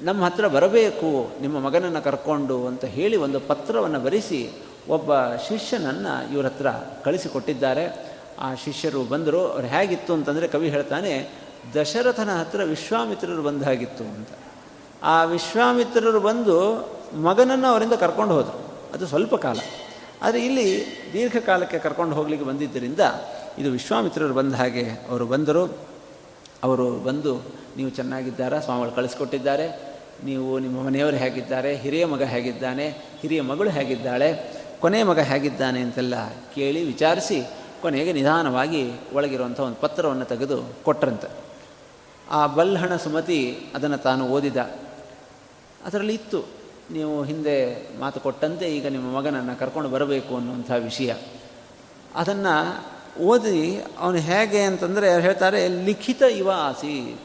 ನಮ್ಮ 0.00 0.24
ಹತ್ರ 0.24 0.46
ಬರಬೇಕು, 0.48 1.30
ನಿಮ್ಮ 1.40 1.58
ಮಗನನ್ನು 1.60 2.02
ಕರ್ಕೊಂಡು 2.02 2.66
ಅಂತ 2.66 2.84
ಹೇಳಿ 2.84 3.16
ಒಂದು 3.16 3.40
ಪತ್ರವನ್ನು 3.40 4.00
ಬರೆಸಿ 4.00 4.40
ಒಬ್ಬ 4.88 5.16
ಶಿಷ್ಯನನ್ನು 5.48 6.32
ಇವರ 6.32 6.44
ಹತ್ರ 6.44 6.66
ಕಳಿಸಿಕೊಟ್ಟಿದ್ದಾರೆ. 7.04 8.12
ಆ 8.38 8.54
ಶಿಷ್ಯರು 8.54 9.04
ಬಂದರು, 9.04 9.40
ಅವ್ರು 9.40 9.66
ಹೇಗಿತ್ತು? 9.66 10.12
ಅಂತಂದರೆ 10.12 10.48
ಕವಿ 10.48 10.68
ಹೇಳ್ತಾನೆ, 10.68 11.28
ದಶರಥನ 11.74 12.30
ಹತ್ರ 12.30 12.60
ವಿಶ್ವಾಮಿತ್ರರು 12.64 13.42
ಬಂದಾಗಿತ್ತು 13.42 14.04
ಅಂತ. 14.04 14.28
ಆ 15.02 15.24
ವಿಶ್ವಾಮಿತ್ರರು 15.24 16.20
ಬಂದು 16.20 16.56
ಮಗನನ್ನು 17.22 17.66
ಅವರಿಂದ 17.66 17.92
ಕರ್ಕೊಂಡು 17.92 18.34
ಹೋದರು. 18.34 18.60
ಅದು 18.94 19.06
ಸ್ವಲ್ಪ 19.06 19.34
ಕಾಲ. 19.34 19.58
ಆದರೆ 20.22 20.44
ಇಲ್ಲಿ 20.44 20.86
ದೀರ್ಘಕಾಲಕ್ಕೆ 21.12 21.78
ಕರ್ಕೊಂಡು 21.78 22.14
ಹೋಗಲಿಕ್ಕೆ 22.14 22.48
ಬಂದಿದ್ದರಿಂದ 22.48 23.00
ಇದು 23.58 23.70
ವಿಶ್ವಾಮಿತ್ರರು 23.70 24.34
ಬಂದ 24.34 24.54
ಹಾಗೆ 24.54 24.90
ಅವರು 25.08 25.26
ಬಂದರು. 25.26 25.78
ಅವರು 26.62 26.98
ಬಂದು, 26.98 27.42
ನೀವು 27.76 27.90
ಚೆನ್ನಾಗಿದ್ದಾರಾ? 27.90 28.60
ಸ್ವಾಮಿಗಳು 28.60 28.92
ಕಳಿಸ್ಕೊಟ್ಟಿದ್ದಾರೆ. 28.92 29.66
ನೀವು 30.24 30.58
ನಿಮ್ಮ 30.58 30.82
ಮನೆಯವರು 30.82 31.16
ಹೇಗಿದ್ದಾರೆ? 31.16 31.76
ಹಿರಿಯ 31.76 32.06
ಮಗ 32.06 32.22
ಹೇಗಿದ್ದಾನೆ? 32.22 32.88
ಹಿರಿಯ 33.20 33.42
ಮಗಳು 33.42 33.70
ಹೇಗಿದ್ದಾಳೆ? 33.70 34.62
ಕೊನೆಯ 34.80 35.04
ಮಗ 35.04 35.18
ಹೇಗಿದ್ದಾನೆ? 35.18 35.80
ಅಂತೆಲ್ಲ 35.80 36.28
ಕೇಳಿ 36.54 36.84
ವಿಚಾರಿಸಿ 36.84 37.42
ಕೊನೆಗೆ 37.82 38.12
ನಿಧಾನವಾಗಿ 38.12 38.92
ಒಳಗಿರುವಂಥ 39.12 39.60
ಒಂದು 39.60 39.76
ಪತ್ರವನ್ನು 39.76 40.24
ತೆಗೆದು 40.24 40.62
ಕೊಟ್ರಂತೆ. 40.84 41.28
ಆ 42.30 42.46
ಬಲ್ಹಣ 42.46 42.96
ಸುಮತಿ 42.96 43.58
ಅದನ್ನು 43.74 43.98
ತಾನು 43.98 44.28
ಓದಿದ. 44.28 44.56
ಅದರಲ್ಲಿ 45.84 46.14
ಇತ್ತು, 46.14 46.44
ನೀವು 46.90 47.22
ಹಿಂದೆ 47.22 47.56
ಮಾತು 47.98 48.20
ಕೊಟ್ಟಂತೆ, 48.20 48.76
ಈಗ 48.76 48.86
ನಿಮ್ಮ 48.86 49.16
ಮಗನನ್ನು 49.16 49.58
ಕರ್ಕೊಂಡು 49.58 49.88
ಬರಬೇಕು 49.88 50.36
ಅನ್ನುವಂಥ 50.36 50.70
ವಿಷಯ. 50.70 51.14
ಅದನ್ನು 52.14 52.91
ಓದಿ 53.20 53.80
ಅವನು 53.98 54.18
ಹೇಗೆ 54.18 54.60
ಅಂತಂದರೆ 54.60 55.20
ಹೇಳ್ತಾರೆ, 55.20 55.68
ಲಿಖಿತ 55.68 56.22
ಇವ 56.22 56.50
ಆಸಿ 56.54 57.20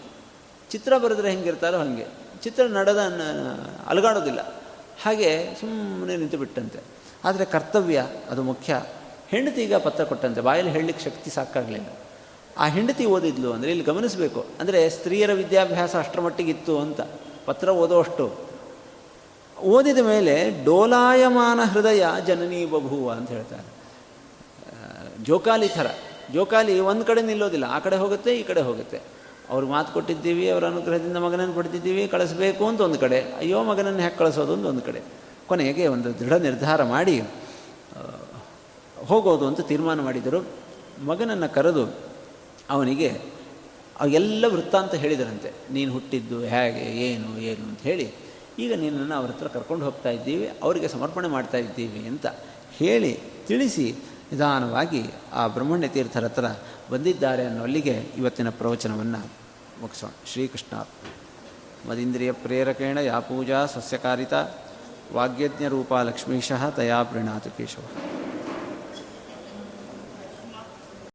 ಚಿತ್ರ 0.72 0.98
ಬರೆದ್ರೆ 0.98 1.32
ಹೆಂಗಿರ್ತಾರೋ 1.32 1.78
ಹಾಗೆ. 1.78 2.08
ಚಿತ್ರ 2.44 2.64
ನಡೆದ 2.64 3.00
ಅಲುಗಾಡೋದಿಲ್ಲ. 3.88 4.56
ಹಾಗೆ 5.04 5.56
ಸುಮ್ಮನೆ 5.60 6.18
ನಿಂತು 6.18 6.38
ಬಿಟ್ಟಂತೆ. 6.38 6.80
ಆದರೆ 7.24 7.46
ಕರ್ತವ್ಯ 7.46 8.08
ಅದು 8.30 8.44
ಮುಖ್ಯ. 8.44 8.84
ಹೆಂಡತಿ 9.28 9.64
ಈಗ 9.64 9.76
ಪತ್ರ 9.76 10.04
ಕೊಟ್ಟಂತೆ, 10.04 10.42
ಬಾಯಲ್ಲಿ 10.42 10.72
ಹೇಳಲಿಕ್ಕೆ 10.72 11.06
ಶಕ್ತಿ 11.06 11.30
ಸಾಕಾಗಲಿಲ್ಲ. 11.30 11.88
ಆ 12.58 12.68
ಹೆಂಡತಿ 12.68 13.06
ಓದಿದ್ಲು 13.06 13.54
ಅಂದರೆ 13.54 13.70
ಇಲ್ಲಿ 13.70 13.86
ಗಮನಿಸಬೇಕು. 13.86 14.46
ಅಂದರೆ 14.60 14.90
ಸ್ತ್ರೀಯರ 14.90 15.34
ವಿದ್ಯಾಭ್ಯಾಸ 15.34 15.96
ಅಷ್ಟರ 15.96 16.22
ಮಟ್ಟಿಗಿತ್ತು 16.22 16.80
ಅಂತ. 16.80 17.02
ಪತ್ರ 17.46 17.70
ಓದೋಷ್ಟು. 17.70 18.36
ಓದಿದ 19.62 19.98
ಮೇಲೆ 19.98 20.66
ಡೋಲಾಯಮಾನ 20.66 21.60
ಹೃದಯ 21.64 22.06
ಜನನೀ 22.28 22.66
ಬಭುವ 22.66 23.12
ಅಂತ 23.12 23.30
ಹೇಳ್ತಾರೆ. 23.30 23.77
ಜೋಕಾಲಿ 25.28 25.68
ಥರ. 25.68 25.88
ಜೋಕಾಲಿ 26.34 26.74
ಒಂದು 26.92 27.06
ಕಡೆ 27.06 27.22
ನಿಲ್ಲೋದಿಲ್ಲ. 27.22 27.66
ಆ 27.76 27.80
ಕಡೆ 27.86 27.98
ಹೋಗುತ್ತೆ, 28.04 28.32
ಈ 28.40 28.44
ಕಡೆ 28.44 28.62
ಹೋಗುತ್ತೆ. 28.62 29.00
ಅವ್ರಿಗೆ 29.50 29.72
ಮಾತು 29.72 29.94
ಕೊಟ್ಟಿದ್ದೀವಿ, 29.94 30.46
ಅವರ 30.50 30.64
ಅನುಗ್ರಹದಿಂದ 30.66 31.18
ಮಗನನ್ನು 31.18 31.54
ಕೊಡ್ತಿದ್ದೀವಿ, 31.54 32.08
ಕಳಿಸ್ಬೇಕು 32.08 32.64
ಅಂತ 32.68 32.82
ಒಂದು 32.82 33.00
ಕಡೆ. 33.00 33.20
ಅಯ್ಯೋ, 33.42 33.64
ಮಗನನ್ನು 33.64 34.00
ಹ್ಯಾಕ್ 34.00 34.18
ಕಳಿಸೋದು 34.18 34.54
ಅಂತ 34.54 34.66
ಒಂದು 34.66 34.82
ಕಡೆ. 34.82 35.02
ಕೊನೆಗೆ 35.48 35.88
ಒಂದು 35.88 36.10
ದೃಢ 36.20 36.34
ನಿರ್ಧಾರ 36.34 36.84
ಮಾಡಿ 36.84 37.16
ಹೋಗೋದು 38.98 39.46
ಅಂತ 39.48 39.62
ತೀರ್ಮಾನ 39.62 40.00
ಮಾಡಿದರು. 40.02 40.40
ಮಗನನ್ನು 41.06 41.54
ಕರೆದು, 41.54 41.84
ಅವನಿಗೆ 42.70 43.10
ಎಲ್ಲ 44.14 44.46
ವೃತ್ತಾಂತ 44.54 44.96
ಹೇಳಿದರಂತೆ. 44.96 45.50
ನೀನು 45.72 45.92
ಹುಟ್ಟಿದ್ದು 45.92 46.40
ಹೇಗೆ, 46.54 46.84
ಏನು 47.08 47.30
ಏನು 47.40 47.64
ಅಂತ 47.70 47.82
ಹೇಳಿ, 47.82 48.08
ಈಗ 48.60 48.74
ನಿನ್ನನ್ನು 48.74 49.16
ಅವ್ರ 49.16 49.30
ಹತ್ರ 49.32 49.48
ಕರ್ಕೊಂಡು 49.48 49.86
ಹೋಗ್ತಾ 49.86 50.10
ಇದ್ದೀವಿ, 50.10 50.46
ಅವರಿಗೆ 50.64 50.88
ಸಮರ್ಪಣೆ 50.88 51.28
ಮಾಡ್ತಾ 51.28 51.58
ಇದ್ದೀವಿ 51.58 52.08
ಅಂತ 52.08 52.28
ಹೇಳಿ 52.80 53.14
ತಿಳಿಸಿ 53.48 53.88
ನಿಧಾನವಾಗಿ 54.32 55.04
ಆ 55.34 55.48
ಬ್ರಹ್ಮಣ್ಯ 55.48 55.88
ತೀರ್ಥರ 55.88 56.24
ಹತ್ರ 56.24 56.46
ಬಂದಿದ್ದಾರೆ 56.92 57.46
ಅನ್ನೋಲ್ಲಿಗೆ 57.46 57.92
ಇವತ್ತಿನ 57.92 58.50
ಪ್ರವಚನವನ್ನು 58.50 59.26
ಮುಗಿಸೋಣ. 59.82 60.10
ಶ್ರೀಕೃಷ್ಣ 60.26 60.88
ಮದೀಂದ್ರಿಯ 61.90 62.32
ಪ್ರೇರಕೇಣ 62.32 62.98
ಯಾ 62.98 63.20
ಪೂಜಾ 63.20 63.66
ಸಸ್ಯಕಾರಿತ 63.66 64.34
ವಾಗ್ಯಜ್ಞ 65.14 65.68
ರೂಪ 65.68 65.94
ಲಕ್ಷ್ಮೀಶಃ 65.94 66.70
ತಯಾ 66.70 67.04
ಪ್ರಣಾತು 67.04 67.58
ಕೇಶವ. 67.58 67.82